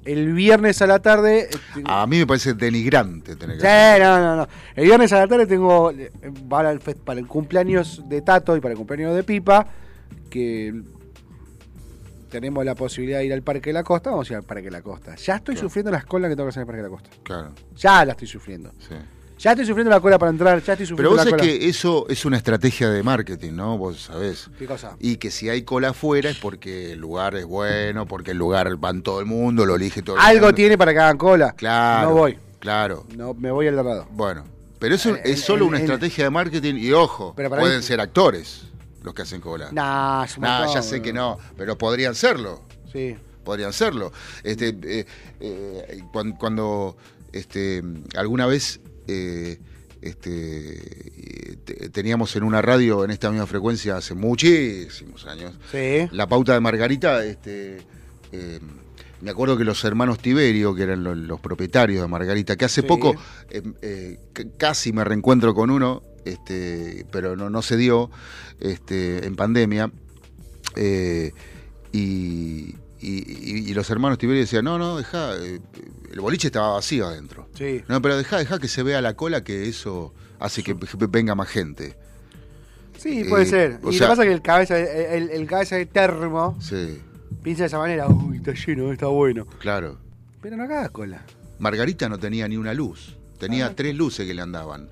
el 0.04 0.32
viernes 0.32 0.80
a 0.82 0.86
la 0.86 0.98
tarde. 1.00 1.48
eh, 1.76 1.82
A 1.84 2.06
mí 2.06 2.18
me 2.18 2.26
parece 2.26 2.54
denigrante 2.54 3.34
tener 3.36 3.56
que 3.56 3.62
Sí, 3.62 3.66
hacer. 3.66 4.02
no, 4.02 4.18
no, 4.20 4.36
no. 4.36 4.48
El 4.74 4.84
viernes 4.84 5.12
a 5.12 5.18
la 5.20 5.26
tarde 5.28 5.46
tengo 5.46 5.90
eh, 5.90 6.12
para 6.48 6.70
el, 6.70 6.80
fe- 6.80 6.94
para 6.94 7.18
el 7.20 7.26
cumpleaños 7.26 8.02
de 8.08 8.22
Tato 8.22 8.56
y 8.56 8.60
para 8.60 8.72
el 8.72 8.78
cumpleaños 8.78 9.14
de 9.16 9.22
Pipa, 9.24 9.66
que 10.30 10.80
tenemos 12.30 12.64
la 12.64 12.74
posibilidad 12.74 13.18
de 13.18 13.26
ir 13.26 13.32
al 13.32 13.42
Parque 13.42 13.70
de 13.70 13.74
la 13.74 13.82
Costa, 13.84 14.10
vamos 14.10 14.28
a 14.30 14.34
ir 14.34 14.36
al 14.38 14.42
Parque 14.44 14.64
de 14.64 14.70
la 14.72 14.82
Costa. 14.82 15.14
Ya 15.16 15.36
estoy 15.36 15.56
sufriendo 15.56 15.90
las 15.90 16.04
colas 16.04 16.28
que 16.28 16.36
tengo 16.36 16.46
que 16.46 16.50
hacer 16.50 16.62
en 16.62 16.62
el 16.62 16.66
Parque 16.66 16.82
de 16.82 16.88
la 16.88 16.94
Costa. 16.94 17.10
Claro, 17.22 17.52
Ya 17.76 18.04
la 18.04 18.12
estoy 18.12 18.28
sufriendo. 18.28 18.72
sí. 18.78 18.94
Ya 19.38 19.50
estoy 19.50 19.66
sufriendo 19.66 19.90
la 19.90 20.00
cola 20.00 20.18
para 20.18 20.30
entrar, 20.30 20.62
ya 20.62 20.72
estoy 20.72 20.86
Pero 20.86 20.88
sufriendo 20.88 21.10
vos 21.10 21.16
la 21.18 21.22
sabés 21.24 21.32
cola. 21.42 21.58
que 21.58 21.68
eso 21.68 22.06
es 22.08 22.24
una 22.24 22.38
estrategia 22.38 22.88
de 22.88 23.02
marketing, 23.02 23.52
¿no? 23.52 23.76
Vos 23.76 24.00
sabés. 24.00 24.48
¿Qué 24.58 24.66
cosa? 24.66 24.96
Y 24.98 25.16
que 25.16 25.30
si 25.30 25.50
hay 25.50 25.62
cola 25.62 25.90
afuera 25.90 26.30
es 26.30 26.38
porque 26.38 26.92
el 26.92 26.98
lugar 27.00 27.34
es 27.36 27.44
bueno, 27.44 28.06
porque 28.06 28.30
el 28.30 28.38
lugar 28.38 28.74
van 28.76 29.02
todo 29.02 29.20
el 29.20 29.26
mundo, 29.26 29.66
lo 29.66 29.76
elige 29.76 30.00
todo 30.02 30.16
el 30.16 30.22
Algo 30.22 30.46
mundo. 30.46 30.54
tiene 30.54 30.78
para 30.78 30.92
que 30.94 30.98
hagan 31.00 31.18
cola. 31.18 31.52
Claro. 31.52 32.08
No 32.10 32.16
voy. 32.16 32.38
Claro. 32.60 33.06
No, 33.14 33.34
me 33.34 33.50
voy 33.50 33.68
al 33.68 33.76
lado. 33.76 34.08
Bueno, 34.10 34.44
pero 34.78 34.94
eso 34.94 35.10
En- 35.10 35.20
es 35.24 35.40
solo 35.42 35.64
en- 35.64 35.68
una 35.68 35.76
en- 35.78 35.84
estrategia 35.84 36.24
de 36.24 36.30
marketing 36.30 36.74
y 36.76 36.92
ojo, 36.92 37.34
Pero 37.36 37.50
para 37.50 37.60
pueden 37.60 37.78
mí- 37.78 37.82
ser 37.84 38.00
actores 38.00 38.62
los 39.02 39.12
que 39.12 39.20
hacen 39.22 39.42
cola. 39.42 39.68
Nah, 39.70 40.24
es 40.24 40.36
un 40.38 40.44
Nah, 40.44 40.58
montón, 40.60 40.74
ya 40.76 40.82
sé 40.82 41.02
que 41.02 41.12
no, 41.12 41.36
pero 41.58 41.76
podrían 41.76 42.14
serlo. 42.14 42.62
Sí. 42.90 43.16
podrían 43.44 43.72
serlo. 43.72 44.10
Este, 44.42 44.76
eh, 44.82 45.06
eh, 45.38 46.00
cuan- 46.12 46.32
cuando, 46.32 46.96
este, 47.32 47.80
alguna 48.16 48.46
vez 48.46 48.80
eh, 49.06 49.58
este, 50.02 51.56
te- 51.64 51.88
teníamos 51.90 52.34
en 52.36 52.42
una 52.44 52.62
radio 52.62 53.04
en 53.04 53.10
esta 53.10 53.30
misma 53.30 53.46
frecuencia 53.46 53.96
hace 53.96 54.14
muchísimos 54.14 55.26
años, 55.26 55.54
Sí. 55.72 56.08
la 56.12 56.28
pauta 56.28 56.52
de 56.54 56.60
Margarita, 56.60 57.24
este, 57.24 57.78
eh, 58.32 58.60
me 59.22 59.30
acuerdo 59.30 59.56
que 59.56 59.64
los 59.64 59.82
hermanos 59.84 60.18
Tiberio, 60.18 60.74
que 60.74 60.82
eran 60.82 61.02
lo- 61.02 61.14
los, 61.14 61.40
propietarios 61.40 62.02
de 62.02 62.08
Margarita, 62.08 62.56
que 62.56 62.66
hace 62.66 62.82
Sí. 62.82 62.86
poco 62.86 63.14
eh, 63.50 63.62
eh, 63.82 64.18
casi 64.58 64.92
me 64.92 65.02
reencuentro 65.04 65.54
con 65.54 65.70
uno, 65.70 66.02
este, 66.24 67.06
pero 67.10 67.34
no, 67.36 67.48
no 67.50 67.62
se 67.62 67.76
dio 67.76 68.10
este, 68.60 69.26
en 69.26 69.34
pandemia. 69.36 69.90
y, 71.92 72.74
y- 73.10 73.70
y 73.70 73.74
los 73.74 73.88
hermanos 73.90 74.18
Tiberio 74.18 74.40
decían, 74.42 74.64
no, 74.64 74.78
no, 74.78 74.96
deja, 74.98 75.36
eh, 75.36 75.60
el 76.12 76.20
boliche 76.20 76.48
estaba 76.48 76.74
vacío 76.74 77.06
adentro. 77.06 77.48
Sí. 77.54 77.82
No, 77.88 78.00
pero 78.02 78.16
deja, 78.16 78.38
deja 78.38 78.58
que 78.58 78.68
se 78.68 78.82
vea 78.82 79.00
la 79.02 79.14
cola, 79.14 79.44
que 79.44 79.68
eso 79.68 80.12
hace 80.38 80.62
que 80.62 80.74
venga 81.08 81.34
más 81.34 81.48
gente. 81.48 81.96
Sí, 82.98 83.24
puede 83.28 83.44
Eh, 83.44 83.46
ser. 83.46 83.78
Y 83.82 83.84
lo 83.84 83.90
que 83.92 83.98
pasa 83.98 84.22
es 84.22 84.28
que 84.28 84.34
el 84.34 84.42
cabeza, 84.42 84.78
el, 84.78 85.30
el 85.30 85.46
cabeza 85.46 85.76
de 85.76 85.86
termo 85.86 86.56
Sí, 86.60 86.98
piensa 87.42 87.64
de 87.64 87.66
esa 87.68 87.78
manera, 87.78 88.08
uy, 88.08 88.38
está 88.38 88.52
lleno, 88.54 88.92
está 88.92 89.06
bueno. 89.06 89.46
claro. 89.58 89.98
Pero 90.40 90.56
no 90.56 90.62
hagas 90.64 90.90
cola. 90.90 91.24
Margarita 91.58 92.08
no 92.08 92.18
tenía 92.18 92.46
ni 92.48 92.56
una 92.56 92.72
luz. 92.72 93.16
Tenía 93.38 93.66
Ah. 93.66 93.72
tres 93.74 93.94
luces 93.94 94.26
que 94.26 94.32
le 94.34 94.42
andaban. 94.42 94.88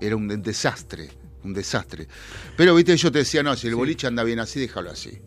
Era 0.00 0.16
un 0.16 0.28
de- 0.28 0.36
desastre, 0.38 1.10
un 1.44 1.52
desastre. 1.52 2.06
Pero, 2.56 2.74
viste, 2.74 2.96
yo 2.96 3.10
te 3.12 3.18
decía, 3.18 3.42
no, 3.42 3.54
si 3.56 3.66
el 3.68 3.74
boliche 3.74 4.06
anda 4.06 4.22
bien 4.24 4.38
así, 4.40 4.60
déjalo 4.60 4.90
así. 4.90 5.18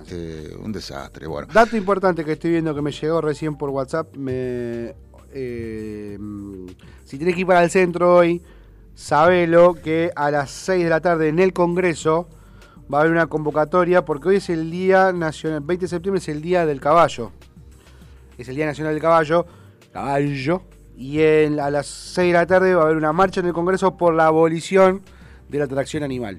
Este, 0.00 0.54
un 0.56 0.72
desastre, 0.72 1.26
bueno. 1.26 1.48
Dato 1.52 1.76
importante 1.76 2.24
que 2.24 2.32
estoy 2.32 2.52
viendo 2.52 2.74
que 2.74 2.82
me 2.82 2.92
llegó 2.92 3.20
recién 3.20 3.56
por 3.56 3.70
WhatsApp. 3.70 4.14
Me, 4.16 4.94
eh, 5.32 6.18
si 7.04 7.18
tenés 7.18 7.34
que 7.34 7.40
ir 7.40 7.46
para 7.46 7.62
el 7.64 7.70
centro 7.70 8.14
hoy, 8.16 8.42
sabelo 8.94 9.74
que 9.74 10.10
a 10.14 10.30
las 10.30 10.50
6 10.50 10.84
de 10.84 10.90
la 10.90 11.00
tarde 11.00 11.28
en 11.28 11.38
el 11.38 11.52
Congreso 11.52 12.28
va 12.92 12.98
a 12.98 13.00
haber 13.02 13.12
una 13.12 13.26
convocatoria 13.26 14.04
porque 14.04 14.28
hoy 14.28 14.36
es 14.36 14.48
el 14.50 14.70
Día 14.70 15.12
Nacional, 15.12 15.60
20 15.60 15.84
de 15.84 15.88
septiembre 15.88 16.18
es 16.20 16.28
el 16.28 16.40
Día 16.40 16.64
del 16.66 16.80
Caballo. 16.80 17.32
Es 18.38 18.48
el 18.48 18.54
Día 18.56 18.66
Nacional 18.66 18.92
del 18.94 19.02
Caballo. 19.02 19.46
Caballo. 19.92 20.62
Y 20.96 21.20
en- 21.20 21.60
a 21.60 21.70
las 21.70 21.86
6 21.86 22.32
de 22.32 22.38
la 22.38 22.46
tarde 22.46 22.74
va 22.74 22.82
a 22.82 22.84
haber 22.86 22.96
una 22.96 23.12
marcha 23.12 23.40
en 23.40 23.46
el 23.46 23.52
Congreso 23.52 23.96
por 23.96 24.14
la 24.14 24.26
abolición 24.26 25.02
de 25.48 25.58
la 25.58 25.64
atracción 25.64 26.02
animal. 26.02 26.38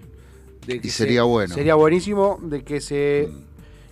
De 0.67 0.79
que 0.81 0.87
Y 0.87 0.91
sería 0.91 1.23
bueno. 1.23 1.55
Sería 1.55 1.73
buenísimo 1.75 2.37
de 2.41 2.63
que 2.63 2.81
se... 2.81 3.29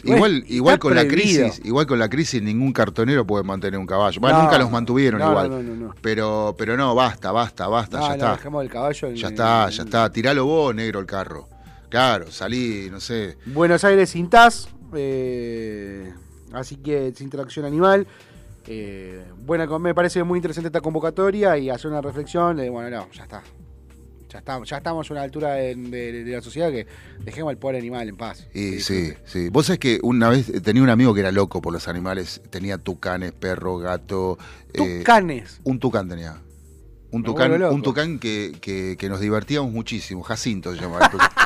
Igual, 0.03 0.19
Bueno, 0.19 0.45
igual 0.49 0.77
con 0.77 0.93
la 0.93 1.07
crisis, 1.07 1.59
igual 1.63 1.87
con 1.87 1.97
la 1.97 2.07
crisis 2.09 2.39
ningún 2.43 2.71
cartonero 2.73 3.25
puede 3.25 3.43
mantener 3.43 3.79
un 3.79 3.87
caballo. 3.87 4.21
Bueno, 4.21 4.37
No, 4.37 4.43
nunca 4.43 4.59
los 4.59 4.69
mantuvieron 4.69 5.19
no, 5.19 5.29
igual. 5.31 5.79
no. 5.79 5.95
Pero, 6.01 6.53
pero 6.55 6.77
no, 6.77 6.93
basta, 6.93 7.31
basta, 7.31 7.67
basta, 7.67 7.99
ya 8.01 8.13
está. 8.13 8.31
dejemos 8.35 8.63
el 8.63 8.69
caballo 8.69 9.07
en- 9.07 9.15
Ya 9.15 9.29
está, 9.29 9.65
en- 9.65 9.71
ya 9.71 9.83
está. 9.83 10.11
Tiralo 10.11 10.45
vos, 10.45 10.75
negro, 10.75 10.99
el 10.99 11.07
carro. 11.07 11.47
Claro, 11.89 12.29
salí, 12.29 12.87
no 12.91 12.99
sé. 12.99 13.37
Buenos 13.47 13.83
Aires 13.83 14.11
sin 14.11 14.29
TAS, 14.29 14.67
eh, 14.93 16.13
así 16.53 16.75
que 16.75 17.11
sin 17.15 17.29
tracción 17.31 17.65
animal. 17.65 18.05
Eh, 18.67 19.23
buena, 19.39 19.65
con- 19.65 19.81
me 19.81 19.95
parece 19.95 20.23
muy 20.23 20.37
interesante 20.37 20.67
esta 20.67 20.81
convocatoria 20.81 21.57
y 21.57 21.69
hacer 21.71 21.89
una 21.89 22.01
reflexión. 22.01 22.57
de, 22.57 22.69
bueno, 22.69 22.89
no, 22.95 23.07
ya 23.11 23.23
está. 23.23 23.41
Ya 24.35 24.39
estamos, 24.39 24.67
ya 24.69 24.77
estamos 24.79 25.09
a 25.09 25.13
una 25.13 25.21
altura 25.21 25.53
de, 25.53 25.75
de- 25.75 26.23
de 26.25 26.31
la 26.35 26.41
sociedad 26.41 26.69
que 26.69 26.85
dejemos 27.23 27.51
al 27.51 27.57
pobre 27.57 27.77
animal 27.77 28.09
en 28.09 28.17
paz. 28.17 28.45
Y 28.53 28.81
sí, 28.81 29.13
sí. 29.23 29.47
Vos 29.47 29.67
sabés 29.67 29.79
que 29.79 29.97
una 30.03 30.27
vez 30.27 30.51
tenía 30.61 30.83
un 30.83 30.89
amigo 30.89 31.13
que 31.13 31.21
era 31.21 31.31
loco 31.31 31.61
por 31.61 31.71
los 31.71 31.87
animales. 31.87 32.41
Tenía 32.49 32.77
tucanes, 32.77 33.31
perro, 33.31 33.77
gato. 33.77 34.37
eh, 34.73 34.97
Tucanes. 34.99 35.61
un 35.63 35.79
tucán 35.79 36.09
tenía. 36.09 36.35
Un 37.11 37.21
Me 37.21 37.25
tucán, 37.27 37.63
un 37.63 37.81
tucán 37.81 38.19
que, 38.19 38.51
que- 38.59 38.97
que 38.99 39.07
nos 39.07 39.21
divertíamos 39.21 39.71
muchísimo. 39.71 40.21
Jacinto 40.21 40.75
se 40.75 40.81
llamaba 40.81 41.05
el 41.05 41.11
tucán. 41.11 41.29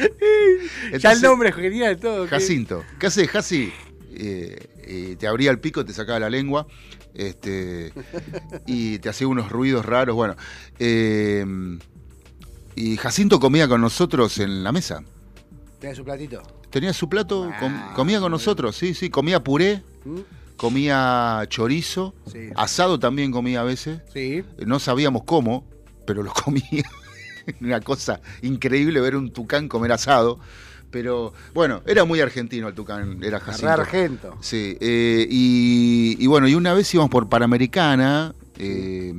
ya 0.00 0.06
el 0.08 0.94
Entonces, 0.94 1.22
nombre 1.22 1.50
es 1.50 1.54
genial 1.54 1.96
todo. 1.98 2.26
Jacinto. 2.26 2.82
¿Qué 2.98 3.06
haces, 3.06 3.28
Jasi? 3.28 3.72
Eh, 4.16 4.66
eh, 4.84 5.16
te 5.16 5.28
abría 5.28 5.52
el 5.52 5.60
pico, 5.60 5.84
te 5.84 5.92
sacaba 5.92 6.18
la 6.18 6.28
lengua. 6.28 6.66
Este, 7.14 7.92
y 8.66 8.98
te 8.98 9.08
hacía 9.08 9.28
unos 9.28 9.50
ruidos 9.50 9.84
raros. 9.84 10.14
Bueno. 10.16 10.36
eh, 10.78 11.44
y 12.74 12.96
Jacinto 12.96 13.38
comía 13.38 13.68
con 13.68 13.80
nosotros 13.82 14.38
en 14.38 14.64
la 14.64 14.72
mesa. 14.72 15.02
Tiene 15.78 15.94
su 15.94 16.04
platito. 16.04 16.42
Tenía 16.70 16.92
su 16.94 17.08
plato, 17.08 17.50
com- 17.60 17.74
Ah, 17.74 17.92
comía 17.94 18.18
con 18.18 18.32
nosotros, 18.32 18.74
sí, 18.76 18.94
sí. 18.94 19.10
Comía 19.10 19.44
puré, 19.44 19.82
¿Mm? 20.06 20.20
comía 20.56 21.44
chorizo, 21.48 22.14
Sí. 22.32 22.48
asado 22.56 22.98
también 22.98 23.30
comía 23.30 23.60
a 23.60 23.64
veces. 23.64 24.00
Sí. 24.14 24.42
No 24.64 24.78
sabíamos 24.78 25.24
cómo, 25.24 25.68
pero 26.06 26.22
lo 26.22 26.32
comía. 26.44 26.84
Una 27.60 27.80
cosa 27.80 28.20
increíble 28.40 29.00
ver 29.00 29.16
un 29.16 29.32
tucán 29.32 29.68
comer 29.68 29.92
asado. 29.92 30.38
Pero 30.92 31.32
bueno, 31.54 31.82
era 31.86 32.04
muy 32.04 32.20
argentino 32.20 32.68
el 32.68 32.74
tucán, 32.74 33.18
era 33.24 33.40
Jacinto. 33.40 33.68
argento. 33.72 34.36
Sí, 34.40 34.76
eh, 34.80 35.26
y, 35.28 36.16
y 36.20 36.26
bueno, 36.28 36.46
y 36.46 36.54
una 36.54 36.74
vez 36.74 36.92
íbamos 36.94 37.10
por 37.10 37.28
Panamericana, 37.28 38.34
eh, 38.58 39.12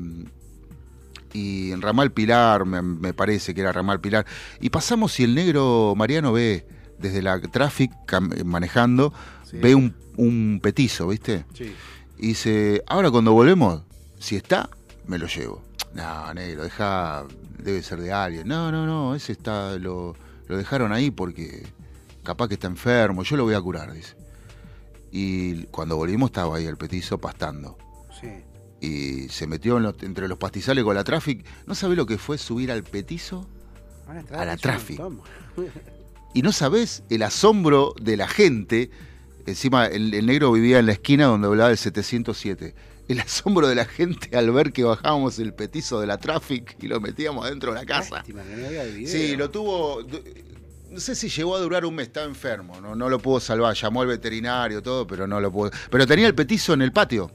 y 1.33 1.71
en 1.71 1.81
Ramal 1.81 2.11
Pilar, 2.11 2.65
me, 2.65 2.81
me 2.81 3.13
parece 3.13 3.53
que 3.55 3.61
era 3.61 3.71
Ramal 3.71 3.99
Pilar, 3.99 4.25
y 4.61 4.69
pasamos 4.69 5.19
y 5.19 5.23
el 5.23 5.33
negro 5.33 5.93
Mariano 5.97 6.31
ve 6.31 6.65
desde 6.99 7.21
la 7.23 7.41
traffic 7.41 7.91
cam- 8.07 8.43
manejando, 8.45 9.13
Sí. 9.49 9.57
ve 9.57 9.75
un, 9.75 9.93
un 10.15 10.59
petizo, 10.61 11.07
¿viste? 11.07 11.45
Sí. 11.53 11.73
Y 12.19 12.27
dice, 12.27 12.83
ahora 12.87 13.09
cuando 13.11 13.33
volvemos, 13.33 13.81
si 14.19 14.35
está, 14.35 14.69
me 15.07 15.17
lo 15.17 15.27
llevo. 15.27 15.61
No, 15.95 16.33
negro, 16.33 16.63
deja, 16.63 17.23
debe 17.57 17.81
ser 17.83 17.99
de 17.99 18.11
alguien. 18.13 18.47
No, 18.47 18.71
no, 18.71 18.85
no, 18.85 19.15
ese 19.15 19.31
está, 19.33 19.75
lo, 19.77 20.15
lo 20.47 20.57
dejaron 20.57 20.91
ahí 20.91 21.11
porque 21.11 21.63
capaz 22.23 22.47
que 22.47 22.53
está 22.55 22.67
enfermo, 22.67 23.23
yo 23.23 23.37
lo 23.37 23.43
voy 23.43 23.53
a 23.53 23.61
curar, 23.61 23.91
dice. 23.93 24.15
Y 25.11 25.63
cuando 25.65 25.95
volvimos 25.95 26.29
estaba 26.29 26.57
ahí 26.57 26.65
el 26.65 26.77
petizo 26.77 27.17
pastando. 27.19 27.77
Sí. 28.19 28.29
Y 28.81 29.29
se 29.29 29.47
metió 29.47 29.77
en 29.77 29.83
los- 29.83 30.01
entre 30.03 30.27
los 30.27 30.37
pastizales 30.37 30.83
con 30.83 30.95
la 30.95 31.03
traffic. 31.03 31.45
¿No 31.67 31.75
sabe 31.75 31.95
lo 31.95 32.05
que 32.05 32.17
fue 32.17 32.37
subir 32.37 32.71
al 32.71 32.83
petizo? 32.83 33.47
A 34.41 34.45
la 34.45 34.57
traffic. 34.57 34.99
Y 36.33 36.41
no 36.41 36.51
sabés 36.51 37.03
el 37.09 37.23
asombro 37.23 37.93
de 38.01 38.17
la 38.17 38.27
gente 38.27 38.89
Encima, 39.45 39.87
el, 39.87 40.13
el 40.13 40.25
negro 40.25 40.53
vivía 40.53 40.79
en 40.79 40.85
la 40.85 40.93
esquina 40.93 41.25
donde 41.25 41.47
hablaba 41.47 41.69
el 41.69 41.77
707. 41.77 42.73
El 43.07 43.19
asombro 43.19 43.67
de 43.67 43.75
la 43.75 43.85
gente 43.85 44.35
al 44.37 44.49
ver 44.51 44.71
que 44.71 44.83
bajábamos 44.83 45.37
el 45.39 45.53
petizo 45.53 45.99
de 45.99 46.07
la 46.07 46.17
traffic 46.17 46.77
y 46.81 46.87
lo 46.87 47.01
metíamos 47.01 47.45
adentro 47.45 47.73
de 47.73 47.79
la 47.79 47.85
casa. 47.85 48.15
Lástima 48.15 48.43
que 48.43 48.55
no 48.55 48.67
había 48.67 48.83
video. 48.85 49.11
Sí, 49.11 49.35
lo 49.35 49.49
tuvo. 49.49 49.99
No 50.89 50.99
sé 50.99 51.15
si 51.15 51.27
llegó 51.27 51.55
a 51.55 51.59
durar 51.59 51.85
un 51.85 51.95
mes, 51.95 52.07
estaba 52.07 52.25
enfermo, 52.27 52.79
no, 52.79 52.95
no 52.95 53.09
lo 53.09 53.19
pudo 53.19 53.39
salvar. 53.39 53.75
Llamó 53.75 54.01
al 54.03 54.07
veterinario, 54.07 54.81
todo, 54.81 55.05
pero 55.07 55.27
no 55.27 55.41
lo 55.41 55.51
pudo. 55.51 55.71
Pero 55.89 56.05
tenía 56.07 56.27
el 56.27 56.35
petizo 56.35 56.73
en 56.73 56.81
el 56.83 56.91
patio. 56.91 57.29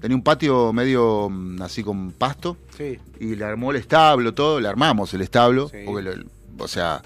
Tenía 0.00 0.16
un 0.16 0.22
patio 0.22 0.72
medio 0.72 1.28
mm, 1.28 1.60
así 1.62 1.82
con 1.82 2.12
pasto. 2.12 2.56
Sí. 2.76 2.98
Y 3.18 3.34
le 3.34 3.44
armó 3.44 3.72
el 3.72 3.78
establo, 3.78 4.32
todo. 4.32 4.60
Le 4.60 4.68
armamos 4.68 5.12
el 5.12 5.22
establo. 5.22 5.68
Sí. 5.68 5.78
Porque, 5.84 6.02
lo- 6.02 6.64
o 6.64 6.68
sea, 6.68 7.02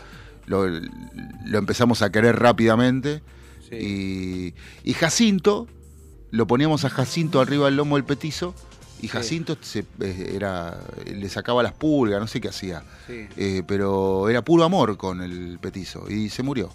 lo, 0.46 0.68
lo 0.68 1.58
empezamos 1.58 2.02
a 2.02 2.12
querer 2.12 2.38
rápidamente. 2.38 3.22
Sí. 3.68 4.54
Y, 4.84 4.90
y 4.90 4.92
Jacinto, 4.92 5.66
lo 6.32 6.46
poníamos 6.46 6.84
a 6.84 6.90
Jacinto 6.90 7.40
arriba 7.40 7.66
del 7.66 7.76
lomo 7.76 7.96
del 7.96 8.04
petizo. 8.04 8.54
Y 9.00 9.08
Jacinto 9.08 9.56
se, 9.60 9.80
eh, 10.00 10.32
era, 10.34 10.78
le 11.04 11.28
sacaba 11.28 11.62
las 11.62 11.72
pulgas, 11.72 12.20
no 12.20 12.26
sé 12.26 12.40
qué 12.40 12.48
hacía. 12.48 12.82
Sí. 13.06 13.28
Eh, 13.36 13.62
pero 13.66 14.28
era 14.28 14.42
puro 14.42 14.64
amor 14.64 14.96
con 14.96 15.20
el 15.20 15.58
petizo. 15.60 16.08
Y 16.08 16.28
se 16.28 16.42
murió. 16.42 16.70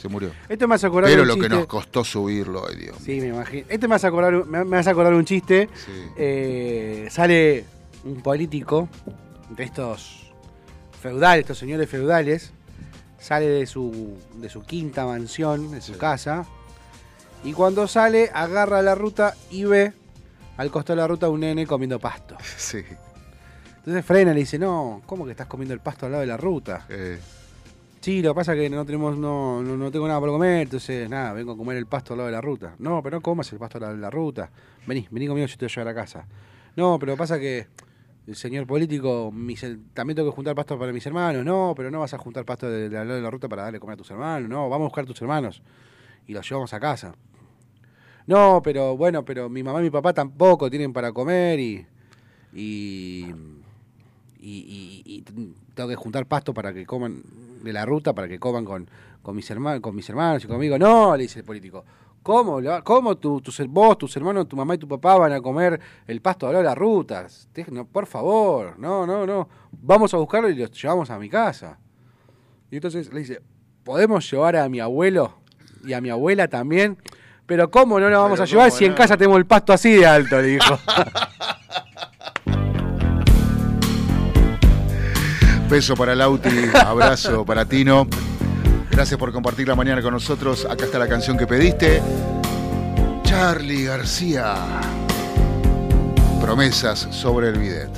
Se 0.00 0.08
murió. 0.08 0.30
Esto 0.48 0.68
me 0.68 0.74
hace 0.74 0.86
acordar 0.86 1.10
Pero 1.10 1.22
un 1.22 1.28
lo 1.28 1.36
que 1.38 1.48
nos 1.48 1.66
costó 1.66 2.04
subirlo, 2.04 2.66
ay 2.68 2.76
Dios. 2.76 2.96
Sí, 3.02 3.20
me 3.20 3.28
imagino. 3.28 3.66
Este 3.68 3.88
me 3.88 3.94
hace 3.94 4.06
acordar, 4.06 4.44
me, 4.44 4.76
hace 4.76 4.90
acordar 4.90 5.14
un 5.14 5.24
chiste. 5.24 5.68
Sí. 5.74 5.92
Eh, 6.16 7.08
sale 7.10 7.64
un 8.04 8.22
político 8.22 8.88
de 9.48 9.64
estos 9.64 10.30
feudales, 11.00 11.44
estos 11.44 11.58
señores 11.58 11.88
feudales, 11.88 12.52
sale 13.18 13.46
de 13.46 13.66
su, 13.66 14.18
de 14.36 14.50
su 14.50 14.62
quinta 14.62 15.06
mansión, 15.06 15.70
de 15.70 15.80
su 15.80 15.96
casa, 15.96 16.46
y 17.44 17.52
cuando 17.52 17.86
sale 17.86 18.30
agarra 18.32 18.82
la 18.82 18.94
ruta 18.94 19.34
y 19.50 19.64
ve 19.64 19.92
al 20.56 20.70
costado 20.70 20.96
de 20.96 21.02
la 21.02 21.08
ruta 21.08 21.28
un 21.28 21.40
nene 21.40 21.66
comiendo 21.66 21.98
pasto. 21.98 22.36
Sí. 22.56 22.82
Entonces 23.78 24.04
frena 24.06 24.30
y 24.30 24.34
le 24.34 24.40
dice, 24.40 24.58
no, 24.58 25.02
¿cómo 25.04 25.26
que 25.26 25.32
estás 25.32 25.46
comiendo 25.46 25.74
el 25.74 25.80
pasto 25.80 26.06
al 26.06 26.12
lado 26.12 26.22
de 26.22 26.26
la 26.26 26.36
ruta? 26.38 26.86
Eh, 26.88 27.18
Sí, 28.00 28.20
lo 28.20 28.32
que 28.32 28.34
pasa 28.36 28.52
es 28.52 28.60
que 28.60 28.68
no 28.68 28.84
tenemos, 28.84 29.16
no, 29.16 29.62
no, 29.62 29.78
no 29.78 29.90
tengo 29.90 30.06
nada 30.06 30.20
para 30.20 30.30
comer, 30.32 30.60
entonces 30.62 31.08
nada, 31.08 31.32
vengo 31.32 31.52
a 31.52 31.56
comer 31.56 31.78
el 31.78 31.86
pasto 31.86 32.12
al 32.12 32.18
lado 32.18 32.26
de 32.26 32.32
la 32.32 32.40
ruta. 32.42 32.74
No, 32.78 33.02
pero 33.02 33.16
no 33.16 33.22
comas 33.22 33.50
el 33.52 33.58
pasto 33.58 33.78
al 33.78 33.82
lado 33.82 33.94
de 33.94 34.00
la 34.02 34.10
ruta. 34.10 34.50
Vení, 34.86 35.08
vení 35.10 35.26
conmigo, 35.26 35.46
yo 35.46 35.56
te 35.56 35.64
voy 35.64 35.72
a 35.72 35.74
llevar 35.74 35.88
a 35.88 35.94
casa. 35.94 36.26
No, 36.76 36.98
pero 36.98 37.16
pasa 37.16 37.38
que 37.38 37.66
el 38.26 38.36
señor 38.36 38.66
político, 38.66 39.32
mis- 39.32 39.64
también 39.94 40.16
tengo 40.16 40.28
que 40.30 40.34
juntar 40.36 40.54
pasto 40.54 40.78
para 40.78 40.92
mis 40.92 41.06
hermanos. 41.06 41.46
No, 41.46 41.72
pero 41.74 41.90
no 41.90 42.00
vas 42.00 42.12
a 42.12 42.18
juntar 42.18 42.44
pasto 42.44 42.66
al 42.66 42.92
lado 42.92 43.14
de 43.14 43.22
la 43.22 43.30
ruta 43.30 43.48
para 43.48 43.62
darle 43.62 43.80
comer 43.80 43.94
a 43.94 43.96
tus 43.96 44.10
hermanos. 44.10 44.50
No, 44.50 44.68
vamos 44.68 44.84
a 44.84 44.88
buscar 44.88 45.04
a 45.04 45.06
tus 45.06 45.22
hermanos 45.22 45.62
y 46.26 46.34
los 46.34 46.46
llevamos 46.46 46.74
a 46.74 46.80
casa. 46.80 47.14
No, 48.26 48.60
pero 48.62 48.96
bueno, 48.96 49.24
pero 49.24 49.48
mi 49.48 49.62
mamá 49.62 49.80
y 49.80 49.84
mi 49.84 49.90
papá 49.90 50.12
tampoco 50.12 50.70
tienen 50.70 50.92
para 50.92 51.12
comer 51.12 51.60
y. 51.60 51.86
y. 52.52 53.26
y, 54.40 55.02
y- 55.04 55.24
tengo 55.74 55.88
que 55.88 55.96
juntar 55.96 56.26
pasto 56.26 56.54
para 56.54 56.72
que 56.72 56.86
coman 56.86 57.22
de 57.62 57.72
la 57.72 57.84
ruta, 57.84 58.14
para 58.14 58.28
que 58.28 58.38
coman 58.38 58.64
con, 58.64 58.88
con, 59.22 59.34
mis, 59.34 59.50
hermanos, 59.50 59.80
con 59.80 59.94
mis 59.94 60.08
hermanos 60.08 60.44
y 60.44 60.46
conmigo. 60.46 60.78
No, 60.78 61.16
le 61.16 61.24
dice 61.24 61.40
el 61.40 61.44
político. 61.44 61.84
¿Cómo, 62.22 62.60
cómo 62.84 63.16
tu, 63.16 63.40
tus- 63.40 63.66
vos, 63.68 63.98
tus 63.98 64.16
hermanos, 64.16 64.48
tu 64.48 64.56
mamá 64.56 64.76
y 64.76 64.78
tu 64.78 64.88
papá 64.88 65.16
van 65.18 65.32
a 65.32 65.40
comer 65.40 65.78
el 66.06 66.20
pasto 66.22 66.50
de 66.50 66.62
las 66.62 66.78
rutas? 66.78 67.48
No, 67.70 67.84
por 67.86 68.06
favor, 68.06 68.78
no, 68.78 69.06
no, 69.06 69.26
no. 69.26 69.48
Vamos 69.82 70.14
a 70.14 70.16
buscarlo 70.16 70.48
y 70.48 70.54
los 70.54 70.70
llevamos 70.80 71.10
a 71.10 71.18
mi 71.18 71.28
casa. 71.28 71.78
Y 72.70 72.76
entonces 72.76 73.12
le 73.12 73.20
dice, 73.20 73.42
¿podemos 73.82 74.30
llevar 74.30 74.56
a 74.56 74.68
mi 74.68 74.80
abuelo 74.80 75.34
y 75.84 75.92
a 75.92 76.00
mi 76.00 76.08
abuela 76.08 76.48
también? 76.48 76.96
Pero 77.46 77.70
¿cómo 77.70 78.00
no 78.00 78.08
lo 78.08 78.22
vamos 78.22 78.38
Pero 78.38 78.44
a 78.44 78.46
llevar 78.46 78.70
si 78.70 78.86
en 78.86 78.94
casa 78.94 79.16
tenemos 79.16 79.38
el 79.38 79.46
pasto 79.46 79.72
así 79.72 79.92
de 79.92 80.06
alto? 80.06 80.36
Le 80.40 80.48
dijo. 80.48 80.78
Beso 85.68 85.94
para 85.96 86.14
Lauti, 86.14 86.48
abrazo 86.74 87.44
para 87.44 87.64
Tino. 87.64 88.06
Gracias 88.90 89.18
por 89.18 89.32
compartir 89.32 89.66
la 89.66 89.74
mañana 89.74 90.00
con 90.02 90.12
nosotros. 90.12 90.64
Acá 90.70 90.84
está 90.84 90.98
la 90.98 91.08
canción 91.08 91.36
que 91.36 91.46
pediste. 91.46 92.00
Charlie 93.24 93.84
García. 93.84 94.54
Promesas 96.40 97.08
sobre 97.10 97.48
el 97.48 97.58
bidet. 97.58 97.90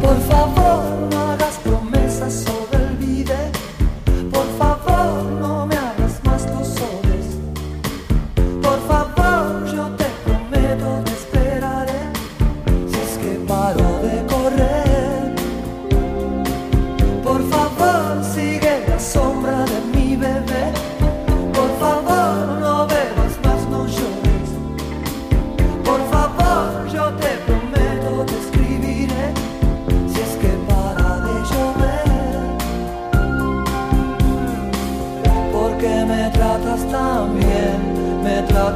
Por 0.00 0.18
favor, 0.22 0.83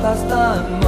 me 0.08 0.14
tratas 0.14 0.87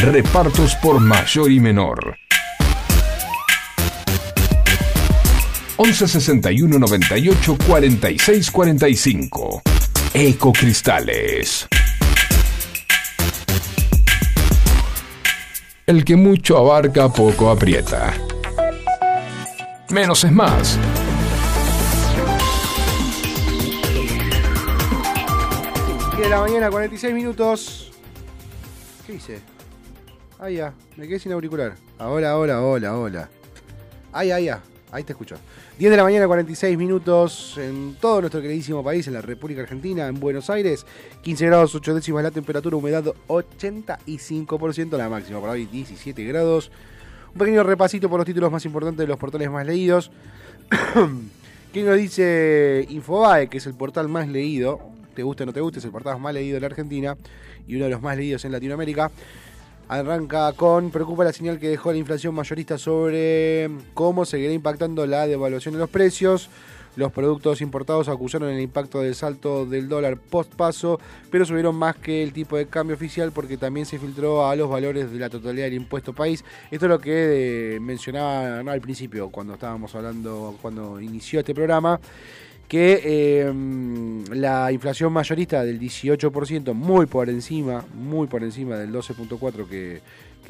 Repartos 0.00 0.76
por 0.76 1.00
mayor 1.00 1.50
y 1.50 1.58
menor. 1.58 2.16
11 5.76 6.06
61 6.06 6.78
98 6.78 7.58
46 7.66 8.50
45. 8.52 9.62
Ecocristales. 10.14 11.66
El 15.84 16.04
que 16.04 16.14
mucho 16.14 16.58
abarca, 16.58 17.08
poco 17.08 17.50
aprieta. 17.50 18.14
Menos 19.90 20.22
es 20.22 20.30
más. 20.30 20.78
10 26.12 26.20
de 26.20 26.28
la 26.28 26.40
mañana, 26.40 26.70
46 26.70 27.14
minutos. 27.14 27.92
¿Qué 29.04 29.14
hice? 29.14 29.57
Ah, 30.40 30.50
ya, 30.50 30.72
me 30.96 31.08
quedé 31.08 31.18
sin 31.18 31.32
auricular. 31.32 31.74
Ahora, 31.98 32.30
ahora, 32.30 32.62
hola, 32.62 32.96
hola. 32.96 33.28
Ay, 34.12 34.30
ay, 34.30 34.48
ay, 34.48 34.60
ahí 34.92 35.02
te 35.02 35.12
escucho. 35.12 35.34
10 35.80 35.90
de 35.90 35.96
la 35.96 36.04
mañana, 36.04 36.28
46 36.28 36.78
minutos 36.78 37.58
en 37.58 37.96
todo 38.00 38.20
nuestro 38.20 38.40
queridísimo 38.40 38.84
país, 38.84 39.08
en 39.08 39.14
la 39.14 39.20
República 39.20 39.62
Argentina, 39.62 40.06
en 40.06 40.20
Buenos 40.20 40.48
Aires. 40.48 40.86
15 41.22 41.46
grados 41.46 41.74
8 41.74 41.92
décimas 41.92 42.22
la 42.22 42.30
temperatura, 42.30 42.76
humedad 42.76 43.04
85%, 43.26 44.96
la 44.96 45.08
máxima 45.08 45.40
para 45.40 45.54
hoy 45.54 45.66
17 45.66 46.24
grados. 46.24 46.70
Un 47.32 47.38
pequeño 47.38 47.64
repasito 47.64 48.08
por 48.08 48.18
los 48.20 48.26
títulos 48.26 48.52
más 48.52 48.64
importantes 48.64 48.98
de 48.98 49.08
los 49.08 49.18
portales 49.18 49.50
más 49.50 49.66
leídos. 49.66 50.12
¿Quién 51.72 51.84
nos 51.84 51.96
dice 51.96 52.86
Infobae, 52.90 53.48
que 53.48 53.58
es 53.58 53.66
el 53.66 53.74
portal 53.74 54.08
más 54.08 54.28
leído? 54.28 54.78
Te 55.16 55.24
guste 55.24 55.42
o 55.42 55.46
no 55.46 55.52
te 55.52 55.60
guste, 55.60 55.80
es 55.80 55.84
el 55.84 55.90
portal 55.90 56.20
más 56.20 56.32
leído 56.32 56.54
de 56.54 56.60
la 56.60 56.66
Argentina 56.68 57.16
y 57.66 57.74
uno 57.74 57.86
de 57.86 57.90
los 57.90 58.00
más 58.00 58.16
leídos 58.16 58.44
en 58.44 58.52
Latinoamérica. 58.52 59.10
Arranca 59.88 60.52
con 60.52 60.90
preocupa 60.90 61.24
la 61.24 61.32
señal 61.32 61.58
que 61.58 61.70
dejó 61.70 61.92
la 61.92 61.98
inflación 61.98 62.34
mayorista 62.34 62.76
sobre 62.76 63.70
cómo 63.94 64.26
seguirá 64.26 64.52
impactando 64.52 65.06
la 65.06 65.26
devaluación 65.26 65.72
de 65.72 65.80
los 65.80 65.88
precios. 65.88 66.50
Los 66.94 67.10
productos 67.10 67.62
importados 67.62 68.08
acusaron 68.08 68.50
el 68.50 68.60
impacto 68.60 69.00
del 69.00 69.14
salto 69.14 69.64
del 69.64 69.88
dólar 69.88 70.18
post 70.18 70.52
paso, 70.54 71.00
pero 71.30 71.46
subieron 71.46 71.74
más 71.74 71.96
que 71.96 72.22
el 72.22 72.34
tipo 72.34 72.58
de 72.58 72.66
cambio 72.66 72.96
oficial 72.96 73.32
porque 73.32 73.56
también 73.56 73.86
se 73.86 73.98
filtró 73.98 74.46
a 74.46 74.56
los 74.56 74.68
valores 74.68 75.10
de 75.10 75.18
la 75.18 75.30
totalidad 75.30 75.66
del 75.66 75.74
impuesto 75.74 76.12
país. 76.12 76.44
Esto 76.70 76.84
es 76.84 76.90
lo 76.90 76.98
que 76.98 77.76
eh, 77.76 77.80
mencionaba 77.80 78.58
al 78.70 78.80
principio 78.82 79.30
cuando 79.30 79.54
estábamos 79.54 79.94
hablando, 79.94 80.56
cuando 80.60 81.00
inició 81.00 81.40
este 81.40 81.54
programa 81.54 81.98
que 82.68 83.00
eh, 83.02 83.52
la 84.34 84.70
inflación 84.72 85.12
mayorista 85.12 85.64
del 85.64 85.80
18%, 85.80 86.74
muy 86.74 87.06
por 87.06 87.30
encima, 87.30 87.84
muy 87.94 88.26
por 88.26 88.42
encima 88.44 88.76
del 88.76 88.92
12.4% 88.92 89.66
que, 89.66 90.00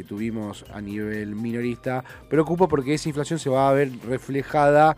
tuvimos 0.07 0.65
a 0.73 0.81
nivel 0.81 1.35
minorista, 1.35 2.05
preocupa 2.31 2.69
porque 2.69 2.95
esa 2.95 3.09
inflación 3.09 3.41
se 3.41 3.51
va 3.51 3.69
a 3.69 3.73
ver 3.73 3.91
reflejada, 4.09 4.97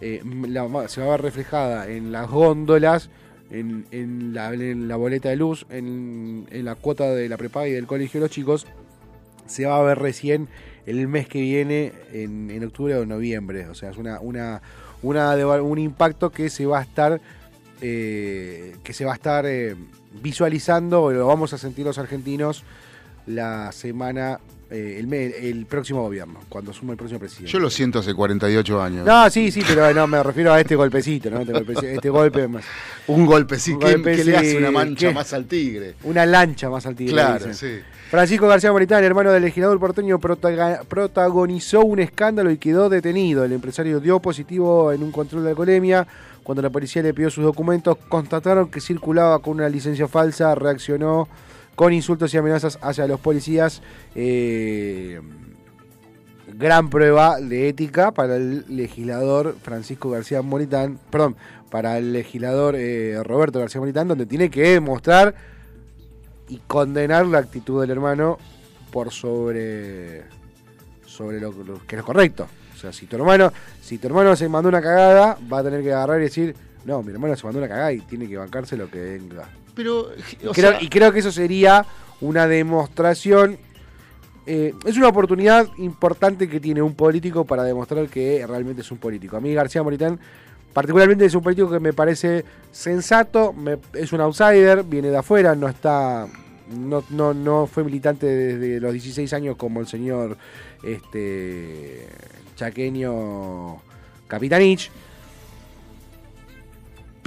eh, 0.00 0.22
la- 0.48 0.88
se 0.88 1.02
va 1.02 1.08
a 1.08 1.10
ver 1.10 1.20
reflejada 1.22 1.86
en 1.90 2.12
las 2.12 2.30
góndolas, 2.30 3.10
en, 3.50 3.84
en 3.90 4.32
la, 4.32 4.96
boleta 4.96 5.28
de 5.28 5.36
luz, 5.36 5.66
en, 5.68 6.46
en 6.50 6.64
la 6.64 6.76
cuota 6.76 7.10
de 7.14 7.28
la 7.28 7.36
prepaga 7.36 7.68
y 7.68 7.72
del 7.72 7.86
colegio 7.86 8.20
de 8.20 8.24
los 8.26 8.30
chicos, 8.30 8.66
se 9.46 9.66
va 9.66 9.78
a 9.78 9.82
ver 9.82 9.98
recién 9.98 10.48
el 10.86 11.08
mes 11.08 11.28
que 11.28 11.42
viene, 11.42 11.92
en, 12.14 12.50
en 12.50 12.64
octubre 12.64 12.94
o 12.96 13.04
noviembre. 13.04 13.66
O 13.68 13.74
sea, 13.74 13.90
es 13.90 13.98
una, 13.98 14.18
una, 14.20 14.62
una 15.02 15.36
un 15.62 15.78
impacto 15.78 16.30
que 16.30 16.50
se 16.50 16.66
va 16.66 16.80
a 16.80 16.82
estar 16.82 17.20
eh, 17.80 18.76
que 18.82 18.92
se 18.92 19.04
va 19.04 19.12
a 19.12 19.14
estar 19.14 19.46
eh, 19.46 19.76
visualizando, 20.20 21.12
lo 21.12 21.26
vamos 21.26 21.52
a 21.52 21.58
sentir 21.58 21.84
los 21.84 21.98
argentinos 21.98 22.64
la 23.26 23.70
semana, 23.72 24.40
eh, 24.70 24.98
el, 25.00 25.12
el 25.12 25.66
próximo 25.66 26.02
gobierno, 26.02 26.40
cuando 26.48 26.72
asuma 26.72 26.92
el 26.92 26.98
próximo 26.98 27.18
presidente. 27.18 27.50
Yo 27.50 27.58
lo 27.58 27.70
siento 27.70 28.00
hace 28.00 28.12
48 28.12 28.82
años. 28.82 29.06
No, 29.06 29.30
sí, 29.30 29.50
sí, 29.50 29.62
pero 29.66 29.94
no, 29.94 30.06
me 30.06 30.22
refiero 30.22 30.52
a 30.52 30.60
este 30.60 30.76
golpecito, 30.76 31.30
¿no? 31.30 31.40
Este, 31.40 31.52
golpecito, 31.52 31.86
este 31.86 32.10
golpe 32.10 32.48
más. 32.48 32.64
Un 33.06 33.24
golpe, 33.24 33.58
sí, 33.58 33.72
Un 33.72 33.78
que, 33.78 33.92
golpe, 33.92 34.16
que 34.16 34.24
le 34.24 34.36
hace 34.36 34.58
una 34.58 34.70
mancha 34.70 35.10
más 35.10 35.32
al 35.32 35.46
tigre. 35.46 35.94
Una 36.04 36.26
lancha 36.26 36.68
más 36.68 36.84
al 36.84 36.94
tigre. 36.94 37.14
Claro, 37.14 37.54
sí. 37.54 37.78
Francisco 38.10 38.46
García 38.46 38.70
Moritán, 38.70 39.02
hermano 39.04 39.32
del 39.32 39.42
legislador 39.42 39.78
porteño, 39.78 40.18
protagonizó 40.18 41.80
un 41.80 42.00
escándalo 42.00 42.50
y 42.50 42.58
quedó 42.58 42.90
detenido. 42.90 43.44
El 43.44 43.52
empresario 43.52 44.00
dio 44.00 44.20
positivo 44.20 44.92
en 44.92 45.02
un 45.02 45.12
control 45.12 45.44
de 45.44 45.50
alcoholemia. 45.50 46.06
Cuando 46.42 46.62
la 46.62 46.70
policía 46.70 47.02
le 47.02 47.14
pidió 47.14 47.30
sus 47.30 47.44
documentos, 47.44 47.96
constataron 48.08 48.70
que 48.70 48.80
circulaba 48.80 49.38
con 49.38 49.54
una 49.54 49.68
licencia 49.68 50.08
falsa, 50.08 50.54
reaccionó 50.54 51.28
con 51.78 51.92
insultos 51.92 52.34
y 52.34 52.36
amenazas 52.36 52.76
hacia 52.82 53.06
los 53.06 53.20
policías. 53.20 53.82
Eh, 54.16 55.20
gran 56.52 56.90
prueba 56.90 57.38
de 57.38 57.68
ética 57.68 58.10
para 58.10 58.34
el 58.34 58.64
legislador 58.68 59.54
Francisco 59.62 60.10
García 60.10 60.42
Moritán, 60.42 60.98
perdón, 61.08 61.36
para 61.70 61.96
el 61.98 62.12
legislador 62.12 62.74
eh, 62.76 63.22
Roberto 63.22 63.60
García 63.60 63.80
Moritán, 63.80 64.08
donde 64.08 64.26
tiene 64.26 64.50
que 64.50 64.80
mostrar 64.80 65.36
y 66.48 66.56
condenar 66.66 67.26
la 67.26 67.38
actitud 67.38 67.80
del 67.80 67.90
hermano 67.92 68.38
por 68.90 69.12
sobre 69.12 70.24
sobre 71.06 71.38
lo, 71.40 71.52
lo 71.52 71.86
que 71.86 71.94
es 71.94 72.00
lo 72.00 72.04
correcto. 72.04 72.48
O 72.74 72.76
sea, 72.76 72.92
si 72.92 73.06
tu 73.06 73.14
hermano, 73.14 73.52
si 73.80 73.98
tu 73.98 74.08
hermano 74.08 74.34
se 74.34 74.48
mandó 74.48 74.68
una 74.68 74.82
cagada, 74.82 75.38
va 75.52 75.60
a 75.60 75.62
tener 75.62 75.84
que 75.84 75.92
agarrar 75.92 76.18
y 76.18 76.24
decir, 76.24 76.56
no, 76.84 77.04
mi 77.04 77.12
hermano 77.12 77.36
se 77.36 77.44
mandó 77.44 77.60
una 77.60 77.68
cagada 77.68 77.92
y 77.92 78.00
tiene 78.00 78.26
que 78.26 78.36
bancarse 78.36 78.76
lo 78.76 78.90
que 78.90 78.98
venga. 78.98 79.48
Pero, 79.78 80.00
o 80.48 80.52
Creo- 80.52 80.72
sea, 80.72 80.82
y 80.82 80.88
creo 80.88 81.12
que 81.12 81.20
eso 81.20 81.30
sería 81.30 81.86
una 82.20 82.48
demostración. 82.48 83.58
eh, 84.50 84.72
es 84.86 84.96
una 84.96 85.08
oportunidad 85.08 85.68
importante 85.76 86.48
que 86.48 86.58
tiene 86.58 86.80
un 86.82 86.94
político 86.94 87.44
para 87.44 87.62
demostrar 87.64 88.08
que 88.08 88.44
realmente 88.46 88.80
es 88.82 88.90
un 88.90 88.96
político. 88.98 89.36
A 89.36 89.40
mí 89.40 89.52
García 89.54 89.82
Moritán, 89.82 90.18
particularmente, 90.72 91.26
es 91.26 91.34
un 91.34 91.42
político 91.42 91.70
que 91.70 91.78
me 91.80 91.92
parece 91.92 92.44
sensato, 92.72 93.52
me- 93.52 93.78
es 93.92 94.10
un 94.12 94.20
outsider, 94.22 94.82
viene 94.84 95.10
de 95.10 95.18
afuera, 95.18 95.54
no 95.54 95.68
está. 95.68 96.26
No, 96.74 97.04
no, 97.10 97.32
no 97.34 97.66
fue 97.66 97.84
militante 97.84 98.26
desde 98.26 98.80
los 98.80 98.92
16 98.92 99.32
años 99.32 99.56
como 99.56 99.80
el 99.80 99.86
señor 99.86 100.36
este 100.82 102.08
chaqueño 102.56 103.76
Capitanich 104.26 104.90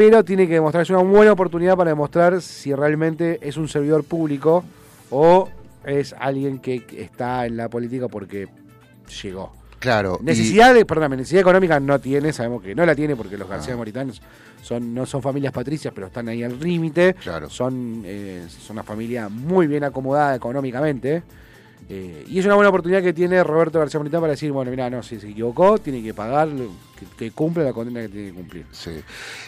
pero 0.09 0.25
tiene 0.25 0.47
que 0.47 0.55
demostrar, 0.55 0.81
es 0.81 0.89
una 0.89 1.03
buena 1.03 1.31
oportunidad 1.31 1.77
para 1.77 1.91
demostrar 1.91 2.41
si 2.41 2.73
realmente 2.73 3.37
es 3.47 3.55
un 3.55 3.67
servidor 3.67 4.03
público 4.03 4.63
o 5.11 5.47
es 5.85 6.15
alguien 6.17 6.57
que 6.57 6.83
está 6.97 7.45
en 7.45 7.55
la 7.55 7.69
política 7.69 8.07
porque 8.07 8.47
llegó. 9.21 9.51
claro. 9.77 10.17
y- 10.19 10.25
Necesidad 10.25 10.73
perdóname, 10.87 11.17
necesidad 11.17 11.41
económica 11.41 11.79
no 11.79 11.99
tiene, 11.99 12.33
sabemos 12.33 12.63
que 12.63 12.73
no 12.73 12.83
la 12.83 12.95
tiene 12.95 13.15
porque 13.15 13.37
los 13.37 13.47
García 13.47 13.75
Moritanos 13.77 14.23
son, 14.63 14.91
no 14.91 15.05
son 15.05 15.21
familias 15.21 15.53
patricias, 15.53 15.93
pero 15.93 16.07
están 16.07 16.27
ahí 16.29 16.41
al 16.43 16.59
límite. 16.59 17.13
Claro. 17.21 17.47
Son, 17.51 18.01
eh, 18.03 18.43
son 18.49 18.77
una 18.77 18.83
familia 18.83 19.29
muy 19.29 19.67
bien 19.67 19.83
acomodada 19.83 20.33
económicamente. 20.35 21.21
Eh, 21.89 22.25
y 22.29 22.39
es 22.39 22.45
una 22.45 22.55
buena 22.55 22.69
oportunidad 22.69 23.01
que 23.01 23.11
tiene 23.11 23.43
Roberto 23.43 23.79
García 23.79 23.99
Moritán 23.99 24.21
para 24.21 24.31
decir, 24.31 24.51
bueno, 24.51 24.71
mira, 24.71 24.89
no, 24.89 25.03
si 25.03 25.19
se 25.19 25.29
equivocó, 25.29 25.77
tiene 25.77 26.01
que 26.01 26.13
pagar, 26.13 26.47
que, 26.47 27.05
que 27.17 27.31
cumpla 27.31 27.63
la 27.63 27.73
condena 27.73 28.01
que 28.01 28.09
tiene 28.09 28.27
que 28.29 28.33
cumplir. 28.33 28.65
Sí. 28.71 28.91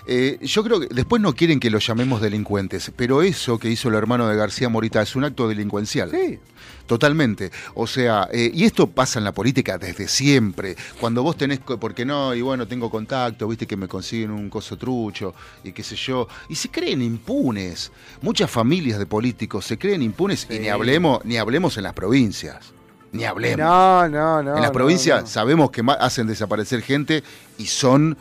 Eh, 0.07 0.39
yo 0.41 0.63
creo 0.63 0.79
que 0.81 0.88
después 0.88 1.21
no 1.21 1.34
quieren 1.34 1.59
que 1.59 1.69
los 1.69 1.86
llamemos 1.88 2.21
delincuentes, 2.21 2.91
pero 2.95 3.21
eso 3.21 3.57
que 3.57 3.69
hizo 3.69 3.88
el 3.89 3.95
hermano 3.95 4.27
de 4.27 4.36
García 4.36 4.67
Morita 4.67 5.01
es 5.01 5.15
un 5.15 5.23
acto 5.23 5.47
delincuencial. 5.47 6.11
Sí, 6.11 6.39
Totalmente. 6.86 7.51
O 7.75 7.88
sea, 7.88 8.27
eh, 8.31 8.51
y 8.53 8.65
esto 8.65 8.88
pasa 8.88 9.19
en 9.19 9.25
la 9.25 9.31
política 9.31 9.77
desde 9.77 10.07
siempre. 10.07 10.75
Cuando 10.99 11.23
vos 11.23 11.38
tenés, 11.38 11.59
porque 11.59 12.05
no, 12.05 12.36
y 12.36 12.41
bueno, 12.41 12.67
tengo 12.67 12.89
contacto, 12.89 13.47
viste 13.47 13.65
que 13.65 13.77
me 13.77 13.88
consiguen 13.88 14.31
un 14.31 14.49
coso 14.49 14.77
trucho, 14.77 15.34
y 15.63 15.71
qué 15.71 15.81
sé 15.81 15.95
yo, 15.95 16.27
y 16.49 16.55
se 16.55 16.69
creen 16.69 17.01
impunes. 17.01 17.91
Muchas 18.21 18.51
familias 18.51 18.99
de 18.99 19.05
políticos 19.05 19.65
se 19.65 19.77
creen 19.77 20.01
impunes, 20.01 20.45
y 20.49 20.59
ni 20.59 20.67
hablemos, 20.67 21.23
ni 21.23 21.38
hablemos 21.38 21.77
en 21.77 21.84
las 21.84 21.93
provincias. 21.93 22.73
ni 23.13 23.23
hablemos. 23.23 23.59
No, 23.59 24.09
no, 24.09 24.43
no. 24.43 24.55
en 24.55 24.61
las 24.61 24.71
no, 24.71 24.73
provincias 24.73 25.21
no. 25.21 25.27
sabemos 25.27 25.71
que 25.71 25.84
hacen 25.99 26.27
desaparecer 26.27 26.81
gente 26.81 27.23
y 27.57 27.67
son 27.67 28.17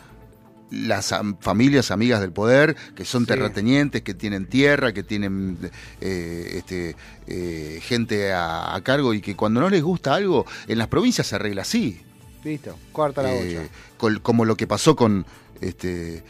las 0.73 1.11
am- 1.11 1.37
familias 1.39 1.91
amigas 1.91 2.19
del 2.21 2.31
poder, 2.31 2.75
que 2.95 3.05
son 3.05 3.23
Sí. 3.23 3.27
terratenientes, 3.27 4.01
que 4.01 4.13
tienen 4.13 4.47
tierra, 4.47 4.91
que 4.93 5.03
tienen 5.03 5.57
eh, 6.01 6.53
este, 6.57 6.95
eh, 7.27 7.79
gente 7.83 8.33
a, 8.33 8.73
a 8.75 8.81
cargo 8.81 9.13
y 9.13 9.21
que 9.21 9.35
cuando 9.35 9.61
no 9.61 9.69
les 9.69 9.83
gusta 9.83 10.15
algo, 10.15 10.45
en 10.67 10.77
las 10.77 10.87
provincias 10.87 11.27
se 11.27 11.35
arregla 11.35 11.61
así. 11.61 12.01
Listo, 12.43 12.77
corta 12.91 13.21
la 13.23 13.33
Eh, 13.33 13.57
bocha. 13.57 13.69
col- 13.97 14.21
como 14.21 14.45
lo 14.45 14.55
que 14.57 14.67
pasó 14.67 14.95
con, 14.95 15.25
este, 15.61 16.23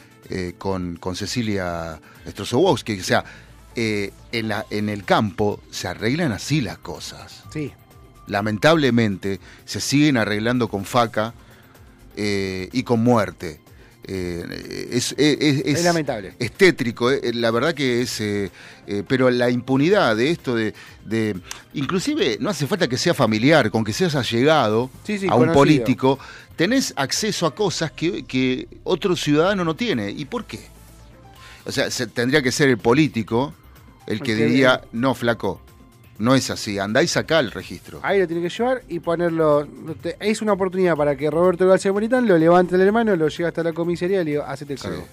con, 0.57 0.97
con 0.97 1.15
Cecilia 1.15 1.99
Strossowski. 2.27 2.99
O 2.99 3.03
sea, 3.03 3.23
en, 3.75 4.47
la, 4.47 4.65
en 4.69 4.89
el 4.89 5.03
campo 5.05 5.59
se 5.71 5.87
arreglan 5.87 6.31
así 6.31 6.61
las 6.61 6.77
cosas. 6.77 7.43
Sí. 7.51 7.71
Lamentablemente 8.27 9.39
se 9.65 9.79
siguen 9.79 10.17
arreglando 10.17 10.67
con 10.67 10.85
faca 10.85 11.33
eh, 12.15 12.69
y 12.71 12.83
con 12.83 13.01
muerte. 13.03 13.61
Eh, 14.05 14.89
es, 14.91 15.13
es- 15.17 15.37
es- 15.39 15.77
Es 15.79 15.83
lamentable. 15.85 16.33
Es 16.37 16.51
tétrico, 16.51 17.09
eh, 17.09 17.31
la 17.33 17.51
verdad 17.51 17.73
que 17.73 18.01
es... 18.01 18.19
eh, 18.19 18.51
eh, 18.85 19.01
pero 19.07 19.29
la 19.31 19.49
impunidad 19.49 20.15
de 20.17 20.29
esto 20.29 20.55
de, 20.55 20.73
de- 21.05 21.35
Inclusive 21.73 22.37
no 22.41 22.49
hace 22.49 22.67
falta 22.67 22.87
que 22.89 22.97
sea 22.97 23.13
familiar, 23.13 23.71
con 23.71 23.83
que 23.85 23.93
seas 23.93 24.15
allegado 24.15 24.89
Sí, 25.05 25.17
sí, 25.19 25.27
a 25.27 25.35
un 25.35 25.47
conocido. 25.47 25.53
político, 25.53 26.19
tenés 26.57 26.93
acceso 26.97 27.45
a 27.45 27.55
cosas 27.55 27.91
que, 27.91 28.25
que 28.25 28.67
otro 28.83 29.15
ciudadano 29.15 29.63
no 29.63 29.75
tiene. 29.75 30.11
¿Y 30.11 30.25
por 30.25 30.43
qué? 30.45 30.59
O 31.65 31.71
sea, 31.71 31.89
se- 31.89 32.07
tendría 32.07 32.41
que 32.41 32.51
ser 32.51 32.67
el 32.69 32.77
político 32.77 33.53
el 34.05 34.19
que 34.21 34.33
El 34.33 34.37
que- 34.39 34.45
diría, 34.47 34.81
no, 34.91 35.15
flaco, 35.15 35.61
no 36.19 36.35
es 36.35 36.49
así, 36.49 36.77
andá 36.79 37.01
y 37.03 37.07
sacá 37.07 37.39
el 37.39 37.51
registro. 37.51 37.99
Ahí 38.03 38.19
lo 38.19 38.27
tiene 38.27 38.41
que 38.43 38.49
llevar 38.49 38.81
y 38.87 38.99
ponerlo. 38.99 39.67
Es 40.19 40.41
una 40.41 40.53
oportunidad 40.53 40.95
para 40.95 41.15
que 41.15 41.29
Roberto 41.29 41.67
García 41.67 41.91
Bonitán 41.91 42.27
lo 42.27 42.37
levante 42.37 42.75
el 42.75 42.81
hermano, 42.81 43.15
lo 43.15 43.27
lleve 43.27 43.47
hasta 43.47 43.63
la 43.63 43.73
comisaría 43.73 44.21
y 44.21 44.25
le 44.25 44.31
diga, 44.31 44.51
hacete 44.51 44.77
Sí. 44.77 44.83
cargo. 44.83 45.05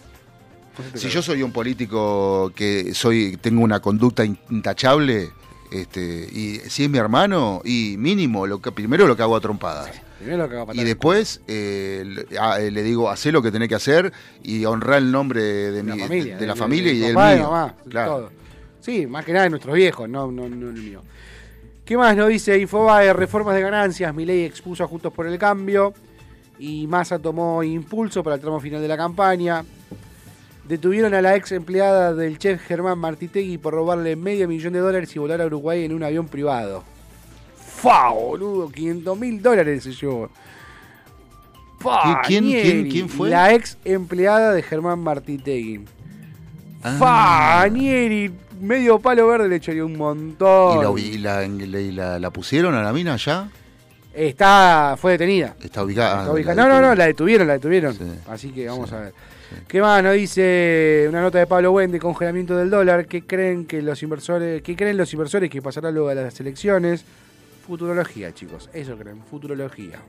Hacete 0.78 0.98
Si 0.98 1.04
cargo. 1.06 1.14
yo 1.14 1.22
soy 1.22 1.42
un 1.42 1.52
político 1.52 2.52
que 2.54 2.94
soy 2.94 3.36
tengo 3.40 3.62
una 3.62 3.80
conducta 3.80 4.24
intachable, 4.24 5.30
este, 5.72 6.28
y 6.32 6.60
si 6.68 6.84
es 6.84 6.90
mi 6.90 6.98
hermano, 6.98 7.62
y 7.64 7.96
mínimo, 7.98 8.46
lo 8.46 8.60
que, 8.60 8.72
primero 8.72 9.06
lo 9.06 9.16
que 9.16 9.22
hago 9.22 9.36
a 9.36 9.40
trompadas. 9.40 9.90
Y 10.74 10.80
el 10.80 10.84
después 10.84 11.40
eh, 11.48 12.04
le, 12.04 12.26
eh, 12.66 12.70
le 12.70 12.82
digo, 12.82 13.08
hacé 13.08 13.32
lo 13.32 13.40
que 13.40 13.50
tenés 13.50 13.70
que 13.70 13.74
hacer 13.74 14.12
y 14.42 14.64
honrar 14.66 14.98
el 14.98 15.10
nombre 15.10 15.40
de, 15.42 15.82
mi, 15.82 15.98
familia. 15.98 16.36
de 16.36 16.46
la 16.46 16.52
de- 16.52 16.58
familia 16.58 16.92
de 16.92 16.98
y 16.98 17.04
el 17.04 17.14
papá, 17.14 17.30
de 17.30 17.36
mío. 17.36 17.50
mamá, 17.50 17.74
Claro. 17.88 18.10
todo. 18.12 18.32
Sí, 18.80 19.06
más 19.06 19.24
que 19.24 19.32
nada 19.32 19.44
de 19.44 19.50
nuestros 19.50 19.74
viejos, 19.74 20.08
no, 20.08 20.30
no, 20.30 20.48
no 20.48 20.68
el 20.68 20.74
mío. 20.74 21.02
¿Qué 21.84 21.96
más 21.96 22.16
nos 22.16 22.28
dice 22.28 22.58
Infobae? 22.58 23.12
Reformas 23.12 23.54
de 23.54 23.62
ganancias. 23.62 24.14
Milei 24.14 24.44
expuso 24.44 24.84
a 24.84 24.86
Juntos 24.86 25.12
por 25.12 25.26
el 25.26 25.38
Cambio. 25.38 25.92
Y 26.58 26.86
Massa 26.86 27.18
tomó 27.18 27.62
impulso 27.62 28.22
para 28.22 28.36
el 28.36 28.40
tramo 28.42 28.60
final 28.60 28.80
de 28.80 28.88
la 28.88 28.96
campaña. 28.96 29.64
Detuvieron 30.68 31.14
a 31.14 31.20
la 31.22 31.34
ex 31.34 31.50
empleada 31.52 32.14
del 32.14 32.38
chef 32.38 32.62
Germán 32.64 32.98
Martitegui 32.98 33.58
por 33.58 33.74
robarle 33.74 34.14
medio 34.14 34.46
millón 34.46 34.72
de 34.74 34.78
dólares 34.78 35.14
y 35.16 35.18
volar 35.18 35.40
a 35.40 35.46
Uruguay 35.46 35.84
en 35.84 35.92
un 35.94 36.04
avión 36.04 36.28
privado. 36.28 36.84
¡Fa, 37.56 38.10
boludo! 38.10 38.68
500 38.70 39.18
mil 39.18 39.42
dólares 39.42 39.82
se 39.82 39.92
llevó. 39.92 40.28
Pa, 41.82 42.20
¿Quién- 42.26 42.88
quién- 42.90 43.08
fue? 43.08 43.30
La 43.30 43.54
ex 43.54 43.78
empleada 43.84 44.52
de 44.52 44.62
Germán 44.62 45.00
Martitegui. 45.00 45.80
Ah. 46.82 46.96
¡Fa, 47.62 47.68
Nieri! 47.68 48.30
Medio 48.60 48.98
palo 48.98 49.26
verde 49.26 49.48
le 49.48 49.56
echaría 49.56 49.84
un 49.84 49.96
montón. 49.96 50.78
¿Y, 50.98 51.18
la, 51.18 51.42
y 51.44 51.56
la- 51.66 51.80
y 51.80 51.92
la- 51.92 52.18
la 52.18 52.30
pusieron 52.30 52.74
a 52.74 52.82
la 52.82 52.92
mina 52.92 53.16
ya? 53.16 53.48
Está, 54.12 54.96
fue 54.98 55.12
detenida. 55.12 55.54
Está 55.62 55.82
ubicada. 55.84 56.20
Está 56.20 56.32
ubicada. 56.32 56.54
la 56.56 56.62
No, 56.68 56.68
no, 56.80 56.88
no, 56.88 56.94
la 56.94 57.06
detuvieron, 57.06 57.46
la 57.46 57.54
detuvieron. 57.54 57.94
Sí. 57.94 58.04
Así 58.28 58.50
que 58.50 58.66
vamos 58.68 58.90
Sí. 58.90 58.94
a 58.96 59.00
ver. 59.00 59.14
¿Qué 59.66 59.80
más? 59.80 60.02
Nos 60.02 60.14
dice 60.14 61.06
una 61.08 61.22
nota 61.22 61.38
de 61.38 61.46
Pablo 61.46 61.72
Buen 61.72 61.90
de 61.90 61.98
congelamiento 61.98 62.56
del 62.56 62.70
dólar. 62.70 63.06
¿Qué 63.06 63.24
creen 63.26 63.66
que 63.66 63.82
los 63.82 64.02
inversores, 64.02 64.62
qué 64.62 64.76
creen 64.76 64.96
los 64.96 65.12
inversores 65.12 65.48
que 65.50 65.60
pasará 65.62 65.90
luego 65.90 66.08
a 66.08 66.14
las 66.14 66.38
elecciones? 66.40 67.04
Futurología, 67.66 68.32
chicos. 68.34 68.68
Eso 68.72 68.96
creen, 68.96 69.22
futurología. 69.24 70.00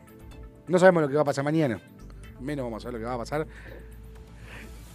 No 0.68 0.78
sabemos 0.80 1.04
lo 1.04 1.10
que 1.10 1.16
va 1.16 1.22
a 1.22 1.26
pasar 1.26 1.44
mañana. 1.44 1.80
Menos 2.40 2.66
vamos 2.66 2.82
a 2.82 2.84
saber 2.84 2.94
lo 2.96 3.00
que 3.00 3.06
va 3.10 3.14
a 3.16 3.18
pasar 3.20 3.46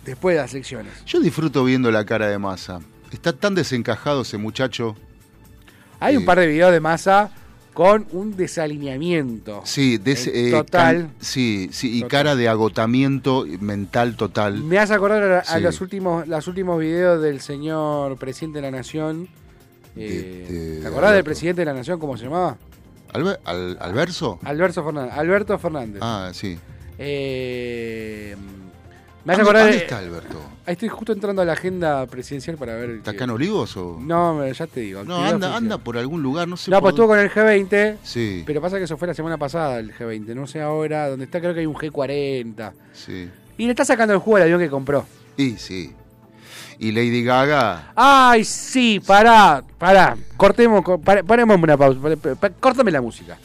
después 0.04 0.34
de 0.36 0.42
las 0.42 0.52
elecciones. 0.52 0.92
Yo 1.06 1.20
disfruto 1.20 1.64
viendo 1.64 1.90
la 1.90 2.04
cara 2.04 2.26
de 2.28 2.38
masa. 2.38 2.80
Está 3.12 3.32
tan 3.32 3.54
desencajado 3.54 4.22
ese 4.22 4.36
muchacho. 4.38 4.96
Hay 6.00 6.16
un 6.16 6.22
Sí. 6.22 6.26
par 6.26 6.38
de 6.40 6.46
videos 6.46 6.72
de 6.72 6.80
masa 6.80 7.30
con 7.72 8.06
un 8.12 8.36
desalineamiento. 8.36 9.62
Sí, 9.64 10.00
Eh, 10.04 10.14
eh, 10.34 10.50
total. 10.50 10.96
can- 10.96 11.10
sí, 11.20 11.68
sí, 11.72 11.98
y 11.98 12.00
Total. 12.00 12.10
cara 12.10 12.36
de 12.36 12.48
agotamiento 12.48 13.44
mental 13.60 14.16
total. 14.16 14.62
Me 14.62 14.78
hace 14.78 14.94
acordar 14.94 15.44
a, 15.46 15.58
los 15.60 15.80
últimos 15.80 16.26
los 16.26 16.46
últimos 16.48 16.80
videos 16.80 17.22
del 17.22 17.40
señor 17.40 18.16
presidente 18.18 18.58
de 18.58 18.62
la 18.62 18.70
nación. 18.70 19.28
Eh, 19.94 20.46
De- 20.48 20.54
de- 20.58 20.80
¿Te 20.82 20.86
acordás 20.88 21.12
del 21.14 21.24
presidente 21.24 21.62
de 21.62 21.66
la 21.66 21.74
nación 21.74 21.98
cómo 21.98 22.16
se 22.16 22.24
llamaba? 22.24 22.56
Albe- 23.12 23.38
al, 23.44 23.78
¿Alverso? 23.80 24.38
Alberto 24.42 24.84
Fernández. 24.84 25.12
Alberto 25.14 25.58
Fernández. 25.58 26.00
Ah, 26.02 26.30
sí. 26.34 26.58
Eh, 26.98 28.36
me 29.26 29.32
¿Dónde, 29.34 29.42
acordar. 29.42 29.62
dónde 29.64 29.76
de- 29.76 29.82
está 29.82 29.98
Alberto? 29.98 30.40
Ahí 30.66 30.72
estoy 30.72 30.88
justo 30.88 31.12
entrando 31.12 31.42
a 31.42 31.44
la 31.44 31.52
agenda 31.52 32.06
presidencial 32.06 32.56
para 32.56 32.74
ver. 32.76 32.90
¿Está 32.90 33.10
acá 33.12 33.24
en 33.24 33.30
Olivos 33.30 33.76
o...? 33.76 33.98
No, 34.00 34.46
ya 34.50 34.66
te 34.66 34.80
digo. 34.80 35.04
No, 35.04 35.16
anda, 35.24 35.54
anda 35.56 35.78
por 35.78 35.96
algún 35.98 36.22
lugar, 36.22 36.48
no 36.48 36.56
sé 36.56 36.70
No, 36.70 36.80
pues 36.80 36.92
estuvo 36.92 37.08
con 37.08 37.18
el 37.18 37.30
G20. 37.30 37.96
Sí, 38.02 38.42
Pero 38.46 38.60
pasa 38.60 38.78
que 38.78 38.84
eso 38.84 38.96
fue 38.96 39.06
la 39.08 39.14
semana 39.14 39.36
pasada, 39.36 39.78
el 39.78 39.92
G20. 39.94 40.34
No 40.34 40.46
sé 40.46 40.60
ahora 40.62 41.08
dónde 41.08 41.24
está, 41.26 41.40
creo 41.40 41.54
que 41.54 41.60
hay 41.60 41.66
un 41.66 41.74
G40. 41.74 42.72
sí. 42.92 43.28
Y 43.58 43.64
le 43.64 43.70
está 43.70 43.84
sacando 43.86 44.12
el 44.12 44.18
juego 44.20 44.36
al 44.36 44.42
avión 44.42 44.60
que 44.60 44.68
compró. 44.68 45.06
Y 45.38 45.52
sí. 45.52 45.92
Y 46.78 46.92
Lady 46.92 47.22
Gaga... 47.24 47.92
Ay, 47.96 48.44
sí, 48.44 49.00
pará, 49.00 49.62
pará. 49.78 50.16
Cortemos, 50.36 50.82
co- 50.82 51.00
pará, 51.00 51.22
paremos 51.22 51.58
una 51.60 51.76
pausa. 51.76 51.98
pará, 52.38 52.54
córtame 52.60 52.90
la 52.90 53.00
música. 53.00 53.38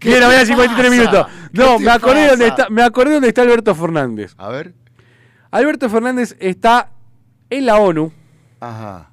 Bien, 0.00 0.20
voy 0.24 0.34
a 0.34 0.46
53 0.46 0.90
minutos. 0.90 1.26
No, 1.52 1.78
¿Qué 1.78 1.84
me 1.84 1.90
acordé, 1.90 2.28
dónde 2.28 2.48
está, 2.48 2.68
me 2.70 2.82
acordé 2.82 3.14
dónde 3.14 3.28
está 3.28 3.42
Alberto 3.42 3.74
Fernández. 3.74 4.34
A 4.38 4.48
ver. 4.48 4.74
Alberto 5.50 5.88
Fernández 5.88 6.36
está 6.40 6.90
en 7.50 7.66
la 7.66 7.76
ONU. 7.76 8.12
Ajá. 8.60 9.10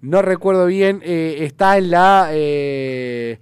No 0.00 0.22
recuerdo 0.22 0.66
bien. 0.66 1.00
eh, 1.04 1.38
está 1.40 1.76
en 1.78 1.90
la. 1.90 2.28
eh, 2.32 3.38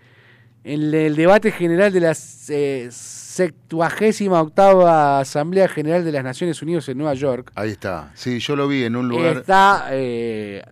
en 0.65 0.95
el 0.95 1.17
debate 1.17 1.51
general 1.53 1.93
de 1.93 2.01
la 2.01 2.17
eh, 2.49 2.89
78 3.33 4.89
Asamblea 5.19 5.69
General 5.69 6.05
de 6.05 6.13
las 6.13 6.23
Naciones 6.25 6.61
Unidas 6.63 6.89
en 6.89 6.99
Nueva 6.99 7.15
York. 7.15 7.51
Ahí 7.55 7.71
está. 7.71 8.11
Sí, 8.15 8.39
yo 8.39 8.57
lo 8.57 8.69
vi 8.69 8.85
en 8.85 8.97
un 8.97 9.09
lugar... 9.09 9.39
Está. 9.39 9.89
eh, 9.93 10.63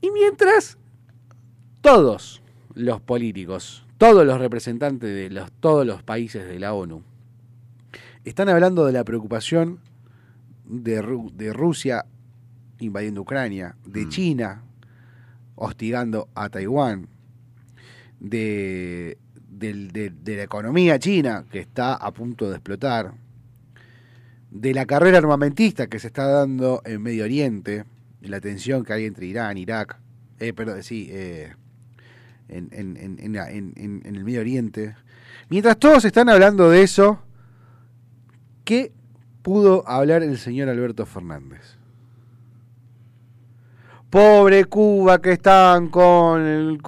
y 0.00 0.10
mientras 0.10 0.76
todos 1.80 2.42
los 2.74 3.00
políticos, 3.00 3.84
todos 3.96 4.24
los 4.26 4.38
representantes 4.38 5.08
de 5.14 5.30
los, 5.30 5.50
todos 5.52 5.86
los 5.86 6.02
países 6.02 6.46
de 6.46 6.58
la 6.58 6.72
ONU, 6.74 7.02
están 8.24 8.48
hablando 8.48 8.84
de 8.86 8.92
la 8.92 9.04
preocupación 9.04 9.80
de, 10.64 11.02
Ru- 11.02 11.32
de 11.32 11.52
Rusia 11.52 12.04
invadiendo 12.80 13.22
Ucrania, 13.22 13.74
de 13.84 14.04
Mm. 14.06 14.08
China 14.08 14.62
hostigando 15.56 16.28
a 16.34 16.48
Taiwán, 16.48 17.08
de, 18.20 19.16
de- 19.58 20.12
la 20.36 20.42
economía 20.42 20.98
china 20.98 21.44
que 21.50 21.58
está 21.60 21.94
a 21.94 22.10
punto 22.12 22.48
de 22.48 22.56
explotar, 22.56 23.12
de 24.50 24.72
la 24.74 24.86
carrera 24.86 25.18
armamentista 25.18 25.86
que 25.88 25.98
se 25.98 26.06
está 26.06 26.26
dando 26.26 26.80
en 26.84 27.02
Medio 27.02 27.24
Oriente, 27.24 27.84
de 28.20 28.28
la 28.28 28.40
tensión 28.40 28.84
que 28.84 28.92
hay 28.92 29.04
entre 29.04 29.26
Irán, 29.26 29.58
Irak, 29.58 29.98
eh, 30.38 30.52
perdón, 30.52 30.82
sí, 30.82 31.08
eh, 31.10 31.52
en, 32.48 32.68
en- 32.72 34.02
el 34.16 34.24
Medio 34.24 34.40
Oriente. 34.40 34.94
Mientras 35.50 35.78
todos 35.78 36.04
están 36.04 36.28
hablando 36.28 36.70
de 36.70 36.82
eso, 36.82 37.20
¿qué 38.64 38.92
pudo 39.42 39.86
hablar 39.88 40.22
el 40.22 40.38
señor 40.38 40.68
Alberto 40.68 41.04
Fernández? 41.06 41.76
Pobre 44.10 44.64
Cuba 44.64 45.20
que 45.20 45.32
están 45.32 45.88
con, 45.88 46.40
el- 46.42 46.80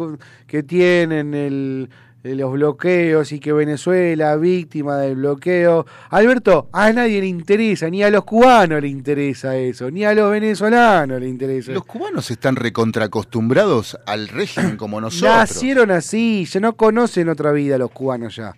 que 0.47 0.63
tienen 0.63 1.35
el, 1.35 1.91
los 2.23 2.53
bloqueos 2.53 3.33
y 3.33 3.41
que 3.41 3.53
Venezuela 3.53 4.37
víctima 4.37 4.99
del 4.99 5.17
bloqueo. 5.17 5.87
Alberto, 6.11 6.69
a 6.73 6.93
nadie 6.93 7.21
le 7.21 7.27
interesa, 7.27 7.89
ni 7.89 8.03
a 8.03 8.11
los 8.11 8.25
cubanos 8.25 8.83
le 8.83 8.89
interesa 8.89 9.57
eso, 9.57 9.91
ni 9.91 10.05
a 10.05 10.13
los 10.15 10.31
venezolanos 10.31 11.19
le 11.21 11.29
interesa. 11.29 11.73
Los 11.73 11.85
cubanos 11.87 12.31
están 12.31 12.57
recontracostumbrados 12.57 13.99
al 14.07 14.29
régimen 14.29 14.77
como 14.77 15.01
nosotros. 15.01 15.31
Nacieron 15.35 15.91
así, 15.91 16.45
ya 16.45 16.61
no 16.61 16.75
conocen 16.77 17.29
otra 17.29 17.53
vida 17.53 17.79
los 17.79 17.91
cubanos 17.91 18.37
ya. 18.37 18.53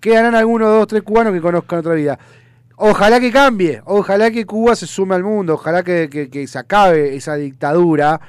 Quedarán 0.00 0.34
algunos, 0.34 0.68
dos, 0.68 0.86
tres 0.86 1.02
cubanos 1.02 1.32
que 1.32 1.40
conozcan 1.40 1.80
otra 1.80 1.94
vida. 1.94 2.18
Ojalá 2.76 3.18
que 3.18 3.32
cambie, 3.32 3.82
ojalá 3.86 4.30
que 4.30 4.46
Cuba 4.46 4.76
se 4.76 4.86
sume 4.86 5.16
al 5.16 5.24
mundo, 5.24 5.54
ojalá 5.54 5.82
que, 5.82 6.08
que- 6.08 6.30
que 6.30 6.46
se 6.46 6.58
acabe 6.60 7.16
esa 7.16 7.34
dictadura 7.34 8.20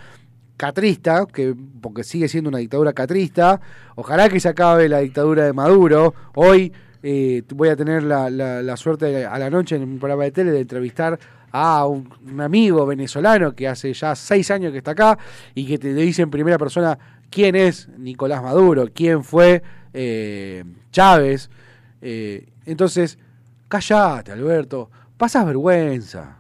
catrista, 0.60 1.26
que, 1.26 1.56
porque 1.82 2.04
sigue 2.04 2.28
siendo 2.28 2.50
una 2.50 2.58
dictadura 2.58 2.92
catrista. 2.92 3.62
Ojalá 3.96 4.28
que 4.28 4.42
se 4.42 4.50
acabe 4.50 4.90
la 4.90 5.00
dictadura 5.00 5.46
de 5.46 5.54
Maduro. 5.54 6.14
Hoy 6.36 6.74
eh, 7.02 7.44
voy 7.56 7.70
a 7.70 7.78
tener 7.78 8.04
la, 8.04 8.30
la- 8.30 8.76
suerte 8.76 9.26
a 9.26 9.40
la 9.40 9.50
noche 9.50 9.78
en 9.78 9.84
un 9.84 10.00
programa 10.00 10.26
de 10.26 10.32
tele 10.32 10.52
de 10.52 10.60
entrevistar 10.60 11.18
a 11.52 11.86
un, 11.88 12.14
un 12.30 12.42
amigo 12.42 12.86
venezolano 12.86 13.56
que 13.56 13.70
hace 13.70 13.94
ya 13.94 14.14
seis 14.16 14.52
años 14.52 14.74
que 14.74 14.80
está 14.80 14.92
acá 14.92 15.18
y 15.56 15.66
que 15.66 15.78
te 15.80 15.94
dice 15.94 16.24
en 16.24 16.30
primera 16.30 16.58
persona 16.58 17.00
quién 17.30 17.56
es 17.56 17.88
Nicolás 17.98 18.44
Maduro, 18.44 18.86
quién 18.94 19.24
fue 19.24 19.64
eh, 19.94 20.66
Chávez. 20.92 21.50
Eh, 22.02 22.50
entonces, 22.66 23.18
callate, 23.70 24.34
Alberto, 24.34 24.92
pasas 25.18 25.46
vergüenza. 25.46 26.36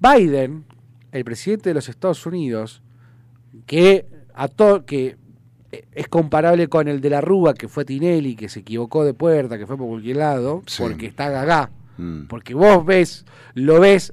Biden, 0.00 0.64
el 1.12 1.24
presidente 1.24 1.70
de 1.70 1.74
los 1.74 1.88
Estados 1.88 2.24
Unidos, 2.26 2.82
que 3.66 4.06
a 4.34 4.48
to- 4.48 4.84
que 4.84 5.16
es 5.92 6.08
comparable 6.08 6.68
con 6.68 6.88
el 6.88 7.00
de 7.00 7.10
la 7.10 7.20
Rúa, 7.20 7.54
que 7.54 7.68
fue 7.68 7.84
Tinelli, 7.84 8.34
que 8.36 8.48
se 8.48 8.60
equivocó 8.60 9.04
de 9.04 9.14
puerta, 9.14 9.56
que 9.58 9.66
fue 9.66 9.76
por 9.78 9.88
cualquier 9.88 10.16
lado, 10.18 10.62
Sí. 10.66 10.82
porque 10.82 11.06
está 11.06 11.30
gagá. 11.30 11.70
Mm. 11.98 12.24
Porque 12.26 12.54
vos 12.54 12.84
ves, 12.84 13.24
lo 13.54 13.80
ves. 13.80 14.12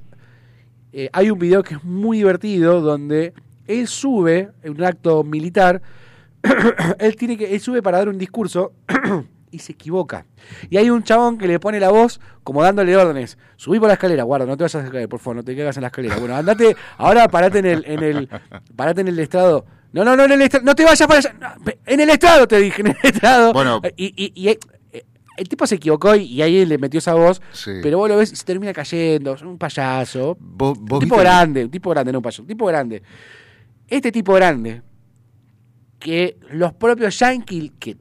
eh, 0.92 1.08
hay 1.12 1.30
un 1.30 1.38
video 1.38 1.62
que 1.62 1.74
es 1.74 1.84
muy 1.84 2.16
divertido 2.18 2.80
donde 2.80 3.32
él 3.66 3.86
sube 3.86 4.48
en 4.62 4.72
un 4.72 4.82
acto 4.84 5.22
militar. 5.22 5.80
él 6.98 7.14
tiene 7.16 7.36
que. 7.36 7.54
Él 7.54 7.60
sube 7.60 7.82
para 7.82 7.98
dar 7.98 8.08
un 8.08 8.18
discurso 8.18 8.72
y 9.50 9.58
se 9.58 9.72
equivoca. 9.72 10.26
Y 10.68 10.76
hay 10.76 10.90
un 10.90 11.02
chabón 11.02 11.38
que 11.38 11.46
le 11.48 11.58
pone 11.60 11.80
la 11.80 11.90
voz 11.90 12.20
como 12.44 12.62
dándole 12.62 12.96
órdenes. 12.96 13.36
Subí 13.56 13.78
por 13.78 13.88
la 13.88 13.94
escalera, 13.94 14.22
guarda, 14.22 14.46
no 14.46 14.56
te 14.56 14.64
vayas 14.64 14.84
a 14.86 14.90
caer, 14.90 15.08
por 15.08 15.18
favor, 15.20 15.36
no 15.36 15.42
te 15.42 15.54
caigas 15.56 15.76
en 15.76 15.82
la 15.82 15.88
escalera. 15.88 16.16
Bueno, 16.16 16.36
andate, 16.36 16.76
ahora 16.98 17.28
parate 17.28 17.58
en 17.58 17.66
el, 17.66 17.84
en 17.86 18.02
el, 18.02 18.28
parate 18.76 19.00
en 19.00 19.08
el 19.08 19.18
estrado. 19.18 19.64
No, 19.92 20.04
no, 20.04 20.14
no, 20.16 20.24
en 20.24 20.32
el 20.32 20.42
estrado, 20.42 20.64
no 20.64 20.74
te 20.74 20.84
vayas 20.84 21.06
para 21.08 21.18
allá. 21.18 21.34
No, 21.40 21.72
en 21.86 22.00
el 22.00 22.10
estrado 22.10 22.46
te 22.46 22.58
dije, 22.58 22.80
en 22.82 22.86
el 22.88 22.96
estrado. 23.02 23.52
Bueno. 23.52 23.80
y, 23.96 24.06
y, 24.16 24.32
y, 24.50 24.56
el 25.36 25.48
tipo 25.48 25.66
se 25.66 25.76
equivocó 25.76 26.14
y, 26.16 26.24
y 26.24 26.42
ahí 26.42 26.66
le 26.66 26.76
metió 26.76 26.98
esa 26.98 27.14
voz, 27.14 27.40
Sí. 27.52 27.70
pero 27.82 27.96
vos 27.96 28.08
lo 28.10 28.16
ves 28.18 28.30
y 28.30 28.36
se 28.36 28.44
termina 28.44 28.74
cayendo, 28.74 29.32
es 29.34 29.40
un 29.42 29.56
payaso. 29.56 30.36
Vos- 30.38 30.78
vos 30.78 30.98
un 30.98 31.04
tipo 31.04 31.16
grande, 31.16 31.64
un 31.64 31.70
tipo 31.70 31.88
grande, 31.90 32.12
no 32.12 32.18
un 32.18 32.22
payaso, 32.22 32.42
un 32.42 32.48
tipo 32.48 32.66
grande. 32.66 33.02
Este 33.88 34.12
tipo 34.12 34.34
grande, 34.34 34.82
que 35.98 36.38
los 36.50 36.72
propios 36.74 37.18
yankees 37.18 37.72
que 37.78 37.96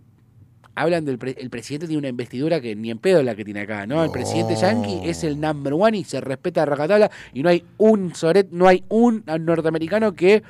hablan 0.82 1.06
del 1.06 1.18
pre- 1.18 1.36
el 1.38 1.50
presidente 1.50 1.88
tiene 1.88 2.00
una 2.00 2.08
investidura 2.10 2.60
que 2.62 2.76
ni 2.76 2.90
en 2.92 3.00
pedo 3.00 3.20
es 3.20 3.26
la 3.26 3.36
que 3.36 3.44
tiene 3.46 3.62
acá, 3.62 3.86
¿no? 3.86 4.04
El 4.04 4.12
presidente 4.12 4.56
yankee 4.56 5.02
es 5.04 5.24
el 5.24 5.40
number 5.40 5.74
one 5.74 5.98
y 5.98 6.04
se 6.04 6.22
respeta 6.22 6.64
a 6.64 6.66
rajatabla 6.66 7.12
y 7.34 7.44
no 7.44 7.50
hay 7.50 7.64
un 7.78 8.16
soret, 8.16 8.48
no 8.52 8.68
hay 8.68 8.84
un 8.90 9.24
norteamericano 9.40 10.14
que 10.14 10.44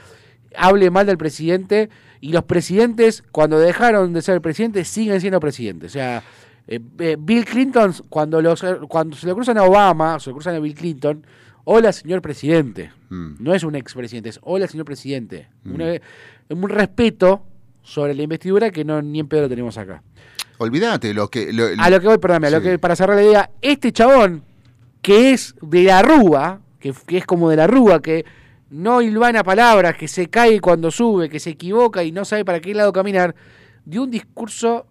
hable 0.55 0.89
mal 0.89 1.05
del 1.05 1.17
presidente 1.17 1.89
y 2.21 2.31
los 2.31 2.43
presidentes 2.43 3.23
cuando 3.31 3.59
dejaron 3.59 4.13
de 4.13 4.21
ser 4.21 4.41
presidentes 4.41 4.87
siguen 4.87 5.19
siendo 5.21 5.39
presidentes. 5.39 5.91
O 5.91 5.93
sea, 5.93 6.23
eh, 6.67 6.79
eh, 6.99 7.15
Bill 7.19 7.45
Clinton 7.45 7.93
cuando 8.09 8.41
los 8.41 8.63
cuando 8.87 9.15
se 9.15 9.25
lo 9.27 9.35
cruzan 9.35 9.57
a 9.57 9.63
Obama, 9.63 10.19
se 10.19 10.29
lo 10.29 10.35
cruzan 10.35 10.55
a 10.55 10.59
Bill 10.59 10.75
Clinton, 10.75 11.25
hola 11.63 11.91
señor 11.91 12.21
presidente. 12.21 12.91
Mm. 13.09 13.35
No 13.39 13.53
es 13.55 13.63
un 13.63 13.75
expresidente, 13.75 14.29
es 14.29 14.39
hola 14.43 14.67
señor 14.67 14.85
presidente. 14.85 15.47
Una- 15.65 15.93
un 16.49 16.69
respeto 16.69 17.43
sobre 17.89 18.13
la 18.13 18.21
investidura 18.23 18.69
que 18.69 18.85
no 18.85 19.01
ni 19.01 19.19
en 19.19 19.27
pedo 19.27 19.43
lo 19.43 19.49
tenemos 19.49 19.77
acá. 19.77 20.03
Olvídate, 20.59 21.13
lo 21.13 21.27
que. 21.29 21.51
lo- 21.51 21.65
A 21.77 21.89
lo 21.89 21.99
que 21.99 22.07
voy, 22.07 22.17
perdóname, 22.19 22.47
a 22.47 22.51
lo 22.51 22.61
que 22.61 22.77
para 22.79 22.95
cerrar 22.95 23.15
la 23.17 23.23
idea, 23.23 23.49
este 23.61 23.91
chabón 23.91 24.43
que 25.01 25.31
es 25.31 25.55
de 25.61 25.83
la 25.83 26.01
rúa, 26.01 26.61
que, 26.79 26.93
que 27.07 27.17
es 27.17 27.25
como 27.25 27.49
de 27.49 27.55
la 27.55 27.65
rúa, 27.67 28.01
que 28.01 28.25
no 28.69 29.01
hilvana 29.01 29.43
palabras, 29.43 29.95
que 29.95 30.07
se 30.07 30.27
cae 30.27 30.59
cuando 30.59 30.91
sube, 30.91 31.29
que 31.29 31.39
se 31.39 31.51
equivoca 31.51 32.03
y 32.03 32.11
no 32.11 32.25
sabe 32.25 32.45
para 32.45 32.59
qué 32.59 32.73
lado 32.75 32.91
caminar, 32.93 33.33
dio 33.85 34.03
un 34.03 34.11
discurso 34.11 34.85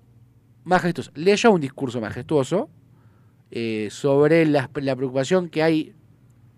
majestuoso, 0.64 1.10
leyó 1.14 1.50
un 1.52 1.60
discurso 1.60 2.00
majestuoso 2.00 2.68
eh, 3.50 3.88
sobre 3.90 4.44
la, 4.46 4.68
la 4.74 4.96
preocupación 4.96 5.48
que 5.48 5.62
hay 5.62 5.92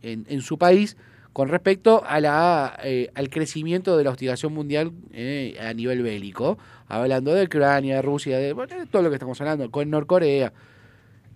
en, 0.03 0.24
en 0.28 0.41
su 0.41 0.57
país 0.57 0.97
con 1.41 1.49
respecto 1.49 2.05
a 2.07 2.20
la, 2.20 2.78
eh, 2.84 3.11
al 3.14 3.30
crecimiento 3.30 3.97
de 3.97 4.05
la 4.05 4.11
hostigación 4.11 4.53
mundial 4.53 4.93
eh, 5.11 5.57
a 5.59 5.72
nivel 5.72 6.03
bélico, 6.03 6.59
hablando 6.86 7.32
de 7.32 7.45
Ucrania, 7.45 7.97
de 7.97 8.03
Rusia, 8.03 8.36
de, 8.36 8.53
bueno, 8.53 8.74
todo 8.91 9.01
lo 9.01 9.09
que 9.09 9.14
estamos 9.14 9.41
hablando, 9.41 9.70
con 9.70 9.88
Norcorea. 9.88 10.53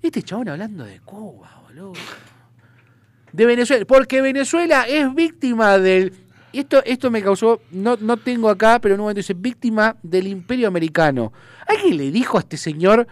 Este 0.03 0.23
chabón 0.23 0.51
hablando 0.51 0.85
de 0.85 1.01
Cuba, 1.01 1.63
boludo. 1.63 1.95
De 3.33 3.47
Venezuela, 3.47 3.87
porque 3.87 4.21
Venezuela 4.21 4.83
es 4.87 5.15
víctima 5.15 5.79
del... 5.79 6.13
Esto, 6.53 6.83
esto 6.85 7.11
me 7.11 7.23
causó, 7.23 7.63
no, 7.71 7.97
no 7.99 8.19
tengo 8.19 8.51
acá, 8.51 8.81
pero 8.83 8.97
en 8.97 9.01
un 9.01 9.05
momento 9.05 9.21
dice, 9.21 9.33
víctima 9.33 9.97
del 10.03 10.27
imperio 10.27 10.69
americano. 10.69 11.33
¿Alguien 11.67 11.97
le 11.97 12.11
dijo 12.11 12.37
a 12.37 12.41
este 12.41 12.59
señor 12.59 13.07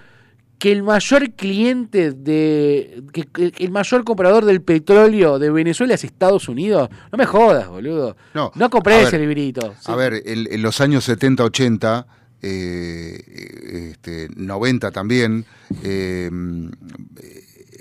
que 0.63 0.71
el 0.71 0.85
mayor 0.85 1.33
cliente 1.33 2.13
de. 2.13 3.03
que, 3.13 3.25
que 3.25 3.53
el 3.65 3.73
mayor 3.73 4.05
comprador 4.05 4.45
del 4.45 4.63
petróleo 4.63 5.41
de 5.41 5.51
Venezuela 5.51 5.95
es 5.95 6.05
Estados 6.05 6.49
Unidos? 6.49 6.89
No 7.11 7.19
me 7.19 7.27
jodas, 7.27 7.67
boludo. 7.69 8.17
No, 8.33 8.53
No 8.55 8.71
compré 8.71 9.03
ese 9.03 9.19
librito. 9.19 9.75
A 9.87 9.97
ver, 9.97 10.23
en, 10.25 10.47
en 10.49 10.63
los 10.63 10.81
años 10.81 11.03
70, 11.03 11.43
80, 11.43 12.07
eh, 12.43 13.91
este, 13.91 14.29
90 14.37 14.93
también, 14.93 15.45
eh, 15.83 16.31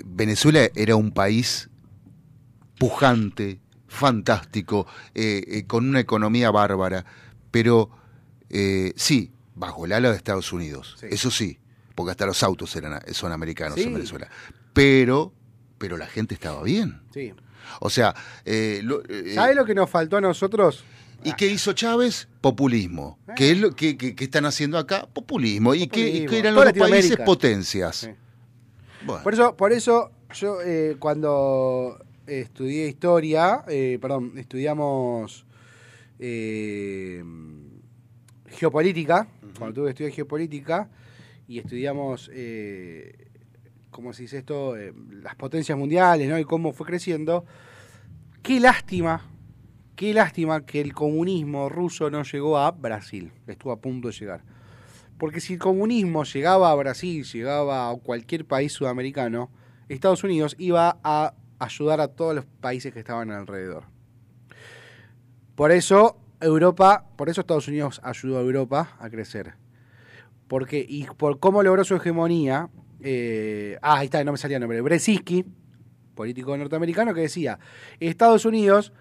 Venezuela 0.04 0.68
era 0.74 0.96
un 0.96 1.12
país 1.12 1.68
pujante, 2.78 3.60
fantástico, 3.86 4.88
eh, 5.14 5.44
eh, 5.46 5.64
con 5.68 5.88
una 5.88 6.00
economía 6.00 6.50
bárbara, 6.50 7.04
pero 7.52 7.90
eh, 8.50 8.92
sí, 8.96 9.30
bajo 9.54 9.84
el 9.84 9.92
ala 9.92 10.10
de 10.10 10.16
Estados 10.16 10.52
Unidos, 10.52 10.96
Sí. 10.98 11.06
eso 11.10 11.30
sí, 11.30 11.58
porque 11.94 12.10
hasta 12.12 12.26
los 12.26 12.42
autos 12.42 12.74
eran, 12.76 13.00
son 13.12 13.32
americanos 13.32 13.76
Sí. 13.76 13.84
en 13.84 13.94
Venezuela, 13.94 14.28
pero, 14.72 15.32
pero 15.78 15.96
la 15.96 16.06
gente 16.06 16.34
estaba 16.34 16.62
bien. 16.62 17.00
Sí. 17.12 17.32
O 17.80 17.90
sea, 17.90 18.14
eh, 18.44 18.80
lo- 18.82 19.02
eh, 19.08 19.32
¿Sabes 19.34 19.56
lo 19.56 19.64
que 19.64 19.74
nos 19.74 19.88
faltó 19.88 20.16
a 20.16 20.20
nosotros? 20.20 20.84
¿Y 21.24 21.32
qué 21.34 21.46
hizo 21.46 21.72
Chávez? 21.72 22.26
Populismo. 22.40 23.18
¿Qué 23.36 23.52
es 23.52 23.58
lo 23.58 23.70
que, 23.76 23.96
que- 23.96 24.16
que 24.16 24.24
están 24.24 24.44
haciendo 24.44 24.76
acá? 24.76 25.06
Populismo. 25.12 25.72
¿Y 25.74 25.86
qué, 25.86 26.24
eran 26.24 26.54
Toda 26.54 26.66
los 26.72 26.74
países? 26.90 27.16
Potencias. 27.18 27.96
Sí. 27.96 28.08
Bueno, 29.06 29.22
Por 29.22 29.32
eso, 29.34 29.56
por 29.56 29.72
eso 29.72 30.10
yo 30.34 30.60
eh, 30.62 30.96
cuando 30.98 32.04
estudié 32.26 32.88
historia, 32.88 33.64
eh, 33.68 33.98
perdón, 34.00 34.32
estudiamos 34.36 35.44
eh, 36.18 37.22
geopolítica, 38.48 39.26
cuando 39.58 39.74
tuve 39.74 39.86
que 39.86 39.90
estudiar 39.90 40.12
geopolítica 40.12 40.88
y 41.46 41.58
estudiamos, 41.58 42.30
eh, 42.32 43.28
¿cómo 43.90 44.12
se 44.12 44.22
dice 44.22 44.38
esto? 44.38 44.76
Eh, 44.76 44.92
las 45.10 45.34
potencias 45.34 45.76
mundiales. 45.76 46.40
Y 46.40 46.44
cómo 46.44 46.72
fue 46.72 46.86
creciendo. 46.86 47.44
Qué 48.42 48.58
lástima, 48.58 49.24
qué 49.94 50.12
lástima 50.12 50.64
que 50.66 50.80
el 50.80 50.92
comunismo 50.92 51.68
ruso 51.68 52.10
no 52.10 52.22
llegó 52.24 52.58
a 52.58 52.70
Brasil, 52.72 53.30
estuvo 53.46 53.72
a 53.72 53.80
punto 53.80 54.08
de 54.08 54.14
llegar. 54.14 54.42
Porque 55.16 55.40
si 55.40 55.52
el 55.52 55.58
comunismo 55.60 56.24
llegaba 56.24 56.70
a 56.70 56.74
Brasil, 56.74 57.24
llegaba 57.24 57.90
a 57.90 57.96
cualquier 57.96 58.44
país 58.44 58.72
sudamericano, 58.72 59.50
Estados 59.88 60.24
Unidos 60.24 60.56
iba 60.58 60.98
a 61.04 61.34
ayudar 61.60 62.00
a 62.00 62.08
todos 62.08 62.34
los 62.34 62.46
países 62.46 62.92
que 62.92 62.98
estaban 62.98 63.30
alrededor. 63.30 63.84
Por 65.54 65.70
eso 65.70 66.18
Europa, 66.40 67.06
por 67.16 67.28
eso 67.28 67.42
Estados 67.42 67.68
Unidos 67.68 68.00
ayudó 68.02 68.38
a 68.38 68.40
Europa 68.40 68.96
a 68.98 69.08
crecer. 69.08 69.54
Porque, 70.52 70.84
y 70.86 71.06
por 71.16 71.40
cómo 71.40 71.62
logró 71.62 71.82
su 71.82 71.94
hegemonía, 71.94 72.68
eh, 73.00 73.78
ah, 73.80 74.00
ahí 74.00 74.04
está, 74.04 74.22
no 74.22 74.32
me 74.32 74.36
salía 74.36 74.58
el 74.58 74.60
nombre, 74.60 74.82
Brzezinski, 74.82 75.46
político 76.14 76.54
norteamericano, 76.54 77.14
que 77.14 77.22
decía, 77.22 77.58
Estados 78.00 78.44
Unidos 78.44 78.92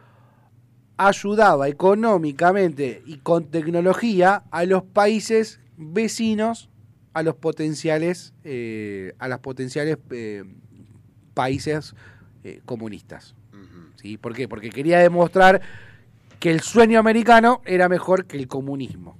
ayudaba 0.95 1.67
económicamente 1.67 3.03
y 3.05 3.17
con 3.17 3.51
tecnología 3.51 4.43
a 4.49 4.63
los 4.63 4.83
países 4.83 5.59
vecinos 5.75 6.69
a 7.11 7.21
los 7.21 7.35
potenciales 7.35 8.33
eh, 8.45 9.13
a 9.19 9.27
las 9.27 9.39
potenciales 9.39 9.97
eh, 10.09 10.45
países 11.33 11.95
eh, 12.45 12.61
comunistas 12.63 13.35
¿sí? 14.01 14.15
¿por 14.15 14.33
qué? 14.33 14.47
porque 14.47 14.69
quería 14.69 14.99
demostrar 14.99 15.61
que 16.39 16.49
el 16.49 16.61
sueño 16.61 16.97
americano 16.97 17.61
era 17.65 17.89
mejor 17.89 18.25
que 18.25 18.37
el 18.37 18.47
comunismo 18.47 19.17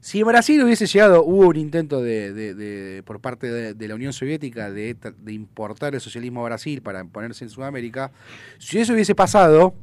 si 0.00 0.20
en 0.20 0.26
Brasil 0.26 0.62
hubiese 0.62 0.86
llegado, 0.86 1.24
hubo 1.24 1.48
un 1.48 1.56
intento 1.56 2.00
de, 2.00 2.32
de- 2.32 2.54
de- 2.54 3.02
por 3.02 3.20
parte 3.20 3.74
de, 3.74 3.88
la 3.88 3.94
Unión 3.94 4.12
Soviética 4.12 4.70
de, 4.70 4.96
importar 5.28 5.94
el 5.94 6.00
socialismo 6.00 6.40
a 6.42 6.44
Brasil 6.44 6.82
para 6.82 7.04
ponerse 7.04 7.44
en 7.44 7.50
Sudamérica, 7.50 8.12
si 8.58 8.78
eso 8.78 8.92
hubiese 8.92 9.14
pasado, 9.14 9.74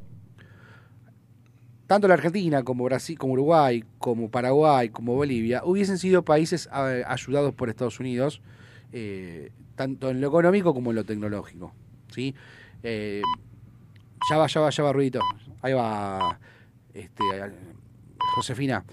tanto 1.88 2.08
la 2.08 2.16
Argentina 2.16 2.64
como 2.64 2.86
Brasil, 2.86 3.18
como 3.18 3.34
Uruguay, 3.34 3.84
como 4.00 4.30
Paraguay, 4.32 4.90
como 4.90 5.16
Bolivia, 5.16 5.62
hubiesen 5.64 5.98
sido 5.98 6.24
países 6.24 6.68
ayudados 6.72 7.54
por 7.54 7.70
Estados 7.70 8.00
Unidos, 8.00 8.42
eh, 8.92 9.52
tanto 9.76 10.10
en 10.10 10.22
lo 10.22 10.28
económico 10.28 10.74
como 10.74 10.92
en 10.92 10.96
lo 10.96 11.04
tecnológico. 11.04 11.74
¿sí? 12.14 12.34
Eh, 12.82 13.22
ya 14.30 14.38
va, 14.38 14.48
ya 14.48 14.62
va, 14.62 14.70
ya 14.70 14.84
va, 14.84 14.94
Ruidito. 14.94 15.20
Ahí 15.62 15.74
va. 15.74 16.40
este, 16.94 17.24
Josefina. 18.36 18.84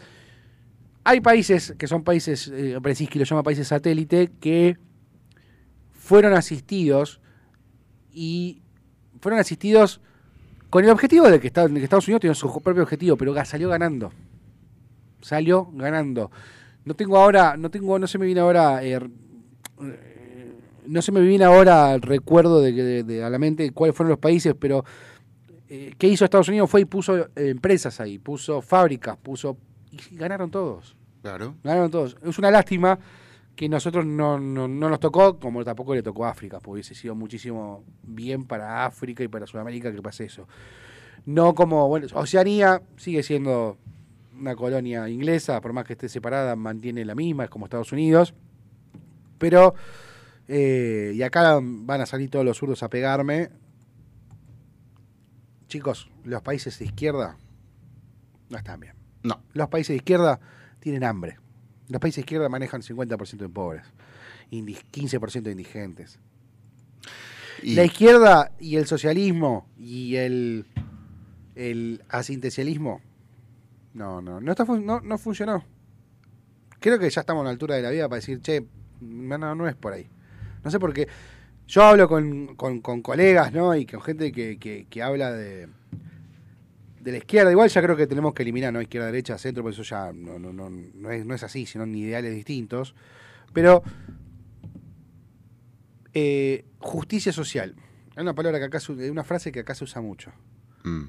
Hay 1.05 1.21
países 1.21 1.75
que 1.77 1.87
son 1.89 2.05
países, 2.05 2.49
eh, 2.49 2.77
Brzezinski 2.81 3.19
lo 3.19 3.25
llama 3.25 3.43
países 3.43 3.69
satélite, 3.69 4.31
que 4.41 4.77
fueron 5.91 6.33
asistidos 6.35 7.21
y 8.13 8.63
fueron 9.21 9.41
asistidos 9.41 10.01
con 10.71 10.85
el 10.85 10.91
objetivo 10.91 11.29
de 11.29 11.41
que, 11.41 11.49
Estados- 11.49 11.71
Unidos 11.71 12.21
tiene 12.21 12.35
su 12.35 12.61
propio 12.63 12.83
objetivo, 12.83 13.17
pero 13.17 13.35
salió 13.45 13.69
ganando. 13.69 14.13
Salió 15.21 15.69
ganando. 15.73 16.31
No 16.85 16.95
tengo 16.95 17.17
ahora, 17.19 17.57
no 17.57 17.71
tengo, 17.71 17.99
no 17.99 18.07
se 18.07 18.19
me 18.19 18.27
viene 18.27 18.41
ahora, 18.41 18.83
eh, 18.85 18.99
no 20.87 21.03
se 21.03 21.13
me 21.13 21.21
viene 21.21 21.45
ahora 21.45 21.95
el 21.95 22.03
recuerdo 22.03 22.61
de- 22.61 23.03
de 23.05 23.25
a 23.25 23.31
la 23.31 23.39
mente 23.39 23.71
cuáles 23.73 23.95
fueron 23.97 24.11
los 24.11 24.19
países, 24.19 24.55
pero 24.59 24.85
eh, 25.69 25.95
¿qué 25.99 26.09
hizo 26.09 26.25
Estados 26.25 26.49
Unidos? 26.49 26.69
Fue 26.71 26.81
y 26.83 26.85
puso 26.85 27.17
eh, 27.19 27.29
empresas 27.37 28.01
ahí, 28.01 28.19
puso 28.19 28.61
fábricas, 28.63 29.17
puso 29.17 29.57
y 29.93 30.17
ganaron 30.17 30.51
todos. 30.51 30.97
Claro. 31.23 31.55
Ganaron 31.63 31.91
todos. 31.91 32.17
Es 32.23 32.39
una 32.39 32.51
lástima 32.51 32.99
que 33.55 33.69
nosotros 33.69 34.07
no, 34.07 34.41
no, 34.41 34.67
no 34.67 34.89
nos 34.89 34.99
tocó, 34.99 35.39
como 35.39 35.65
tampoco 35.65 35.95
le 35.95 36.03
tocó 36.03 36.25
a 36.25 36.31
África, 36.31 36.59
porque 36.59 36.73
hubiese 36.73 36.95
sido 36.95 37.15
muchísimo 37.15 37.85
bien 38.03 38.45
para 38.45 38.87
África 38.87 39.23
y 39.23 39.29
para 39.29 39.47
Sudamérica 39.47 39.93
que 39.93 40.03
pase 40.03 40.25
eso. 40.25 40.49
No 41.27 41.55
como, 41.55 41.87
bueno, 41.89 42.07
Oceanía 42.15 42.83
sigue 42.97 43.23
siendo 43.23 43.79
una 44.39 44.57
colonia 44.57 45.09
inglesa, 45.09 45.61
por 45.61 45.73
más 45.73 45.85
que 45.85 45.93
esté 45.93 46.09
separada, 46.09 46.57
mantiene 46.57 47.05
la 47.05 47.15
misma, 47.15 47.45
es 47.45 47.51
como 47.51 47.67
Estados 47.67 47.93
Unidos. 47.93 48.35
Pero, 49.39 49.75
eh, 50.49 51.13
y 51.15 51.23
acá 51.23 51.61
van 51.63 52.01
a 52.01 52.07
salir 52.07 52.31
todos 52.31 52.45
los 52.45 52.57
zurdos 52.57 52.83
a 52.83 52.89
pegarme. 52.89 53.51
Chicos, 55.69 56.11
los 56.25 56.43
países 56.43 56.79
de 56.79 56.87
izquierda 56.87 57.37
no 58.49 58.59
están 58.59 58.81
bien. 58.81 59.02
No. 59.23 59.41
Los 59.55 59.69
países 59.69 59.89
de 59.89 59.97
izquierda 59.97 60.41
tienen 60.81 61.05
hambre. 61.05 61.39
Los 61.89 62.01
países 62.01 62.17
de 62.17 62.21
izquierda 62.23 62.49
manejan 62.49 62.83
50% 62.83 63.37
de 63.37 63.49
pobres, 63.49 63.85
indi- 64.51 64.83
15% 64.93 65.43
de 65.43 65.51
indigentes. 65.53 66.19
Y, 67.63 67.75
La 67.75 67.85
izquierda 67.85 68.53
y 68.59 68.77
el 68.77 68.87
socialismo 68.87 69.69
y 69.79 70.17
el, 70.17 70.67
el 71.55 72.03
asistencialismo, 72.09 73.01
no, 73.95 74.21
no, 74.23 74.41
no, 74.41 74.51
está 74.53 74.65
no, 74.65 75.01
no 75.01 75.19
funcionó. 75.19 75.65
Creo 76.81 76.99
que 76.99 77.09
ya 77.11 77.21
estamos 77.21 77.43
a 77.43 77.45
la 77.45 77.51
altura 77.51 77.77
de 77.77 77.83
la 77.83 77.91
vida 77.91 78.09
para 78.09 78.17
decir, 78.17 78.41
che, 78.41 78.65
no, 79.01 79.39
no, 79.39 79.55
no 79.55 79.69
es 79.69 79.77
por 79.77 79.93
ahí. 79.93 80.09
No 80.65 80.71
sé 80.71 80.81
por 80.81 80.93
qué. 80.93 81.07
Yo 81.69 81.85
hablo 81.85 82.09
con, 82.09 82.57
con- 82.57 82.81
con 82.81 83.03
colegas, 83.03 83.53
¿no? 83.53 83.75
Y 83.77 83.87
con 83.87 84.01
gente 84.03 84.33
que, 84.33 84.59
que- 84.59 84.87
que 84.91 85.03
habla 85.03 85.31
de, 85.33 85.69
de 87.03 87.13
la 87.13 87.19
izquierda. 87.19 87.51
Igual 87.51 87.69
ya 87.69 87.83
creo 87.83 87.97
que 87.97 88.07
tenemos 88.07 88.33
que 88.33 88.43
eliminar, 88.43 88.73
¿no? 88.73 88.81
Izquierda, 88.81 89.07
derecha, 89.07 89.37
centro, 89.39 89.63
por 89.63 89.73
eso 89.73 89.83
ya 89.83 90.13
no, 90.13 90.39
no, 90.39 90.53
no, 90.53 90.71
no, 90.71 91.11
es, 91.11 91.27
no 91.27 91.35
es 91.35 91.43
así, 91.43 91.67
sino 91.67 91.85
en 91.85 91.95
ideales 91.95 92.35
distintos. 92.35 92.95
Pero 93.53 93.83
eh, 96.15 96.65
justicia 96.79 97.33
social. 97.33 97.75
Hay 98.17 98.23
una 98.23 98.35
palabra 98.35 98.59
que 98.59 98.67
acá 98.67 98.81
se, 98.81 99.11
una 99.11 99.25
frase 99.25 99.51
que 99.53 99.61
acá 99.61 99.75
se 99.75 99.85
usa 99.85 100.01
mucho. 100.03 100.31
mm, 100.85 101.03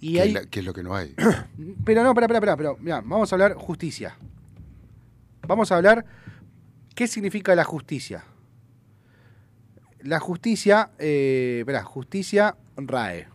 Y 0.00 0.12
que, 0.14 0.20
hay, 0.20 0.28
es 0.28 0.34
la- 0.34 0.44
que 0.46 0.60
es 0.60 0.66
lo 0.66 0.74
que 0.74 0.82
no 0.82 0.94
hay. 0.94 1.14
pero 1.84 2.02
no, 2.02 2.10
espera, 2.10 2.26
espera, 2.26 2.36
espera, 2.38 2.56
pero 2.56 2.76
mirá, 2.80 3.00
vamos 3.00 3.32
a 3.32 3.34
hablar 3.36 3.54
justicia. 3.54 4.16
Vamos 5.46 5.72
a 5.72 5.76
hablar 5.76 6.04
qué 6.94 7.06
significa 7.06 7.54
la 7.54 7.64
justicia. 7.64 8.24
La 10.00 10.20
justicia, 10.20 10.90
eh, 10.98 11.58
espera, 11.60 11.82
justicia 11.82 12.56
RAE. 12.76 13.26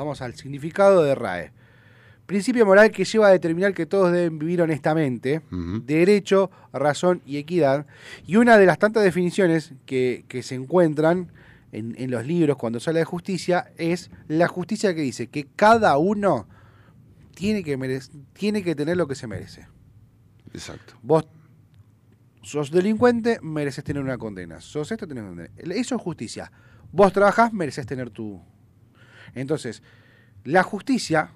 Vamos 0.00 0.22
al 0.22 0.34
significado 0.34 1.02
de 1.02 1.14
RAE. 1.14 1.52
Principio 2.24 2.64
moral 2.64 2.90
que 2.90 3.04
lleva 3.04 3.26
a 3.26 3.32
determinar 3.32 3.74
que 3.74 3.84
todos 3.84 4.10
deben 4.10 4.38
vivir 4.38 4.62
honestamente, 4.62 5.42
derecho, 5.50 6.50
razón 6.72 7.20
y 7.26 7.36
equidad. 7.36 7.86
Y 8.26 8.36
una 8.36 8.56
de 8.56 8.64
las 8.64 8.78
tantas 8.78 9.04
definiciones 9.04 9.74
que, 9.84 10.24
que 10.26 10.42
se 10.42 10.54
encuentran 10.54 11.30
en, 11.70 11.94
en 11.98 12.10
los 12.10 12.24
libros 12.24 12.56
cuando 12.56 12.80
se 12.80 12.88
habla 12.88 13.00
de 13.00 13.04
justicia 13.04 13.72
es 13.76 14.10
la 14.26 14.48
justicia 14.48 14.94
que 14.94 15.02
dice 15.02 15.26
que 15.26 15.48
cada 15.54 15.98
uno 15.98 16.48
tiene 17.34 17.62
que, 17.62 18.00
tiene 18.32 18.62
que 18.62 18.74
tener 18.74 18.96
lo 18.96 19.06
que 19.06 19.16
se 19.16 19.26
merece. 19.26 19.68
Exacto. 20.54 20.94
Vos 21.02 21.26
sos 22.40 22.70
delincuente, 22.70 23.38
mereces 23.42 23.84
tener 23.84 24.02
una 24.02 24.16
condena. 24.16 24.62
Sos 24.62 24.90
esto, 24.92 25.06
tenés 25.06 25.24
una 25.24 25.46
condena. 25.46 25.74
Eso 25.74 25.96
es 25.96 26.00
justicia. 26.00 26.50
Vos 26.90 27.12
trabajás, 27.12 27.52
mereces 27.52 27.84
tener 27.84 28.08
tu... 28.08 28.40
Entonces, 29.34 29.82
la 30.44 30.62
justicia 30.62 31.32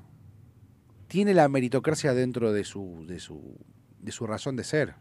tiene 1.08 1.34
la 1.34 1.48
meritocracia 1.48 2.14
dentro 2.14 2.52
de 2.52 2.64
su, 2.64 3.04
de 3.06 3.20
su, 3.20 3.56
de 4.00 4.12
su 4.12 4.26
razón 4.26 4.56
de 4.56 4.64
ser, 4.64 4.94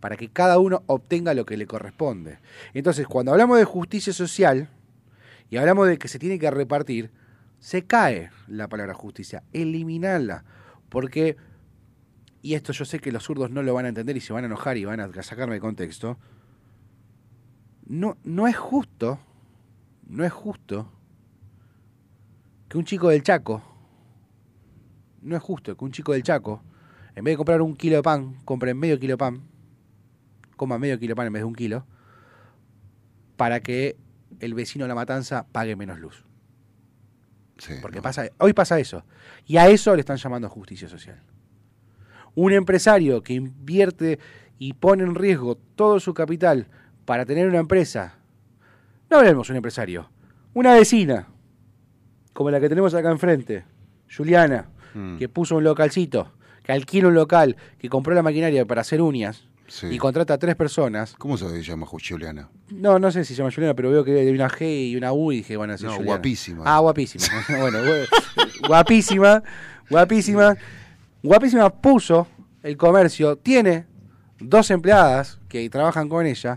para 0.00 0.16
que 0.16 0.28
cada 0.28 0.58
uno 0.58 0.82
obtenga 0.86 1.34
lo 1.34 1.46
que 1.46 1.56
le 1.56 1.66
corresponde. 1.66 2.38
Entonces, 2.74 3.06
cuando 3.06 3.32
hablamos 3.32 3.58
de 3.58 3.64
justicia 3.64 4.12
social 4.12 4.68
y 5.50 5.56
hablamos 5.56 5.88
de 5.88 5.98
que 5.98 6.08
se 6.08 6.18
tiene 6.18 6.38
que 6.38 6.50
repartir, 6.50 7.10
se 7.58 7.84
cae 7.84 8.30
la 8.46 8.68
palabra 8.68 8.94
justicia, 8.94 9.42
eliminarla, 9.52 10.44
porque, 10.88 11.36
y 12.40 12.54
esto 12.54 12.72
yo 12.72 12.84
sé 12.84 13.00
que 13.00 13.10
los 13.10 13.24
zurdos 13.24 13.50
no 13.50 13.62
lo 13.62 13.74
van 13.74 13.86
a 13.86 13.88
entender 13.88 14.16
y 14.16 14.20
se 14.20 14.32
van 14.32 14.44
a 14.44 14.46
enojar 14.46 14.76
y 14.76 14.84
van 14.84 15.00
a 15.00 15.22
sacarme 15.22 15.54
de 15.54 15.60
contexto, 15.60 16.18
no, 17.86 18.16
no 18.22 18.46
es 18.46 18.56
justo, 18.56 19.18
no 20.06 20.24
es 20.24 20.32
justo 20.32 20.92
que 22.68 22.78
un 22.78 22.84
chico 22.84 23.08
del 23.08 23.22
Chaco, 23.22 23.62
no 25.22 25.36
es 25.36 25.42
justo 25.42 25.76
que 25.76 25.84
un 25.84 25.92
chico 25.92 26.12
del 26.12 26.22
Chaco, 26.22 26.62
en 27.14 27.24
vez 27.24 27.32
de 27.32 27.36
comprar 27.36 27.62
un 27.62 27.74
kilo 27.74 27.96
de 27.96 28.02
pan, 28.02 28.36
compre 28.44 28.74
medio 28.74 28.98
kilo 28.98 29.14
de 29.14 29.18
pan, 29.18 29.42
coma 30.56 30.78
medio 30.78 30.98
kilo 30.98 31.12
de 31.12 31.16
pan 31.16 31.26
en 31.28 31.32
vez 31.32 31.40
de 31.40 31.46
un 31.46 31.54
kilo, 31.54 31.86
para 33.36 33.60
que 33.60 33.96
el 34.40 34.54
vecino 34.54 34.84
de 34.84 34.88
la 34.88 34.94
matanza 34.94 35.46
pague 35.50 35.76
menos 35.76 35.98
luz. 35.98 36.24
Sí, 37.58 37.74
Porque 37.82 37.96
no. 37.96 38.02
pasa, 38.02 38.28
hoy 38.38 38.52
pasa 38.52 38.78
eso. 38.78 39.04
Y 39.46 39.56
a 39.56 39.68
eso 39.68 39.94
le 39.94 40.00
están 40.00 40.16
llamando 40.16 40.48
justicia 40.48 40.88
social. 40.88 41.20
Un 42.34 42.52
empresario 42.52 43.22
que 43.22 43.32
invierte 43.34 44.20
y 44.58 44.74
pone 44.74 45.02
en 45.02 45.14
riesgo 45.14 45.56
todo 45.56 45.98
su 45.98 46.14
capital 46.14 46.68
para 47.04 47.24
tener 47.24 47.48
una 47.48 47.58
empresa. 47.58 48.18
No 49.10 49.18
hablemos 49.18 49.48
de 49.48 49.52
un 49.52 49.56
empresario. 49.56 50.10
Una 50.54 50.74
vecina, 50.74 51.26
como 52.38 52.52
la 52.52 52.60
que 52.60 52.68
tenemos 52.68 52.94
acá 52.94 53.10
enfrente, 53.10 53.64
Juliana, 54.16 54.66
Mm, 54.94 55.16
que 55.18 55.28
puso 55.28 55.56
un 55.56 55.64
localcito, 55.64 56.30
que 56.62 56.70
alquila 56.70 57.08
un 57.08 57.14
local, 57.14 57.56
que 57.80 57.88
compró 57.88 58.14
la 58.14 58.22
maquinaria 58.22 58.64
para 58.64 58.82
hacer 58.82 59.02
uñas 59.02 59.48
sí. 59.66 59.88
y 59.90 59.98
contrata 59.98 60.34
a 60.34 60.38
tres 60.38 60.54
personas. 60.54 61.14
¿Cómo 61.18 61.36
se 61.36 61.62
llama 61.64 61.84
Juliana? 61.84 62.48
No, 62.70 63.00
no 63.00 63.10
sé 63.10 63.24
si 63.24 63.34
se 63.34 63.38
llama 63.38 63.50
Juliana, 63.52 63.74
pero 63.74 63.90
veo 63.90 64.04
que 64.04 64.20
hay 64.20 64.28
una 64.30 64.48
G 64.48 64.88
y 64.90 64.96
una 64.96 65.12
U 65.12 65.32
y 65.32 65.38
dije, 65.38 65.56
bueno, 65.56 65.76
sí, 65.76 65.82
No, 65.84 65.90
Juliana. 65.90 66.06
guapísima. 66.14 66.62
Ah, 66.64 66.78
guapísima. 66.78 67.24
bueno, 67.60 67.78
gu- 67.82 68.06
guapísima, 68.68 69.42
guapísima. 69.90 70.56
Guapísima 71.24 71.70
puso 71.70 72.28
el 72.62 72.76
comercio, 72.76 73.34
tiene 73.36 73.84
dos 74.38 74.70
empleadas 74.70 75.40
que 75.48 75.68
trabajan 75.68 76.08
con 76.08 76.24
ella 76.24 76.54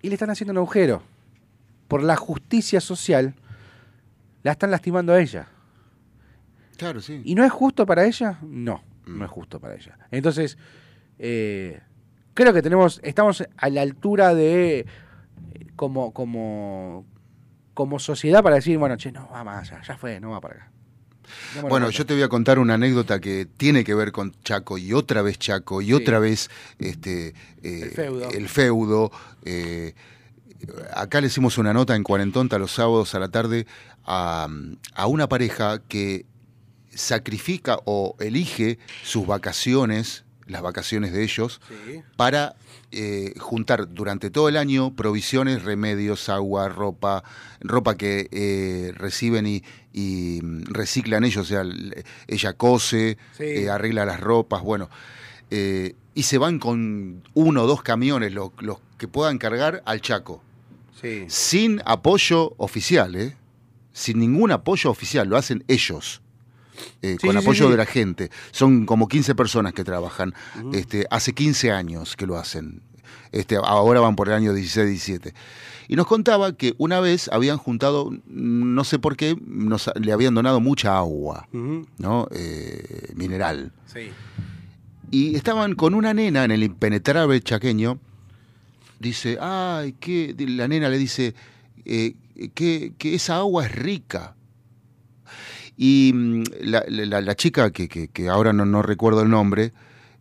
y 0.00 0.08
le 0.08 0.14
están 0.14 0.30
haciendo 0.30 0.52
un 0.52 0.58
agujero. 0.58 1.02
Por 1.86 2.02
la 2.02 2.16
justicia 2.16 2.80
social, 2.80 3.34
la 4.46 4.52
están 4.52 4.70
lastimando 4.70 5.12
a 5.12 5.20
ella. 5.20 5.48
Claro, 6.76 7.00
sí. 7.00 7.20
¿Y 7.24 7.34
no 7.34 7.44
es 7.44 7.50
justo 7.50 7.84
para 7.84 8.04
ella? 8.06 8.38
No, 8.42 8.80
Mm. 9.06 9.18
no 9.18 9.24
es 9.24 9.30
justo 9.30 9.58
para 9.58 9.74
ella. 9.74 9.98
Entonces, 10.12 10.56
eh, 11.18 11.80
creo 12.32 12.52
que 12.52 12.62
tenemos, 12.62 13.00
estamos 13.02 13.42
a 13.56 13.68
la 13.70 13.82
altura 13.82 14.34
de 14.36 14.78
eh, 14.80 14.86
como, 15.74 16.12
como, 16.12 17.04
como 17.74 17.98
sociedad 17.98 18.42
para 18.42 18.54
decir, 18.56 18.78
bueno, 18.78 18.96
che, 18.96 19.10
no 19.10 19.28
va 19.32 19.42
más 19.42 19.70
allá, 19.72 19.82
ya 19.82 19.96
fue, 19.96 20.20
no 20.20 20.30
va 20.30 20.40
para 20.40 20.54
acá. 20.54 20.70
Bueno, 21.68 21.90
yo 21.90 22.06
te 22.06 22.14
voy 22.14 22.22
a 22.22 22.28
contar 22.28 22.60
una 22.60 22.74
anécdota 22.74 23.20
que 23.20 23.46
tiene 23.46 23.82
que 23.82 23.94
ver 23.96 24.12
con 24.12 24.30
Chaco 24.44 24.78
y 24.78 24.92
otra 24.92 25.22
vez 25.22 25.40
Chaco 25.40 25.82
y 25.82 25.86
Sí. 25.86 25.92
otra 25.94 26.20
vez 26.20 26.48
este, 26.78 27.28
eh, 27.64 27.80
El 27.82 27.90
feudo. 27.90 28.30
el 28.30 28.48
feudo. 28.48 29.10
Acá 30.94 31.20
le 31.20 31.26
hicimos 31.28 31.58
una 31.58 31.72
nota 31.72 31.94
en 31.96 32.02
Cuarentonta 32.02 32.58
los 32.58 32.72
sábados 32.72 33.14
a 33.14 33.18
la 33.18 33.28
tarde 33.28 33.66
a, 34.04 34.48
a 34.94 35.06
una 35.06 35.28
pareja 35.28 35.80
que 35.88 36.26
sacrifica 36.94 37.78
o 37.84 38.16
elige 38.20 38.78
sus 39.04 39.26
vacaciones, 39.26 40.24
las 40.46 40.62
vacaciones 40.62 41.12
de 41.12 41.22
ellos, 41.24 41.60
Sí. 41.68 42.00
para 42.16 42.54
eh, 42.92 43.34
juntar 43.38 43.92
durante 43.92 44.30
todo 44.30 44.48
el 44.48 44.56
año 44.56 44.94
provisiones, 44.94 45.64
remedios, 45.64 46.28
agua, 46.28 46.68
ropa, 46.68 47.24
ropa 47.60 47.96
que 47.96 48.28
eh, 48.30 48.92
reciben 48.96 49.46
y, 49.46 49.64
y, 49.92 50.40
reciclan 50.66 51.24
ellos, 51.24 51.44
o 51.46 51.48
sea, 51.48 51.64
ella 52.28 52.52
cose, 52.54 53.18
Sí. 53.36 53.42
eh, 53.44 53.70
arregla 53.70 54.06
las 54.06 54.20
ropas, 54.20 54.62
bueno, 54.62 54.88
eh, 55.50 55.94
y 56.14 56.22
se 56.22 56.38
van 56.38 56.58
con 56.60 57.22
uno 57.34 57.64
o 57.64 57.66
dos 57.66 57.82
camiones, 57.82 58.32
los, 58.32 58.50
los 58.60 58.78
que 58.98 59.08
puedan 59.08 59.36
cargar 59.38 59.82
al 59.84 60.00
Chaco, 60.00 60.42
Sí. 61.00 61.24
sin 61.28 61.80
apoyo 61.84 62.54
oficial, 62.56 63.14
¿eh? 63.16 63.36
sin 63.92 64.18
ningún 64.18 64.50
apoyo 64.52 64.90
oficial, 64.90 65.28
lo 65.28 65.36
hacen 65.36 65.64
ellos. 65.68 66.22
eh, 67.02 67.16
Sí, 67.20 67.26
con 67.26 67.32
sí, 67.32 67.38
apoyo 67.38 67.64
sí. 67.66 67.70
de 67.70 67.76
la 67.76 67.86
gente. 67.86 68.30
Son 68.50 68.84
como 68.86 69.08
15 69.08 69.34
personas 69.34 69.72
que 69.72 69.84
trabajan. 69.84 70.34
este, 70.72 71.06
hace 71.10 71.32
15 71.32 71.70
años 71.72 72.16
que 72.16 72.26
lo 72.26 72.36
hacen. 72.36 72.82
Este, 73.32 73.56
ahora 73.56 74.00
van 74.00 74.16
por 74.16 74.28
el 74.28 74.34
año 74.34 74.52
16-17. 74.54 75.32
Y 75.88 75.96
nos 75.96 76.06
contaba 76.06 76.52
que 76.56 76.74
una 76.78 77.00
vez 77.00 77.28
habían 77.32 77.58
juntado, 77.58 78.10
no 78.26 78.84
sé 78.84 78.98
por 78.98 79.16
qué, 79.16 79.36
nos, 79.46 79.90
le 80.00 80.12
habían 80.12 80.34
donado 80.34 80.60
mucha 80.60 80.96
agua. 80.98 81.48
¿no? 81.98 82.28
Eh, 82.32 83.12
mineral. 83.14 83.72
Sí. 83.86 84.10
Y 85.10 85.36
estaban 85.36 85.74
con 85.74 85.94
una 85.94 86.12
nena 86.14 86.44
en 86.44 86.50
el 86.50 86.62
impenetrable 86.64 87.40
chaqueño. 87.40 87.98
Dice, 88.98 89.38
ay, 89.40 89.92
que 89.94 90.34
la 90.38 90.68
nena 90.68 90.88
le 90.88 90.98
dice 90.98 91.34
eh, 91.84 92.14
que, 92.54 92.94
que 92.98 93.14
esa 93.14 93.36
agua 93.36 93.66
es 93.66 93.72
rica. 93.74 94.34
Y 95.76 96.12
mm, 96.14 96.42
la, 96.62 96.84
la- 96.88 97.34
chica, 97.36 97.70
que, 97.70 97.88
que- 97.88 98.28
ahora 98.28 98.52
no, 98.52 98.82
recuerdo 98.82 99.22
el 99.22 99.28
nombre, 99.30 99.72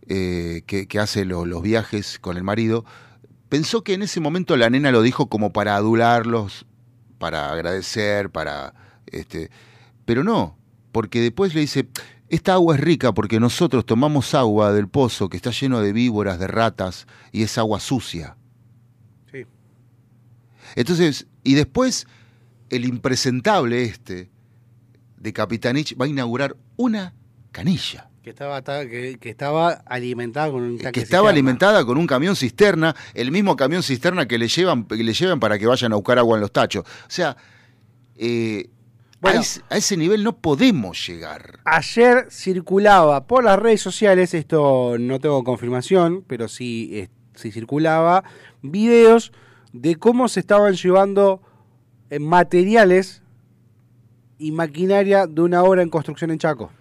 eh, 0.08 0.64
que, 0.68 0.88
hace 1.00 1.26
lo- 1.26 1.46
los 1.46 1.62
viajes 1.62 2.20
con 2.20 2.38
el 2.38 2.44
marido, 2.44 2.86
pensó 3.50 3.84
que 3.84 3.94
en 3.94 4.02
ese 4.02 4.20
momento 4.20 4.58
la 4.58 4.70
nena 4.70 4.92
lo 4.92 5.02
dijo 5.02 5.28
como 5.30 5.54
para 5.54 5.76
adularlos, 5.76 6.66
para 7.18 7.52
agradecer, 7.52 8.30
para... 8.30 8.74
Este, 9.08 9.50
pero 10.06 10.24
no, 10.24 10.58
porque 10.92 11.22
después 11.22 11.54
le 11.56 11.62
dice, 11.62 11.88
esta 12.30 12.54
agua 12.54 12.76
es 12.76 12.82
rica 12.82 13.14
porque 13.14 13.40
nosotros 13.40 13.86
tomamos 13.86 14.34
agua 14.34 14.74
del 14.74 14.88
pozo 14.90 15.30
que 15.30 15.38
está 15.38 15.52
lleno 15.52 15.80
de 15.82 15.94
víboras, 15.94 16.40
de 16.40 16.48
ratas, 16.48 17.08
y 17.32 17.44
es 17.44 17.58
agua 17.58 17.80
sucia. 17.80 18.36
Entonces, 20.76 21.28
y 21.44 21.54
después 21.56 22.08
el 22.70 22.86
impresentable 22.86 23.84
este 23.84 24.30
de 25.18 25.34
Capitanich 25.34 25.96
va 26.00 26.06
a 26.06 26.08
inaugurar 26.08 26.56
una 26.76 27.14
canilla. 27.52 28.10
Que 28.22 28.32
estaba, 28.32 28.62
ta- 28.64 28.88
que, 28.90 29.18
que 29.20 29.30
estaba 29.30 29.70
alimentada 29.86 30.50
con 30.52 30.64
un 30.64 30.78
que 30.80 30.88
estaba 30.88 31.02
cisterna. 31.04 31.30
alimentada 31.30 31.86
con 31.86 31.98
un 31.98 32.08
camión 32.08 32.36
cisterna, 32.36 32.96
el 33.14 33.32
mismo 33.32 33.56
camión 33.56 33.84
cisterna 33.84 34.28
que 34.28 34.38
le 34.40 34.48
llevan, 34.48 34.86
que 34.86 35.04
le 35.04 35.14
llevan 35.14 35.40
para 35.40 35.60
que 35.60 35.68
vayan 35.68 35.94
a 35.94 35.96
buscar 35.96 36.18
agua 36.18 36.36
en 36.38 36.42
los 36.42 36.52
tachos. 36.52 36.84
O 36.86 37.10
sea, 37.10 37.38
eh, 38.18 38.68
Bueno. 39.22 39.40
a, 39.40 39.42
ese, 39.44 39.62
a 39.70 39.78
ese 39.78 39.96
nivel 39.96 40.24
no 40.24 40.38
podemos 40.38 41.08
llegar. 41.08 41.60
Ayer 41.66 42.28
circulaba 42.32 43.28
por 43.28 43.44
las 43.44 43.60
redes 43.60 43.82
sociales, 43.82 44.34
esto 44.34 44.98
no 45.00 45.20
tengo 45.20 45.44
confirmación, 45.44 46.24
pero 46.26 46.48
sí, 46.48 46.90
eh, 46.94 47.10
sí 47.36 47.52
circulaba, 47.52 48.24
videos 48.64 49.32
de 49.76 49.96
cómo 49.98 50.28
se 50.30 50.40
estaban 50.40 50.74
llevando 50.74 51.42
eh, 52.10 52.20
materiales 52.20 53.22
y 54.38 54.52
maquinaria 54.52 55.28
de 55.28 55.42
una 55.42 55.64
obra 55.64 55.82
en 55.82 55.90
construcción 55.90 56.32
en 56.32 56.40
Chaco. 56.40 56.72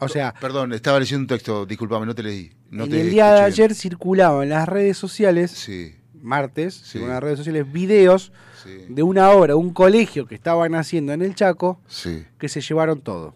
O 0.00 0.08
sea, 0.08 0.32
Perdón, 0.40 0.72
estaba 0.72 0.98
leyendo 0.98 1.22
un 1.22 1.26
texto, 1.26 1.66
disculpame, 1.66 2.06
no 2.06 2.14
te 2.14 2.22
leí. 2.22 2.50
No 2.70 2.84
en 2.84 2.90
te 2.90 3.00
el 3.02 3.10
día 3.10 3.26
de 3.26 3.30
escuché 3.40 3.44
bien. 3.44 3.52
ayer 3.52 3.74
circulaba 3.74 4.42
en 4.42 4.48
las 4.50 4.68
redes 4.68 4.96
sociales, 4.96 5.50
Sí, 5.50 5.94
martes, 6.20 6.74
Sí. 6.74 6.98
en 6.98 7.08
las 7.08 7.22
redes 7.22 7.38
sociales, 7.38 7.70
videos 7.70 8.32
sí, 8.62 8.86
de 8.88 9.02
una 9.02 9.30
obra, 9.30 9.56
un 9.56 9.72
colegio 9.72 10.26
que 10.26 10.34
estaban 10.34 10.74
haciendo 10.74 11.12
en 11.12 11.22
el 11.22 11.34
Chaco, 11.34 11.80
sí. 11.86 12.24
que 12.38 12.48
se 12.48 12.60
llevaron 12.60 13.02
todo. 13.02 13.34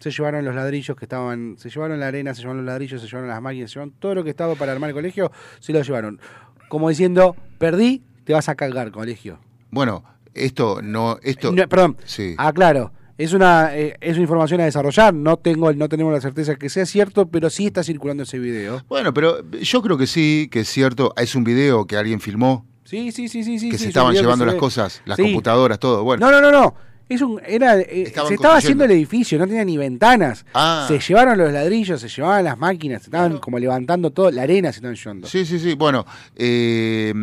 Se 0.00 0.10
llevaron 0.10 0.44
los 0.44 0.54
ladrillos 0.54 0.96
que 0.96 1.04
estaban, 1.06 1.56
se 1.58 1.70
llevaron 1.70 1.98
la 2.00 2.08
arena, 2.08 2.34
se 2.34 2.42
llevaron 2.42 2.58
los 2.64 2.66
ladrillos, 2.66 3.00
se 3.00 3.06
llevaron 3.06 3.28
las 3.30 3.40
máquinas, 3.40 3.70
se 3.70 3.74
llevaron 3.76 3.94
todo 3.98 4.14
lo 4.16 4.24
que 4.24 4.30
estaba 4.30 4.54
para 4.56 4.72
armar 4.72 4.90
el 4.90 4.94
colegio, 4.94 5.30
se 5.60 5.72
lo 5.72 5.80
llevaron. 5.82 6.20
Como 6.68 6.88
diciendo, 6.88 7.36
perdí, 7.58 8.02
te 8.24 8.32
vas 8.32 8.48
a 8.48 8.54
cargar, 8.54 8.90
colegio. 8.90 9.38
Bueno, 9.70 10.04
esto 10.34 10.80
no, 10.82 11.18
esto. 11.22 11.52
No, 11.52 11.68
perdón, 11.68 11.96
Sí. 12.04 12.34
aclaro, 12.38 12.92
es 13.18 13.32
una, 13.32 13.76
eh, 13.76 13.96
es 14.00 14.14
una 14.14 14.22
información 14.22 14.60
a 14.60 14.64
desarrollar, 14.64 15.14
no 15.14 15.36
tengo, 15.36 15.72
no 15.72 15.88
tenemos 15.88 16.12
la 16.12 16.20
certeza 16.20 16.56
que 16.56 16.68
sea 16.68 16.84
cierto, 16.86 17.26
pero 17.28 17.50
sí 17.50 17.66
está 17.66 17.82
circulando 17.82 18.24
ese 18.24 18.38
video. 18.38 18.82
Bueno, 18.88 19.14
pero 19.14 19.48
yo 19.52 19.82
creo 19.82 19.96
que 19.96 20.06
sí, 20.06 20.48
que 20.50 20.60
es 20.60 20.68
cierto. 20.68 21.14
Es 21.16 21.34
un 21.34 21.44
video 21.44 21.86
que 21.86 21.96
alguien 21.96 22.20
filmó, 22.20 22.66
Sí, 22.84 23.10
sí, 23.10 23.28
sí, 23.28 23.42
sí, 23.42 23.58
sí. 23.58 23.70
que 23.70 23.78
sí, 23.78 23.84
se 23.84 23.88
estaban 23.88 24.12
que 24.12 24.20
llevando 24.20 24.44
se 24.44 24.46
las 24.46 24.54
ve. 24.54 24.60
cosas, 24.60 25.02
las 25.06 25.16
Sí. 25.16 25.22
computadoras, 25.22 25.78
todo. 25.80 26.04
Bueno, 26.04 26.24
No, 26.26 26.32
no, 26.32 26.40
no, 26.40 26.52
no. 26.52 26.74
Es 27.08 27.22
un, 27.22 27.40
era, 27.46 27.78
eh, 27.78 28.12
se 28.26 28.34
estaba 28.34 28.56
haciendo 28.56 28.84
el 28.84 28.90
edificio, 28.90 29.38
no 29.38 29.46
tenía 29.46 29.64
ni 29.64 29.76
ventanas. 29.76 30.44
Ah. 30.52 30.86
Se 30.88 30.98
llevaron 30.98 31.38
los 31.38 31.52
ladrillos, 31.52 32.00
se 32.00 32.08
llevaban 32.08 32.44
las 32.44 32.58
máquinas, 32.58 33.02
se 33.02 33.06
estaban 33.06 33.38
como 33.38 33.60
levantando 33.60 34.10
todo, 34.10 34.30
la 34.32 34.42
arena 34.42 34.72
se 34.72 34.78
estaban 34.78 34.96
llevando. 34.96 35.28
Sí, 35.28 35.46
sí, 35.46 35.60
sí. 35.60 35.74
Bueno, 35.74 36.04
eh, 36.34 37.14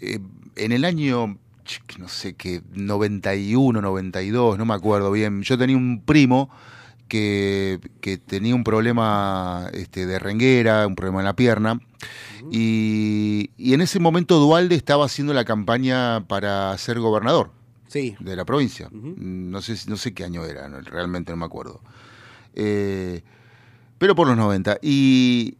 eh, 0.00 0.18
en 0.56 0.72
el 0.72 0.86
año, 0.86 1.36
no 1.98 2.08
sé 2.08 2.34
qué, 2.34 2.62
91, 2.72 3.82
92, 3.82 4.56
no 4.56 4.64
me 4.64 4.74
acuerdo 4.74 5.12
bien. 5.12 5.42
Yo 5.42 5.58
tenía 5.58 5.76
un 5.76 6.02
primo 6.02 6.48
que, 7.06 7.78
que 8.00 8.16
tenía 8.16 8.54
un 8.54 8.64
problema 8.64 9.68
este, 9.74 10.06
de 10.06 10.18
renguera, 10.18 10.86
un 10.86 10.96
problema 10.96 11.20
en 11.20 11.26
la 11.26 11.36
pierna. 11.36 11.78
Y, 12.50 13.50
y 13.58 13.74
en 13.74 13.82
ese 13.82 13.98
momento 13.98 14.38
Dualde 14.38 14.76
estaba 14.76 15.04
haciendo 15.04 15.34
la 15.34 15.44
campaña 15.44 16.24
para 16.26 16.76
ser 16.78 17.00
gobernador 17.00 17.55
Sí. 17.88 18.16
de 18.20 18.36
la 18.36 18.44
provincia. 18.44 18.88
No, 18.92 19.62
sé, 19.62 19.76
no 19.88 19.96
sé 19.96 20.12
qué 20.12 20.24
año 20.24 20.44
era, 20.44 20.68
no, 20.68 20.80
realmente 20.80 21.32
no 21.32 21.36
me 21.36 21.44
acuerdo. 21.46 21.80
Eh, 22.54 23.22
pero 23.98 24.14
por 24.14 24.26
los 24.26 24.36
90. 24.36 24.78
Y, 24.82 25.56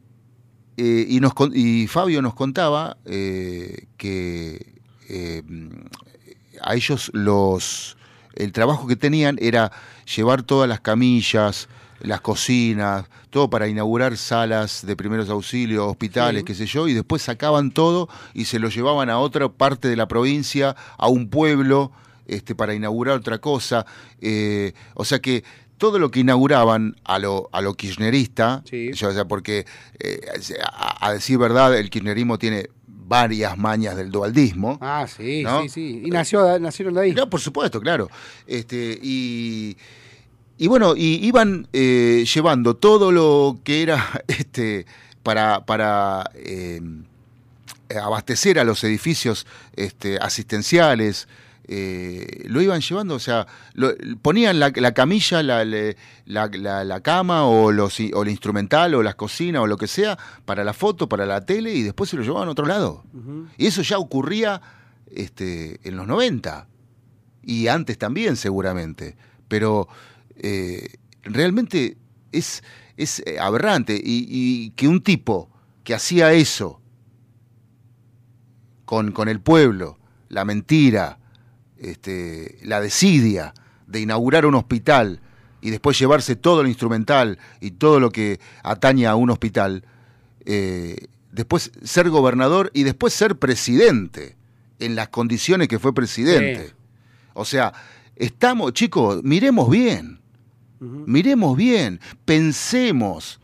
eh, 0.76 1.06
y, 1.08 1.20
nos, 1.20 1.32
y 1.54 1.86
Fabio 1.86 2.20
nos 2.22 2.34
contaba 2.34 2.96
eh, 3.04 3.86
que 3.96 4.74
a 6.62 6.74
ellos 6.74 7.10
los 7.14 7.96
el 8.34 8.52
trabajo 8.52 8.86
que 8.86 8.96
tenían 8.96 9.38
era 9.40 9.72
llevar 10.14 10.42
todas 10.42 10.68
las 10.68 10.80
camillas, 10.80 11.68
las 12.00 12.20
cocinas, 12.20 13.06
todo 13.30 13.48
para 13.48 13.66
inaugurar 13.66 14.16
salas 14.18 14.84
de 14.86 14.94
primeros 14.94 15.30
auxilios, 15.30 15.86
hospitales, 15.88 16.40
Sí. 16.40 16.44
qué 16.44 16.54
sé 16.54 16.66
yo, 16.66 16.86
y 16.86 16.92
después 16.92 17.22
sacaban 17.22 17.70
todo 17.70 18.08
y 18.34 18.44
se 18.44 18.58
lo 18.58 18.68
llevaban 18.68 19.08
a 19.08 19.18
otra 19.18 19.48
parte 19.48 19.88
de 19.88 19.96
la 19.96 20.06
provincia, 20.06 20.76
a 20.98 21.08
un 21.08 21.30
pueblo, 21.30 21.92
este, 22.26 22.54
para 22.54 22.74
inaugurar 22.74 23.16
otra 23.16 23.38
cosa. 23.38 23.86
Eh, 24.20 24.72
o 24.94 25.04
sea 25.04 25.18
que 25.20 25.44
todo 25.78 25.98
lo 25.98 26.10
que 26.10 26.20
inauguraban 26.20 26.96
a 27.04 27.18
lo, 27.18 27.48
a 27.52 27.60
lo 27.60 27.74
kirchnerista, 27.74 28.62
Sí. 28.68 28.92
yo, 28.94 29.08
o 29.08 29.12
sea, 29.12 29.26
porque 29.26 29.66
eh, 29.98 30.20
a, 30.72 31.06
a 31.08 31.12
decir 31.12 31.36
verdad, 31.38 31.76
el 31.76 31.90
kirchnerismo 31.90 32.38
tiene 32.38 32.68
varias 32.86 33.56
mañas 33.56 33.94
del 33.96 34.10
dualdismo. 34.10 34.78
Ah, 34.80 35.06
sí, 35.06 35.42
¿No? 35.42 35.62
sí, 35.62 35.68
sí. 35.68 36.02
Y 36.04 36.10
nació, 36.10 36.58
nacieron 36.58 36.94
de 36.94 37.00
ahí. 37.02 37.12
No, 37.12 37.28
por 37.30 37.40
supuesto, 37.40 37.80
claro. 37.80 38.08
Este, 38.46 38.98
y, 39.00 39.76
y 40.58 40.66
bueno, 40.66 40.94
y 40.96 41.24
iban 41.24 41.68
eh, 41.72 42.24
llevando 42.34 42.74
todo 42.74 43.12
lo 43.12 43.58
que 43.62 43.82
era 43.82 44.04
este, 44.26 44.86
para, 45.22 45.64
para 45.66 46.30
eh, 46.34 46.80
abastecer 48.02 48.58
a 48.58 48.64
los 48.64 48.82
edificios 48.82 49.46
este, 49.76 50.18
asistenciales. 50.18 51.28
Eh, 51.68 52.44
lo 52.48 52.62
iban 52.62 52.80
llevando, 52.80 53.14
o 53.14 53.18
sea, 53.18 53.46
lo- 53.74 53.92
ponían 54.22 54.60
la, 54.60 54.72
la 54.74 54.92
camilla, 54.94 55.42
la, 55.42 55.64
la, 55.64 57.00
cama 57.00 57.44
o, 57.46 57.72
los, 57.72 57.98
o 58.14 58.22
el 58.22 58.28
instrumental 58.28 58.94
o 58.94 59.02
las 59.02 59.16
cocinas 59.16 59.62
o 59.62 59.66
lo 59.66 59.76
que 59.76 59.86
sea 59.88 60.16
para 60.44 60.62
la 60.64 60.72
foto, 60.72 61.08
para 61.08 61.26
la 61.26 61.44
tele 61.44 61.74
y 61.74 61.82
después 61.82 62.10
se 62.10 62.16
lo 62.16 62.22
llevaban 62.22 62.48
a 62.48 62.52
otro 62.52 62.66
lado. 62.66 63.04
Y 63.58 63.66
eso 63.66 63.82
ya 63.82 63.98
ocurría 63.98 64.60
este, 65.10 65.80
en 65.88 65.96
los 65.96 66.06
90 66.06 66.68
y 67.42 67.68
antes 67.68 67.98
también 67.98 68.36
seguramente, 68.36 69.16
pero 69.48 69.88
eh, 70.36 70.98
realmente 71.22 71.96
es, 72.32 72.62
es 72.96 73.22
eh, 73.26 73.38
aberrante 73.40 73.94
y, 73.96 74.26
y 74.28 74.70
que 74.70 74.86
un 74.88 75.00
tipo 75.02 75.50
que 75.84 75.94
hacía 75.94 76.32
eso 76.32 76.80
con, 78.84 79.12
con 79.12 79.28
el 79.28 79.40
pueblo, 79.40 79.98
la 80.28 80.44
mentira, 80.44 81.18
este, 81.78 82.58
la 82.62 82.80
desidia 82.80 83.54
de 83.86 84.00
inaugurar 84.00 84.46
un 84.46 84.54
hospital 84.54 85.20
y 85.60 85.70
después 85.70 85.98
llevarse 85.98 86.36
todo 86.36 86.60
el 86.60 86.68
instrumental 86.68 87.38
y 87.60 87.72
todo 87.72 88.00
lo 88.00 88.10
que 88.10 88.40
atañe 88.62 89.06
a 89.06 89.14
un 89.14 89.30
hospital, 89.30 89.84
eh, 90.44 91.08
después 91.32 91.72
ser 91.82 92.10
gobernador 92.10 92.70
y 92.74 92.82
después 92.82 93.12
ser 93.12 93.36
presidente 93.36 94.36
en 94.78 94.94
las 94.94 95.08
condiciones 95.08 95.68
que 95.68 95.78
fue 95.78 95.94
presidente. 95.94 96.68
Sí. 96.68 96.74
O 97.34 97.44
sea, 97.44 97.72
estamos, 98.16 98.72
chicos, 98.72 99.22
miremos 99.22 99.70
bien, 99.70 100.20
miremos 100.80 101.56
bien, 101.56 102.00
pensemos, 102.24 103.40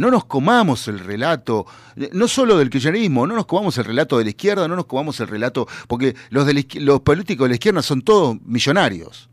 no 0.00 0.10
nos 0.10 0.24
comamos 0.24 0.88
el 0.88 0.98
relato, 0.98 1.66
eh, 1.96 2.10
no 2.12 2.26
solo 2.26 2.56
del 2.56 2.70
kirchnerismo, 2.70 3.26
no 3.26 3.34
nos 3.34 3.46
comamos 3.46 3.76
el 3.78 3.84
relato 3.84 4.18
de 4.18 4.24
la 4.24 4.30
izquierda, 4.30 4.66
no 4.66 4.74
nos 4.74 4.86
comamos 4.86 5.20
el 5.20 5.28
relato, 5.28 5.68
porque 5.86 6.16
los, 6.30 6.48
los 6.76 7.00
políticos 7.00 7.44
de 7.44 7.48
la 7.50 7.54
izquierda 7.54 7.82
son 7.82 8.02
todos 8.02 8.40
millonarios. 8.44 9.28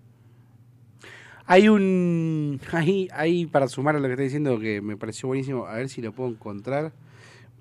Hay 1.45 1.69
un. 1.69 2.59
Ahí, 2.73 3.07
ahí, 3.13 3.45
para 3.45 3.69
sumar 3.69 3.95
a 3.95 3.99
lo 3.99 4.07
que 4.07 4.13
está 4.13 4.23
diciendo, 4.23 4.59
que 4.59 4.81
me 4.81 4.97
pareció 4.97 5.27
buenísimo, 5.27 5.65
a 5.65 5.75
ver 5.75 5.87
si 5.87 6.01
lo 6.01 6.11
puedo 6.11 6.29
encontrar 6.29 6.91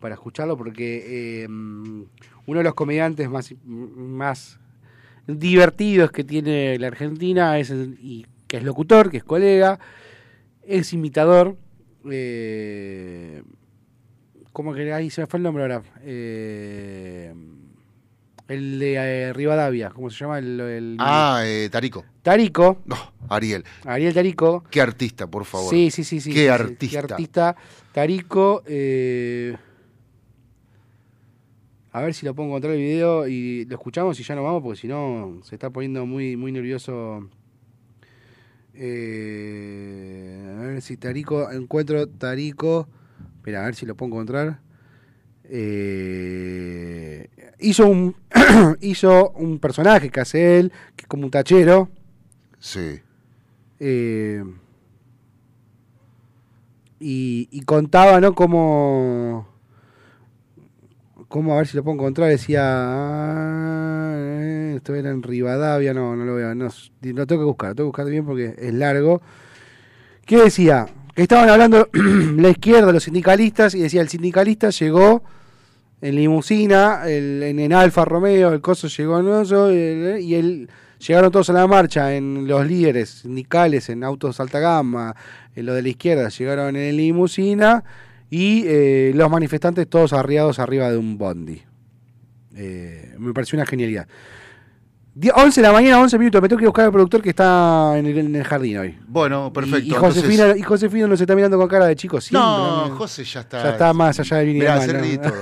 para 0.01 0.15
escucharlo, 0.15 0.57
porque 0.57 1.45
eh, 1.45 1.47
uno 1.49 2.59
de 2.59 2.65
los 2.65 2.75
comediantes 2.75 3.31
más, 3.31 3.55
más 3.65 4.59
divertidos 5.29 6.11
que 6.11 6.25
tiene 6.25 6.79
la 6.81 6.89
Argentina 6.89 7.59
es 7.59 7.71
y 7.71 8.27
que 8.49 8.57
es 8.57 8.65
locutor, 8.65 9.11
que 9.11 9.19
es 9.19 9.25
colega, 9.25 9.79
es 10.65 10.93
imitador. 10.93 11.57
Eh, 12.11 13.43
¿Cómo 14.53 14.73
que 14.75 14.93
ahí 14.93 15.11
se 15.11 15.21
me 15.21 15.27
fue 15.27 15.39
el 15.39 15.43
nombre 15.43 15.63
ahora? 15.65 15.83
Eh, 16.03 17.35
el 18.49 18.79
de 18.79 18.95
eh, 18.95 19.33
Rivadavia, 19.33 19.91
¿cómo 19.91 20.09
se 20.09 20.17
llama? 20.19 20.39
El, 20.39 20.61
el- 20.61 20.97
Ah, 20.99 21.43
eh, 21.45 21.69
Tarico. 21.71 22.05
Tarico, 22.23 22.79
No, 22.87 22.97
Ariel. 23.29 23.65
Ariel 23.85 24.15
Tarico. 24.15 24.65
Qué 24.71 24.81
artista, 24.81 25.27
por 25.27 25.45
favor. 25.45 25.69
Sí, 25.71 25.91
sí, 25.91 26.05
sí, 26.05 26.21
sí. 26.21 26.31
Qué 26.33 26.41
sí, 26.41 26.45
sí, 26.47 26.51
artista. 26.53 26.89
Qué 26.91 26.99
artista. 27.15 27.57
Tarico. 27.93 28.63
eh, 28.67 29.57
a 31.93 32.03
ver 32.03 32.13
si 32.15 32.27
lo 32.27 32.35
puedo 32.35 32.49
encontrar 32.51 32.75
el 32.75 32.79
video 32.81 33.27
y 33.27 33.65
lo 33.65 33.75
escuchamos 33.77 34.21
y 34.21 34.23
ya 34.23 34.35
nos 34.35 34.45
vamos, 34.45 34.63
porque 34.63 34.79
si 34.81 34.87
no 34.87 35.41
se 35.43 35.55
está 35.57 35.71
poniendo 35.71 36.05
muy, 36.07 36.37
muy 36.37 36.53
nervioso. 36.53 37.29
Eh, 38.79 40.57
a 40.59 40.63
ver 40.63 40.83
si 40.83 40.97
Tarico. 40.97 41.51
Encuentro 41.51 42.07
Tarico. 42.09 42.89
Espera, 43.37 43.63
a 43.63 43.67
ver 43.67 43.75
si 43.75 43.87
lo 43.87 43.95
puedo 43.97 44.13
encontrar. 44.13 44.61
Eh, 45.45 47.29
hizo 47.61 47.87
un 47.87 48.17
hizo 48.81 49.31
un 49.31 49.59
personaje 49.59 50.11
que 50.11 50.21
hace 50.21 50.59
él, 50.59 50.73
que 50.97 51.03
es 51.03 51.09
como 51.09 51.25
un 51.25 51.31
tachero. 51.31 51.89
Sí. 52.59 53.01
Eh, 53.79 54.43
y, 56.99 57.49
y 57.51 57.61
contaba, 57.63 58.21
¿no? 58.21 58.35
Como, 58.35 59.47
como, 61.37 61.55
a 61.55 61.59
ver 61.59 61.67
si 61.67 61.77
lo 61.77 61.85
puedo 61.85 61.95
encontrar, 61.97 62.29
decía, 62.29 62.63
ah, 62.65 64.17
esto 64.77 64.95
era 64.95 65.11
en 65.11 65.23
Rivadavia, 65.23 65.93
no, 65.95 66.17
no 66.17 66.25
lo 66.25 66.35
veo, 66.35 66.55
no, 66.55 66.69
lo 67.03 67.27
tengo 67.27 67.43
que 67.43 67.47
buscar, 67.47 67.69
lo 67.71 67.75
tengo 67.75 67.93
que 67.93 68.03
buscar 68.03 68.11
bien 68.11 68.25
porque 68.25 68.55
es 68.59 68.75
largo. 68.75 69.21
¿Qué 70.25 70.39
decía? 70.43 70.87
Que 71.15 71.23
estaban 71.23 71.49
hablando 71.49 71.89
la 71.93 72.49
izquierda, 72.49 72.93
los 72.93 73.05
sindicalistas, 73.05 73.75
y 73.75 73.81
decía, 73.81 74.01
el 74.01 74.09
sindicalista 74.09 74.71
llegó 74.71 75.23
en 76.01 76.17
limusina, 76.17 77.03
en, 77.07 77.73
Alfa 77.73 78.05
Romeo, 78.05 78.53
el 78.53 78.61
coso 78.61 78.89
llegó 78.89 79.19
en 79.19 79.29
oso, 79.29 79.73
y 79.73 80.67
y 80.99 81.07
llegaron 81.07 81.31
todos 81.31 81.51
a 81.51 81.53
la 81.53 81.67
marcha, 81.67 82.15
en 82.15 82.47
los 82.49 82.67
líderes 82.67 83.11
sindicales, 83.23 83.91
en 83.91 84.03
autos 84.03 84.41
alta 84.41 84.61
gama, 84.61 85.15
en 85.55 85.67
lo 85.67 85.75
de 85.75 85.83
la 85.83 85.89
izquierda, 85.89 86.29
llegaron 86.31 86.77
en 86.77 86.97
limusina 86.97 87.85
y 88.31 88.65
eh, 88.67 89.13
los 89.15 89.31
manifestantes 89.31 89.89
todos 89.89 90.13
arriados 90.13 90.59
arriba 90.59 90.91
de 90.91 90.97
un 90.97 91.17
bondi. 91.19 91.63
Eh, 92.55 93.15
me 93.19 93.33
pareció 93.33 93.57
una 93.57 93.67
genialidad. 93.67 94.07
Die- 95.15 95.31
11 95.35 95.61
de 95.63 95.67
la 95.67 95.73
mañana, 95.73 95.99
11 96.01 96.19
minutos. 96.19 96.43
Me 96.43 96.49
tengo 96.49 96.61
que 96.61 96.67
buscar 96.67 96.85
al 96.87 96.93
productor 96.93 97.23
que 97.23 97.31
está 97.31 97.95
en 97.97 98.05
el, 98.07 98.19
en 98.19 98.37
el 98.37 98.45
jardín 98.45 98.77
hoy. 98.79 98.99
Bueno, 99.09 99.51
perfecto. 99.53 99.79
Y, 99.87 99.89
y 99.89 99.95
Josefina, 99.95 100.43
entonces- 100.45 100.59
y 100.61 100.63
Josefina 100.63 101.07
nos 101.07 101.21
está 101.21 101.35
mirando 101.35 101.57
con 101.59 101.69
cara 101.69 101.87
de 101.87 101.97
chico. 101.97 102.21
siempre, 102.21 102.47
No, 102.47 102.89
¿no? 102.89 102.97
José 102.97 103.25
ya 103.25 103.41
está. 103.41 103.63
Ya 103.63 103.71
está 103.71 103.93
más 103.95 104.21
allá 104.21 104.37
del 104.39 104.49
Mirá, 104.55 104.77
mal, 104.77 105.21
¿no? 105.23 105.33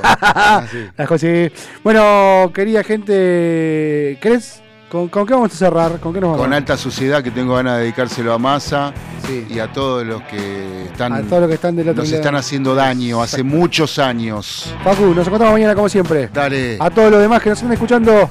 La 0.97 1.07
José. 1.07 1.51
Bueno, 1.83 2.53
querida 2.55 2.85
gente, 2.85 4.19
¿querés? 4.21 4.63
¿Con, 4.91 5.09
con 5.09 5.27
qué 5.27 5.35
vamos 5.35 5.53
a 5.53 5.57
cerrar? 5.57 5.99
¿Con 5.99 6.13
qué 6.15 6.21
nos 6.21 6.31
vamos? 6.31 6.45
Con 6.45 6.53
alta 6.53 6.77
suciedad 6.77 7.23
que 7.23 7.31
tengo 7.33 7.55
ganas 7.55 7.77
de 7.77 7.83
dedicárselo 7.83 8.33
a 8.33 8.39
Massa 8.39 8.93
Sí. 9.27 9.47
y 9.49 9.59
a 9.59 9.73
todos 9.73 10.05
los 10.07 10.23
que 10.23 10.85
están, 10.85 11.13
A 11.15 11.23
todos 11.23 11.41
los 11.41 11.49
que 11.49 11.55
están 11.55 11.75
del 11.75 11.89
otro 11.89 12.03
nos 12.03 12.11
lado. 12.11 12.21
están 12.21 12.37
haciendo 12.37 12.75
daño 12.75 13.23
hace 13.23 13.43
muchos 13.43 13.99
años. 13.99 14.73
Facu, 14.85 15.07
nos 15.15 15.27
encontramos 15.27 15.55
mañana 15.55 15.75
como 15.75 15.89
siempre. 15.89 16.29
Dale. 16.33 16.77
A 16.79 16.91
todos 16.91 17.11
los 17.11 17.21
demás 17.21 17.43
que 17.43 17.49
nos 17.51 17.59
están 17.59 17.73
escuchando, 17.73 18.29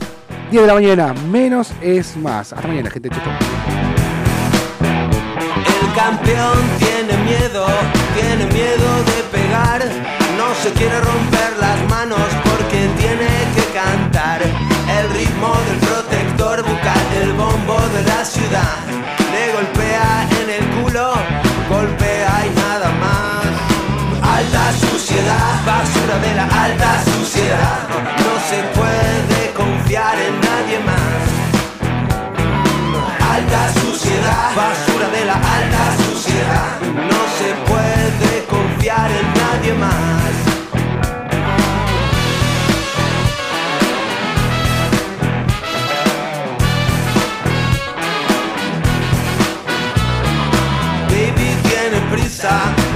10 0.51 0.61
de 0.61 0.67
la 0.67 0.73
mañana. 0.75 1.13
Menos 1.31 1.71
es 1.81 2.15
más. 2.15 2.53
Hasta 2.53 2.67
mañana, 2.67 2.89
gente. 2.91 3.09
Chau, 3.09 3.19
chau. 3.23 3.33
El 5.81 5.93
campeón 5.95 6.59
tiene 6.77 7.23
miedo, 7.23 7.65
tiene 8.15 8.45
miedo 8.53 9.03
de 9.03 9.37
pegar. 9.37 9.81
No 10.37 10.53
se 10.61 10.69
quiere 10.73 10.99
romper 11.01 11.57
las 11.59 11.89
manos 11.89 12.19
porque 12.43 12.87
tiene 12.99 13.27
que 13.55 13.63
cantar. 13.73 14.41
El 14.43 15.09
ritmo 15.17 15.53
del 15.67 15.79
protector 16.33 16.63
bucal, 16.63 17.07
el 17.21 17.33
bombo 17.33 17.77
de 17.93 18.03
la 18.03 18.25
ciudad. 18.25 18.77
Le 19.31 19.53
golpea 19.53 20.27
en 20.41 20.49
el 20.49 20.65
culo, 20.81 21.13
golpea 21.69 22.45
y 22.45 22.49
nada 22.55 22.89
más. 22.99 23.45
Alta 24.21 24.71
suciedad, 24.73 25.65
basura 25.65 26.17
de 26.19 26.35
la 26.35 26.43
alta 26.43 27.03
suciedad. 27.03 27.87
No 28.17 28.33
se 28.49 28.63
puede 28.77 29.51
confiar 29.53 30.15
en 30.15 30.39
nadie 30.41 30.79
más. 30.79 31.29
Alta 33.35 33.73
suciedad, 33.79 34.55
basura 34.55 35.09
de 35.09 35.25
la 35.25 35.35
alta 35.35 35.97
suciedad. 36.05 37.12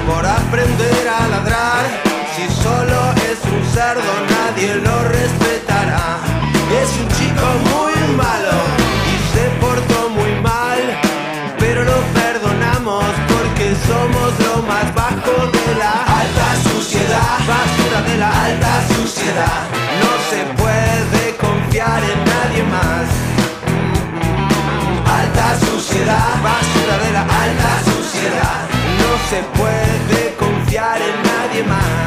Por 0.06 0.26
aprender 0.26 1.08
a 1.08 1.26
ladrar. 1.30 1.86
Si 2.36 2.44
solo 2.62 3.14
es 3.30 3.40
un 3.50 3.64
cerdo, 3.72 4.12
nadie 4.30 4.76
lo 4.76 5.04
respetará. 5.04 6.20
Es 6.82 6.90
un 7.00 7.08
chico 7.16 7.48
muy 7.72 8.16
malo 8.18 8.58
y 9.08 9.16
se 9.34 9.46
portó 9.62 10.10
muy 10.10 10.34
mal. 10.42 10.82
Pero 11.60 11.86
lo 11.86 11.98
perdonamos 12.20 13.06
porque 13.32 13.74
somos 13.88 14.30
lo 14.46 14.64
más 14.64 14.94
bajo 14.94 15.36
de 15.56 15.76
la 15.80 15.94
alta 16.22 16.50
suciedad. 16.70 17.40
Basura 17.48 18.02
de 18.02 18.18
la 18.18 18.44
alta 18.48 18.74
suciedad. 18.96 19.60
No 20.04 20.12
se 20.30 20.44
puede 20.62 21.38
confiar 21.38 22.04
en 22.04 22.20
nadie 22.26 22.64
más 22.64 23.08
alta 25.20 25.58
suciedad, 25.66 26.34
basura 26.44 26.98
de 27.06 27.12
la 27.14 27.22
alta 27.22 27.70
suciedad. 27.78 27.87
Se 29.30 29.44
puede 29.58 30.36
confiar 30.38 31.02
en 31.02 31.24
nadie 31.24 31.64
más. 31.64 32.07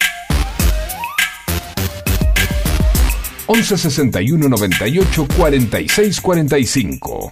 11 3.51 3.77
61 3.77 4.47
98 4.47 5.25
46 5.27 6.21
45. 6.21 7.31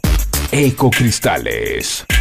Ecocristales. 0.51 2.18